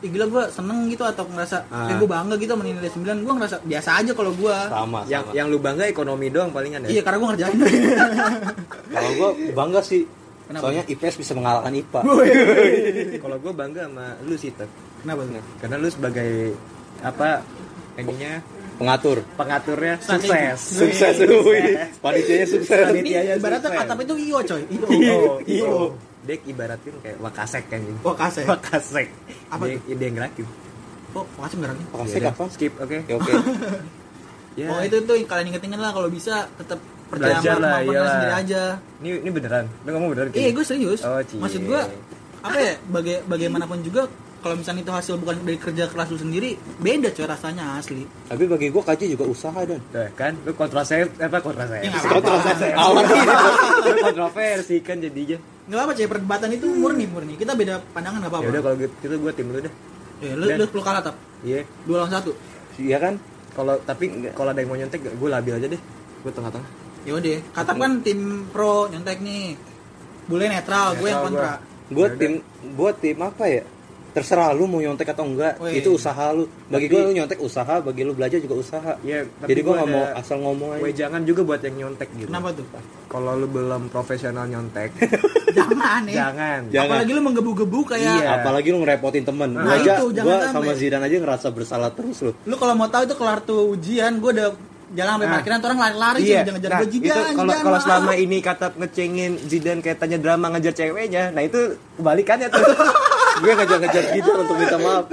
Ih, 0.01 0.13
gila 0.13 0.29
gua 0.29 0.45
seneng 0.49 0.85
gitu 0.87 1.01
atau 1.01 1.25
ngerasa 1.25 1.65
Ah. 1.67 1.89
kayak 1.89 1.97
gua 1.99 2.11
bangga 2.13 2.35
gitu 2.37 2.53
sama 2.53 2.63
nilai 2.63 2.91
9 2.91 3.25
gua 3.25 3.35
ngerasa 3.35 3.57
biasa 3.65 3.91
aja 3.97 4.13
kalau 4.13 4.33
gua 4.35 4.57
Sama, 4.69 5.01
yang 5.07 5.25
sama. 5.25 5.33
yang 5.33 5.47
lu 5.49 5.57
bangga 5.57 5.85
ekonomi 5.87 6.29
doang 6.29 6.53
palingan 6.53 6.85
ya 6.85 6.89
iya 6.91 7.01
karena 7.01 7.17
gua 7.17 7.29
ngerjain 7.33 7.57
Kalau 8.95 9.11
gue 9.11 9.29
bangga 9.53 9.81
sih. 9.81 10.03
Kenapa? 10.45 10.61
Soalnya 10.61 10.85
IPS 10.87 11.15
bisa 11.17 11.33
mengalahkan 11.33 11.73
IPA. 11.73 12.01
kalau 13.25 13.37
gue 13.41 13.53
bangga 13.55 13.89
sama 13.89 14.07
lu 14.23 14.37
sih 14.37 14.53
kenapa 15.01 15.25
tuh 15.25 15.41
karena 15.59 15.77
lu 15.81 15.89
sebagai 15.89 16.31
apa 17.01 17.41
ininya 17.97 18.45
Pengatur. 18.75 19.19
pengaturnya 19.39 19.95
sukses 20.03 20.59
Sukses. 20.59 21.17
Panitianya 22.03 22.47
sukses. 22.51 22.75
Panitianya 22.91 23.35
ibaratnya 23.39 23.71
sukses. 23.71 23.85
atap 23.87 23.99
itu 24.03 24.15
iyo 24.19 24.39
coy 24.43 24.63
iyo 24.69 24.87
Iyo. 25.47 25.75
Dia 26.25 26.37
ibaratin 26.49 26.95
kayak 27.05 27.19
wakasek 27.21 27.65
kan 27.69 27.81
kasih 28.17 28.45
Wakasek. 28.49 29.07
Apa 29.53 29.69
dia, 29.69 29.77
dia 29.93 30.07
yang 30.09 30.17
gerakin. 30.17 30.47
oh 31.13 31.25
kasih 31.39 31.57
nggak 31.61 31.71
lagi 31.71 31.85
Pakasek 31.93 32.17
Ya 32.17 32.21
udah, 32.25 32.33
apa? 32.35 32.45
Skip, 32.51 32.73
oke. 32.81 32.99
Ya 33.05 33.15
oke. 33.15 33.33
Ya. 34.55 34.71
oh 34.71 34.79
itu 34.87 35.03
tuh 35.03 35.19
kalian 35.27 35.51
inget-inget 35.51 35.83
lah 35.83 35.91
kalau 35.91 36.07
bisa 36.07 36.47
tetap 36.55 36.79
percaya 37.11 37.43
sama 37.43 37.83
kemampuan 37.83 38.07
sendiri 38.07 38.35
aja 38.39 38.63
Ini 39.03 39.11
ini 39.27 39.31
beneran. 39.35 39.67
Lu 39.83 39.89
ngomong 39.91 40.11
beneran? 40.15 40.31
Iya, 40.31 40.55
gue 40.55 40.63
serius. 40.63 41.03
Oh, 41.03 41.19
cie. 41.27 41.43
Maksud 41.43 41.67
gue 41.67 41.81
apa 42.39 42.59
ya? 42.63 42.75
Baga 42.87 43.19
bagaimanapun 43.27 43.83
juga 43.83 44.07
kalau 44.45 44.55
misalnya 44.55 44.85
itu 44.85 44.93
hasil 44.93 45.17
bukan 45.17 45.41
dari 45.41 45.57
kerja 45.57 45.89
keras 45.89 46.13
lu 46.13 46.21
sendiri, 46.21 46.53
beda 46.77 47.09
coy 47.11 47.25
rasanya 47.25 47.81
asli. 47.81 48.05
Tapi 48.29 48.45
bagi 48.45 48.69
gue 48.69 48.83
KJ 48.85 49.03
juga 49.09 49.25
usaha 49.25 49.57
dan. 49.57 49.81
Tuh, 49.89 50.13
kan 50.13 50.37
lu 50.37 50.53
kontrasep 50.53 51.17
apa 51.17 51.41
kontrasep? 51.41 51.81
Ya, 51.81 51.89
nggak 51.89 52.05
apa-apa. 52.05 52.77
Awal 52.77 53.03
kontroversi 54.05 54.77
kan 54.79 55.01
jadinya. 55.01 55.41
Nggak 55.65 55.81
apa 55.81 55.93
coy, 55.95 56.07
perdebatan 56.07 56.49
itu 56.53 56.67
murni 56.69 57.09
murni. 57.09 57.35
Kita 57.35 57.57
beda 57.57 57.81
pandangan 57.91 58.21
nggak 58.21 58.29
Ya 58.29 58.37
apa-apa. 58.37 58.53
udah 58.53 58.61
kalau 58.61 58.77
gitu 58.77 58.95
itu 59.03 59.17
gua 59.17 59.33
tim 59.33 59.47
lu 59.49 59.59
dah. 59.59 59.73
Ya, 60.21 60.33
lu, 60.37 60.45
Dan- 60.47 60.59
lu, 60.61 60.65
lu 60.69 60.83
kalah 60.85 61.01
tap. 61.01 61.17
Iya. 61.41 61.61
Dua 61.83 61.97
lawan 61.99 62.13
satu. 62.13 62.31
Iya 62.77 62.97
kan? 63.01 63.15
Kalau 63.55 63.75
tapi 63.81 64.05
kalau 64.35 64.51
ada 64.51 64.61
yang 64.61 64.69
mau 64.69 64.77
nyontek 64.77 65.01
gue 65.01 65.29
labil 65.31 65.53
aja 65.55 65.67
deh. 65.67 65.81
Gue 66.21 66.33
tengah-tengah. 66.33 66.69
Ya 67.05 67.13
udah, 67.15 67.37
katap 67.53 67.77
kan 67.77 67.93
tim 68.01 68.21
pro 68.49 68.89
nyontek 68.89 69.21
nih. 69.21 69.57
Bule 70.25 70.49
netral, 70.49 70.97
gue 70.97 71.09
yang 71.09 71.21
kontra. 71.23 71.61
Gue 71.87 72.09
Yaudah. 72.09 72.17
tim 72.17 72.33
gue 72.67 72.91
tim 72.97 73.17
apa 73.21 73.45
ya? 73.45 73.63
Terserah 74.15 74.55
lu 74.55 74.65
mau 74.65 74.79
nyontek 74.79 75.11
atau 75.11 75.27
enggak, 75.27 75.59
Wih. 75.59 75.83
itu 75.83 75.91
usaha 75.91 76.31
lu. 76.31 76.47
Bagi 76.65 76.87
Tapi- 76.87 76.89
gue 76.89 77.01
lu 77.03 77.13
nyontek 77.13 77.39
usaha, 77.39 77.75
bagi 77.77 78.01
lu 78.01 78.15
belajar 78.15 78.39
juga 78.39 78.55
usaha. 78.57 78.93
Iya, 79.03 79.27
tapi 79.27 79.49
Jadi 79.51 79.61
gue 79.61 79.67
gua 79.67 79.77
nggak 79.77 79.91
mau 79.91 80.05
asal 80.15 80.37
ngomong 80.39 80.69
aja. 80.71 80.81
Wejangan 80.81 81.23
juga 81.25 81.41
buat 81.43 81.61
yang 81.61 81.77
nyontek 81.77 82.09
gitu. 82.15 82.31
Kenapa 82.31 82.49
tuh? 82.51 82.67
Kalau 83.05 83.33
lu 83.35 83.47
belum 83.47 83.83
profesional 83.89 84.47
nyontek, 84.47 84.95
Jangan 85.59 86.03
ya. 86.07 86.15
jangan. 86.25 86.61
Jangan. 86.69 86.87
Apalagi 86.89 87.11
lu 87.11 87.21
menggebu-gebu 87.21 87.79
kayak 87.85 88.07
Iya. 88.17 88.29
Apalagi 88.39 88.69
lu 88.71 88.79
ngerepotin 88.81 89.25
temen. 89.25 89.51
Nah, 89.51 89.63
Gua 89.65 89.75
aja, 89.77 89.93
itu, 89.97 90.07
jangan 90.13 90.27
gua 90.31 90.47
sama 90.49 90.73
Zidan 90.73 91.03
aja 91.03 91.17
ngerasa 91.17 91.47
bersalah 91.51 91.91
terus 91.91 92.17
lu. 92.21 92.31
lu 92.41 92.55
kalau 92.55 92.75
mau 92.75 92.87
tahu 92.87 93.03
itu 93.05 93.15
kelar 93.15 93.43
tuh 93.43 93.67
ujian, 93.69 94.19
gue 94.19 94.31
udah 94.33 94.49
jalan 94.93 95.11
sampai 95.13 95.27
Nah. 95.27 95.35
parkiran 95.35 95.57
tuh 95.59 95.69
orang 95.69 95.81
lari-lari 95.83 96.19
Iya. 96.23 96.39
ngejar 96.41 96.55
ngejar 96.55 96.71
Nah, 96.71 96.81
gue 96.87 97.11
kalau 97.35 97.53
kalau 97.67 97.79
selama 97.83 98.13
ini 98.15 98.39
kata 98.39 98.67
ngecengin 98.73 99.33
Zidane 99.45 99.81
kayak 99.81 99.99
tanya 99.99 100.19
drama 100.19 100.47
ngejar 100.49 100.71
ceweknya, 100.73 101.35
nah 101.35 101.43
itu 101.43 101.59
kebalikannya 101.99 102.47
tuh. 102.47 102.63
gue 103.35 103.53
ngejar-ngejar 103.53 104.05
gitu 104.13 104.31
untuk 104.37 104.57
minta 104.57 104.79
maaf. 104.79 105.05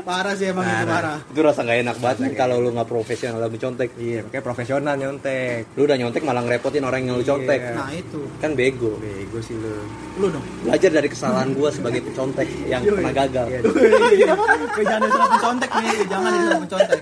parah 0.00 0.32
sih 0.32 0.48
emang 0.48 0.64
itu 0.64 0.86
parah. 0.88 1.18
Itu 1.28 1.40
rasa 1.44 1.60
gak 1.60 1.78
enak 1.78 1.96
banget 2.00 2.18
nih 2.18 2.32
kalau 2.32 2.56
lu 2.56 2.72
nggak 2.72 2.88
profesional 2.88 3.36
dalam 3.36 3.52
mencontek. 3.52 3.88
iya, 3.94 4.24
kayak 4.24 4.40
profesional 4.40 4.96
nyontek. 4.96 5.68
Lu 5.76 5.84
udah 5.84 5.96
nyontek 5.96 6.22
malah 6.24 6.40
ngerepotin 6.40 6.82
orang 6.82 7.04
yang 7.04 7.20
lu 7.20 7.24
contek. 7.24 7.60
Iya. 7.60 7.76
Nah 7.76 7.90
itu, 7.92 8.20
Kan 8.40 8.56
bego. 8.56 8.96
Bego 8.96 9.38
sih 9.44 9.54
lu. 9.54 9.76
lu 10.16 10.26
dong. 10.32 10.44
Belajar 10.64 10.90
dari 10.90 11.08
kesalahan 11.08 11.52
gua 11.52 11.68
sebagai 11.68 12.00
pencontek 12.02 12.48
yang 12.64 12.80
pernah 12.80 13.12
gagal. 13.12 13.46
Iya, 13.46 14.32
jangan 14.80 15.00
disuruh 15.04 15.28
mencontek 15.28 15.70
nih, 15.70 15.96
jangan 16.08 16.30
disuruh 16.32 16.60
mencontek. 16.64 17.00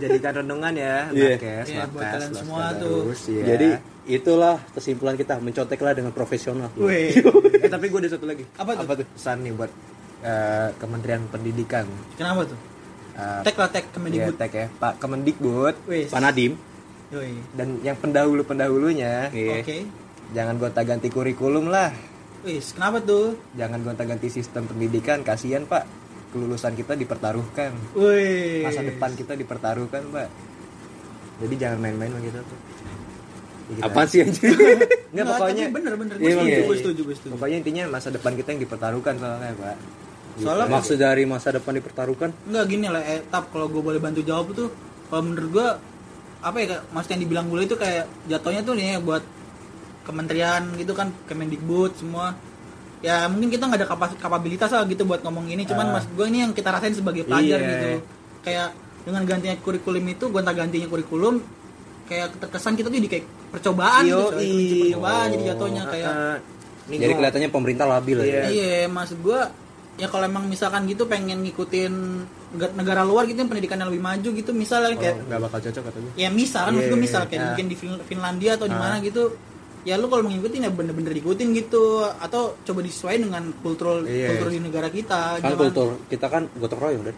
jadikan 0.00 0.32
renungan 0.34 0.72
ya, 0.74 0.96
Iya. 1.12 1.34
Nakes, 1.36 1.66
Iya, 1.68 1.82
buat 1.92 2.04
kalian 2.08 2.32
semua 2.32 2.64
tuh. 2.74 3.00
ya. 3.28 3.44
Jadi 3.54 3.68
itulah 4.12 4.58
kesimpulan 4.70 5.14
kita 5.14 5.38
menconteklah 5.38 5.92
dengan 5.92 6.10
profesional. 6.10 6.68
Wih, 6.74 7.14
eh 7.64 7.68
tapi 7.68 7.86
gue 7.86 8.00
ada 8.00 8.10
satu 8.10 8.24
lagi. 8.24 8.44
apa 8.54 8.70
tuh? 8.72 8.82
Apa 8.82 8.92
tuh? 8.98 9.06
Pesan 9.08 9.38
nih 9.40 9.52
buat 9.52 9.70
eh, 10.20 10.68
Kementerian 10.76 11.22
Pendidikan. 11.26 11.86
Kenapa 12.14 12.44
tuh? 12.44 12.58
Eh, 13.12 13.40
Tek 13.42 13.56
lah 13.56 13.68
tek 13.68 13.84
Kemendikbud. 13.90 14.34
tek 14.34 14.52
ya, 14.52 14.66
Pak 14.72 14.98
Kemendikbud 14.98 15.74
Wih, 15.86 16.06
Pak 16.06 16.20
Nadim. 16.20 16.54
yoi. 17.10 17.34
dan 17.52 17.78
yang 17.80 17.94
pendahulu-pendahulunya. 17.96 19.28
Oke. 19.30 19.86
jangan 20.30 20.54
gonta-ganti 20.56 21.08
kurikulum 21.08 21.66
lah. 21.66 21.90
Wih, 22.40 22.62
kenapa 22.62 22.98
tuh? 23.00 23.34
Jangan 23.52 23.82
gonta-ganti 23.82 24.26
sistem 24.26 24.64
pendidikan, 24.64 25.20
kasihan 25.20 25.62
Pak. 25.64 25.84
Kelulusan 26.30 26.72
kita 26.72 26.94
dipertaruhkan. 26.94 27.74
Wih. 27.92 28.62
Masa 28.62 28.80
depan 28.80 29.10
kita 29.12 29.34
dipertaruhkan, 29.34 30.06
Pak. 30.08 30.28
Jadi 31.40 31.54
jangan 31.56 31.78
main-main 31.80 32.08
sama 32.08 32.22
kita 32.22 32.40
tuh. 32.40 32.58
Ya, 33.72 33.86
gitu 33.86 33.94
aja. 33.94 34.06
sih 34.06 34.18
anjing? 34.20 34.44
Enggak, 35.12 35.26
pokoknya 35.28 35.64
bener 35.70 35.94
bener. 35.94 36.14
Iya, 36.16 36.20
Gue 36.20 36.30
emang 36.30 36.44
setuju, 36.44 36.50
iya. 36.52 36.66
gue 36.66 36.76
setuju, 36.76 37.00
gue 37.02 37.14
setuju. 37.14 37.30
pokoknya 37.34 37.56
intinya 37.58 37.82
masa 37.88 38.08
depan 38.08 38.32
kita 38.34 38.48
yang 38.50 38.60
dipertaruhkan 38.60 39.14
soalnya, 39.16 39.52
Pak. 39.52 39.76
Gitu. 40.30 40.42
Soalnya 40.42 40.66
Maksud 40.68 40.96
dari 40.96 41.22
masa 41.24 41.48
depan 41.50 41.72
dipertaruhkan? 41.72 42.30
Enggak 42.44 42.64
gini 42.66 42.86
lah, 42.86 43.02
etap 43.02 43.44
kalau 43.48 43.66
gue 43.66 43.78
boleh 43.80 43.98
bantu 43.98 44.20
jawab 44.20 44.50
tuh, 44.52 44.68
kalau 45.06 45.22
menurut 45.24 45.50
gue 45.50 45.68
apa 46.40 46.56
ya 46.56 46.66
Kak, 46.70 46.82
maksud 46.90 47.10
yang 47.10 47.22
dibilang 47.22 47.46
gue 47.46 47.60
itu 47.60 47.76
kayak 47.76 48.04
jatuhnya 48.24 48.62
tuh 48.62 48.72
nih 48.72 48.96
buat 48.98 49.20
kementerian 50.00 50.62
gitu 50.74 50.92
kan 50.92 51.12
Kemendikbud 51.26 51.92
semua 51.94 52.32
ya 53.00 53.28
mungkin 53.28 53.48
kita 53.48 53.64
nggak 53.64 53.80
ada 53.80 53.88
kapas 53.88 54.10
kapabilitas 54.16 54.68
lah 54.70 54.84
gitu 54.84 55.04
buat 55.04 55.20
ngomong 55.20 55.48
ini 55.48 55.64
cuman 55.64 55.86
Ah. 55.86 55.92
mas 55.94 56.04
gue 56.06 56.26
ini 56.26 56.40
yang 56.40 56.52
kita 56.52 56.68
rasain 56.68 56.92
sebagai 56.92 57.24
pelajar 57.24 57.56
Iya. 57.56 57.68
gitu 57.70 57.88
kayak 58.40 58.68
dengan 59.02 59.22
gantinya 59.24 59.56
kurikulum 59.58 60.04
itu 60.06 60.24
gonta 60.28 60.52
gantinya 60.52 60.84
kurikulum 60.84 61.40
kayak 62.04 62.36
terkesan 62.36 62.72
kita 62.74 62.88
tuh 62.88 62.96
di 62.96 63.08
kayak 63.08 63.24
percobaan 63.50 64.02
gitu 64.04 64.24
coy. 64.28 64.52
Percobaan 64.86 65.26
jadi 65.28 65.44
jatuhnya 65.48 65.82
Oh, 65.82 65.90
kayak 65.90 66.12
ini 66.86 66.96
Jadi 66.98 67.12
kelihatannya 67.14 67.48
pemerintah 67.48 67.86
labil 67.88 68.18
Iya. 68.20 68.26
ya. 68.26 68.42
Iya, 68.48 68.78
maksud 68.86 69.18
gua 69.20 69.40
ya 69.94 70.06
kalau 70.06 70.24
emang 70.24 70.46
misalkan 70.46 70.86
gitu 70.86 71.04
pengen 71.04 71.38
ngikutin 71.40 71.92
nega- 72.52 72.72
negara 72.72 73.02
luar 73.02 73.24
gitu 73.24 73.36
yang 73.36 73.46
pendidikan 73.46 73.76
yang 73.76 73.88
lebih 73.88 74.00
maju 74.00 74.28
gitu 74.32 74.50
misalnya 74.50 74.90
oh, 74.90 74.98
kayak 74.98 75.16
nggak 75.22 75.40
bakal 75.40 75.58
cocok 75.60 75.82
kata 75.84 75.98
gue. 76.00 76.12
ya 76.16 76.28
misal 76.32 76.62
kan 76.62 76.72
maksud 76.72 76.82
Iya, 76.82 76.90
gua 76.90 77.00
misal 77.00 77.22
kayak 77.22 77.34
iya. 77.34 77.46
mungkin 77.46 77.66
di 77.66 77.76
Fin- 77.76 78.02
Finlandia 78.02 78.50
atau 78.54 78.64
di 78.64 78.74
Ah. 78.74 78.80
mana 78.80 78.96
gitu 78.98 79.22
ya 79.80 79.94
lu 79.94 80.06
kalau 80.06 80.22
mengikuti 80.22 80.56
ya 80.56 80.68
bener-bener 80.68 81.12
ikutin 81.14 81.48
gitu 81.52 81.84
atau 82.02 82.42
coba 82.58 82.80
disesuaikan 82.80 83.22
dengan 83.22 83.44
kultur 83.56 84.02
Iya. 84.02 84.28
kultur 84.30 84.48
di 84.48 84.58
negara 84.58 84.88
kita 84.88 85.20
Kan 85.38 85.52
kultur 85.54 85.88
kita 86.06 86.26
kan 86.26 86.48
gotong 86.54 86.80
royong 86.80 87.02
dan. 87.02 87.16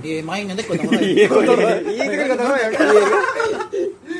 Iya 0.00 0.20
makanya 0.20 0.44
nyontek 0.48 0.66
gotong 0.68 0.88
royong 0.88 1.10
Iya 1.12 1.26
gotong 1.26 1.56
royong. 1.56 1.82
Iya 1.84 2.02
itu 2.02 2.14
kan 2.14 2.26
gotong 2.28 2.48
royong. 2.48 2.72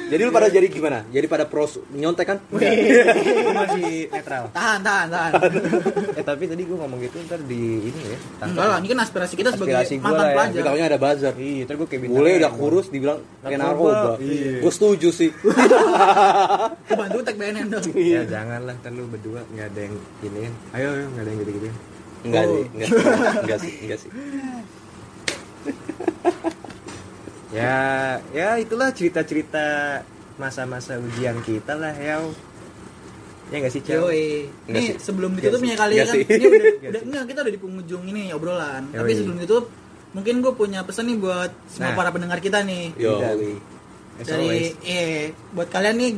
Jadi 0.05 0.21
lu 0.21 0.31
pada 0.31 0.47
jadi 0.47 0.67
gimana? 0.67 0.99
Jadi 1.07 1.27
pada 1.27 1.45
pros 1.45 1.73
nyontek 1.89 2.27
kan? 2.27 2.39
Gue 2.47 2.61
masih 3.51 4.09
netral. 4.09 4.45
tahan 4.51 4.81
tahan 4.81 5.07
tahan 5.09 5.33
eh 6.13 6.21
tapi 6.23 6.45
tadi 6.45 6.63
gue 6.63 6.75
ngomong 6.75 7.01
gitu 7.01 7.17
ntar 7.23 7.41
di 7.41 7.63
ini 7.83 8.01
ya. 8.07 8.19
enggak 8.43 8.67
lah 8.67 8.77
ini 8.77 8.89
kan 8.89 8.99
aspirasi 9.01 9.35
kita 9.35 9.51
sebagai 9.51 9.73
Aspirasi 9.75 9.95
mantan 9.99 10.13
lah 10.13 10.25
ya. 10.25 10.35
pelajar 10.35 10.53
Kita 10.55 10.67
tahunya 10.69 10.87
ada 10.87 10.99
bazar. 10.99 11.33
Iya, 11.35 11.63
ntar 11.65 11.75
gue 11.75 11.87
kayak 11.87 12.01
bintang 12.03 12.19
Bule 12.19 12.29
tamu. 12.29 12.39
udah 12.39 12.53
kurus 12.53 12.87
dibilang 12.89 13.19
kayak 13.41 13.59
Narkoba. 13.59 14.11
Iya. 14.19 14.53
Gue 14.61 14.73
setuju 14.73 15.09
sih. 15.11 15.31
Gua 16.87 16.97
bantu 16.99 17.19
tag 17.23 17.37
BNN 17.37 17.67
dong 17.69 17.83
Ya 17.95 18.23
jangan 18.25 18.61
lah, 18.63 18.75
ntar 18.77 18.91
lu 18.91 19.07
berdua 19.07 19.41
nggak 19.49 19.67
ada 19.67 19.81
yang 19.81 19.95
iniin. 20.21 20.53
Ayo, 20.73 20.89
ayo 20.91 21.05
nggak 21.09 21.23
ada 21.23 21.31
yang 21.31 21.41
gitu-gitu. 21.41 21.69
Enggak 22.23 22.43
Oh. 22.43 22.53
sih, 22.53 22.65
enggak, 22.71 22.89
enggak 23.41 23.59
sih, 23.59 23.73
enggak 23.81 23.99
sih. 23.99 24.11
ya 27.53 27.77
ya 28.33 28.57
itulah 28.57 28.89
cerita-cerita 28.91 30.01
masa-masa 30.35 30.97
ujian 30.97 31.37
kita 31.41 31.77
lah 31.77 31.93
ya 31.93 32.17
ya 33.53 33.57
nggak 33.59 33.69
sih. 33.71 33.83
Enggak 33.85 34.09
Nih 34.73 34.87
sih. 34.89 34.97
sebelum 34.99 35.37
ditutupnya 35.37 35.77
kali 35.77 35.93
Enggak 35.95 36.09
kan. 36.09 36.15
sih. 36.17 36.23
Ini 36.25 36.45
udah, 36.49 36.65
udah 36.91 37.03
enggak 37.05 37.25
kita 37.27 37.39
udah 37.45 37.53
di 37.53 37.61
penghujung 37.61 38.03
ini 38.07 38.23
obrolan. 38.33 38.83
Tapi 38.89 39.05
Yoi. 39.07 39.19
sebelum 39.19 39.37
ditutup 39.37 39.67
mungkin 40.13 40.35
gue 40.41 40.53
punya 40.53 40.81
pesan 40.83 41.05
nih 41.07 41.19
buat 41.19 41.51
semua 41.69 41.93
Nah. 41.93 41.97
para 41.97 42.09
pendengar 42.09 42.41
kita 42.41 42.65
nih. 42.65 42.97
Yo, 42.97 43.21
As 44.15 44.25
Dari 44.25 44.45
always. 44.45 44.73
eh 44.83 45.21
buat 45.53 45.69
kalian 45.69 45.97
nih 45.97 46.11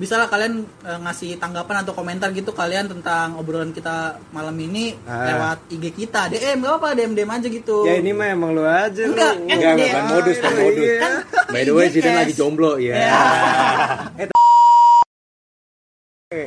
bisa 0.00 0.16
lah 0.16 0.26
kalian 0.26 0.54
eh, 0.64 0.98
ngasih 0.98 1.36
tanggapan 1.36 1.84
atau 1.84 1.92
komentar 1.92 2.32
gitu 2.32 2.50
kalian 2.50 2.88
tentang 2.88 3.36
obrolan 3.36 3.68
kita 3.70 3.96
malam 4.30 4.56
ini 4.56 4.96
Ah. 5.02 5.28
lewat 5.28 5.58
IG 5.68 5.84
kita 5.94 6.26
DM 6.26 6.58
gak 6.58 6.74
apa 6.74 6.88
DM 6.94 7.12
DM 7.12 7.28
aja 7.28 7.46
gitu 7.46 7.84
ya 7.84 7.94
ini 7.94 8.10
mah 8.10 8.28
emang 8.28 8.50
lu 8.50 8.64
aja 8.64 8.96
lu. 8.98 9.12
Enggak, 9.12 9.34
kan 9.36 9.54
enggak, 9.54 9.74
bukan 9.76 10.04
modus, 10.08 10.36
iya, 10.36 10.50
modus. 10.56 10.86
iya. 10.86 10.98
Kan 10.98 11.12
By 11.50 11.62
the 11.62 11.72
way, 11.72 11.84
IG 11.84 11.92
Zidan 11.92 12.08
cash. 12.08 12.18
lagi 12.18 12.32
jomblo 12.32 12.72
ya. 12.76 12.94
Ya. 12.96 13.20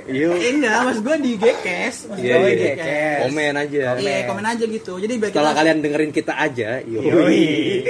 Yo, 0.06 0.32
Eh, 0.32 0.56
enggak, 0.56 0.80
mas 0.82 0.98
gue 0.98 1.16
di 1.20 1.32
Gcast, 1.36 2.08
mas 2.08 2.18
Iya, 2.18 2.34
gue 2.40 2.50
di 2.50 2.56
iya. 2.58 2.74
Gcast. 2.74 3.20
komen 3.22 3.54
aja. 3.54 3.82
Iya, 3.94 4.16
komen 4.24 4.46
aja 4.48 4.64
gitu. 4.66 4.94
Jadi 4.96 5.14
biar 5.14 5.30
Setelah 5.30 5.52
kita 5.52 5.60
kalian 5.60 5.78
dengerin 5.78 6.12
kita 6.12 6.34
aja, 6.34 6.70
yo. 6.82 7.00
Yoi. 7.04 7.84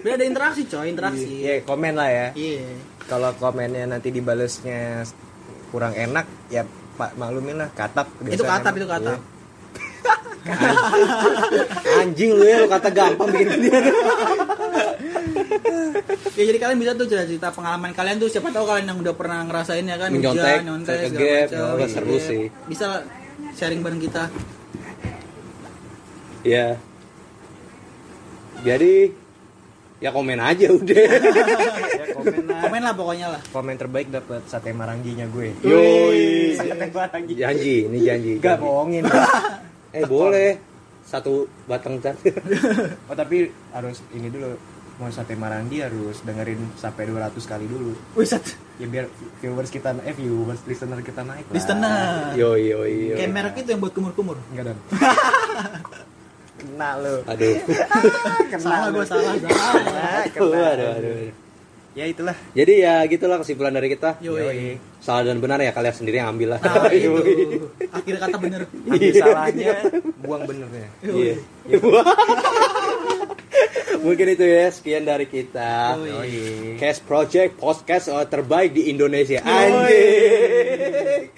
biar 0.00 0.14
ada 0.14 0.24
interaksi, 0.24 0.62
coy, 0.64 0.86
interaksi. 0.86 1.40
ya 1.40 1.60
komen 1.62 1.92
lah 1.92 2.06
ya 2.06 2.26
Iya. 2.32 2.66
Kalau 3.04 3.30
komennya 3.36 3.84
nanti 3.84 4.08
dibalesnya 4.08 5.04
kurang 5.68 5.92
enak 5.92 6.24
ya 6.48 6.64
pak 6.94 7.18
maklumin 7.18 7.58
lah 7.58 7.68
katap 7.70 8.06
Itu 8.22 8.40
biasa 8.40 8.44
katap, 8.46 8.72
kan. 8.72 8.78
itu 8.78 8.86
katap. 8.88 9.18
Anjing 11.98 12.30
lu 12.36 12.44
ya, 12.44 12.56
lu 12.62 12.68
kata 12.68 12.88
gampang 12.92 13.28
bikin 13.32 13.58
dia. 13.64 13.78
Ya 16.34 16.44
jadi 16.44 16.58
kalian 16.60 16.78
bisa 16.78 16.92
tuh 16.94 17.06
cerita 17.08 17.48
pengalaman 17.48 17.90
kalian 17.90 18.18
tuh 18.18 18.28
siapa 18.28 18.50
tahu 18.50 18.66
kalian 18.66 18.92
yang 18.92 18.98
udah 19.00 19.14
pernah 19.14 19.40
ngerasain 19.46 19.82
ya 19.82 19.96
kan 19.96 20.10
hujan, 20.12 20.60
nyontek, 20.66 20.98
ke 21.14 21.48
segala 21.48 21.74
macam. 21.74 21.80
oh, 21.80 21.88
seru 21.88 22.12
Iya. 22.12 22.22
sih. 22.22 22.44
Bisa 22.68 22.86
sharing 23.54 23.80
bareng 23.80 24.02
kita. 24.02 24.28
Ya. 26.44 26.76
Jadi 28.60 29.12
ya 29.98 30.10
komen 30.12 30.38
aja 30.38 30.66
udah. 30.70 31.04
komen 32.14 32.44
lah 32.44 32.60
Komen 32.62 32.80
lah 32.80 32.92
pokoknya 32.92 33.26
lah. 33.28 33.40
komen 33.50 33.74
terbaik 33.74 34.06
dapat 34.08 34.40
sate 34.44 34.70
marangginya 34.70 35.26
gue 35.26 35.50
Yoi. 35.60 36.54
sate 36.54 36.86
maranggi 36.88 37.32
Janji, 37.34 37.76
ini 37.84 37.98
janji. 38.00 38.32
Gak 38.36 38.56
janji. 38.56 38.62
bohongin 38.62 39.02
Eh 39.90 40.04
boleh. 40.04 40.52
Satu 41.04 41.44
batang 41.64 41.98
cat. 41.98 42.16
oh 43.08 43.14
tapi 43.14 43.46
harus 43.70 44.00
ini 44.10 44.26
dulu 44.26 44.56
mau 44.94 45.06
sate 45.08 45.34
maranggi 45.34 45.78
harus 45.80 46.22
dengerin 46.22 46.70
sampai 46.74 47.04
200 47.04 47.34
kali 47.44 47.66
dulu 47.66 47.98
Wisat. 48.14 48.46
ya 48.76 48.86
biar 48.86 49.10
viewers 49.36 49.66
kita 49.66 49.90
eh 50.00 50.10
viewers 50.10 50.62
listener 50.64 51.02
kita 51.02 51.20
naik 51.20 51.44
lah. 51.44 51.54
Listener. 51.54 52.30
yo 52.32 52.54
yo 52.54 52.82
yo. 52.82 53.14
Kayak 53.14 53.30
merek 53.32 53.54
itu 53.58 53.68
yang 53.68 53.82
buat 53.82 53.90
kumur-kumur. 53.90 54.38
enggak 54.48 54.70
dong 54.70 54.78
kena 56.56 56.90
lo 56.96 57.14
Aduh. 57.24 57.54
Salah 58.56 58.88
gue 58.88 59.04
salah, 59.04 59.34
salah. 59.34 59.74
Nah, 59.84 60.22
Aduh, 60.24 60.50
kena. 60.54 60.62
aduh, 60.72 60.88
aduh. 60.94 61.14
Ya 61.94 62.04
itulah 62.04 62.34
Jadi 62.52 62.82
ya 62.82 63.06
gitulah 63.06 63.38
kesimpulan 63.38 63.70
dari 63.70 63.88
kita. 63.88 64.18
Yoi. 64.18 64.78
Salah 64.98 65.22
dan 65.24 65.38
benar 65.38 65.58
ya 65.58 65.70
kalian 65.70 65.94
sendiri 65.94 66.18
yang 66.18 66.34
ambil 66.34 66.56
lah. 66.56 66.60
Nah, 66.66 66.90
itu. 66.90 67.70
Akhir 67.88 68.14
kata 68.18 68.36
bener. 68.36 68.66
ambil 68.66 69.12
salahnya 69.14 69.74
buang 70.18 70.42
benernya 70.44 70.88
Iya. 71.00 71.34
Mungkin 74.04 74.26
itu 74.28 74.44
ya 74.44 74.68
sekian 74.68 75.06
dari 75.06 75.24
kita. 75.24 75.96
Yoi. 75.96 76.76
Cash 76.76 77.00
Project 77.00 77.56
podcast 77.56 78.12
eh, 78.12 78.26
terbaik 78.28 78.74
di 78.74 78.92
Indonesia. 78.92 79.40
Anjing. 79.40 81.32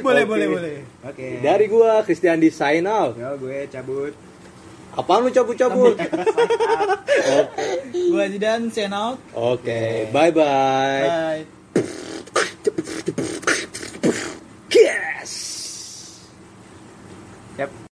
Boleh, 0.00 0.22
Oke. 0.22 0.30
boleh, 0.30 0.46
boleh. 0.46 0.74
oke 1.02 1.26
Dari 1.40 1.64
gua 1.66 2.04
Christian 2.04 2.38
di 2.38 2.48
sign 2.48 2.86
out. 2.86 3.16
yo 3.16 3.34
gue 3.36 3.66
cabut 3.66 4.12
Apaan 4.96 5.28
lu 5.28 5.30
cabut-cabut? 5.30 6.00
Gue 7.92 8.24
Zidan, 8.32 8.72
sign 8.72 8.96
out. 8.96 9.20
Oke, 9.36 9.60
okay. 9.60 10.08
bye-bye. 10.08 11.04
Bye. 11.04 11.44
Yes. 14.72 15.30
Yep. 17.60 17.76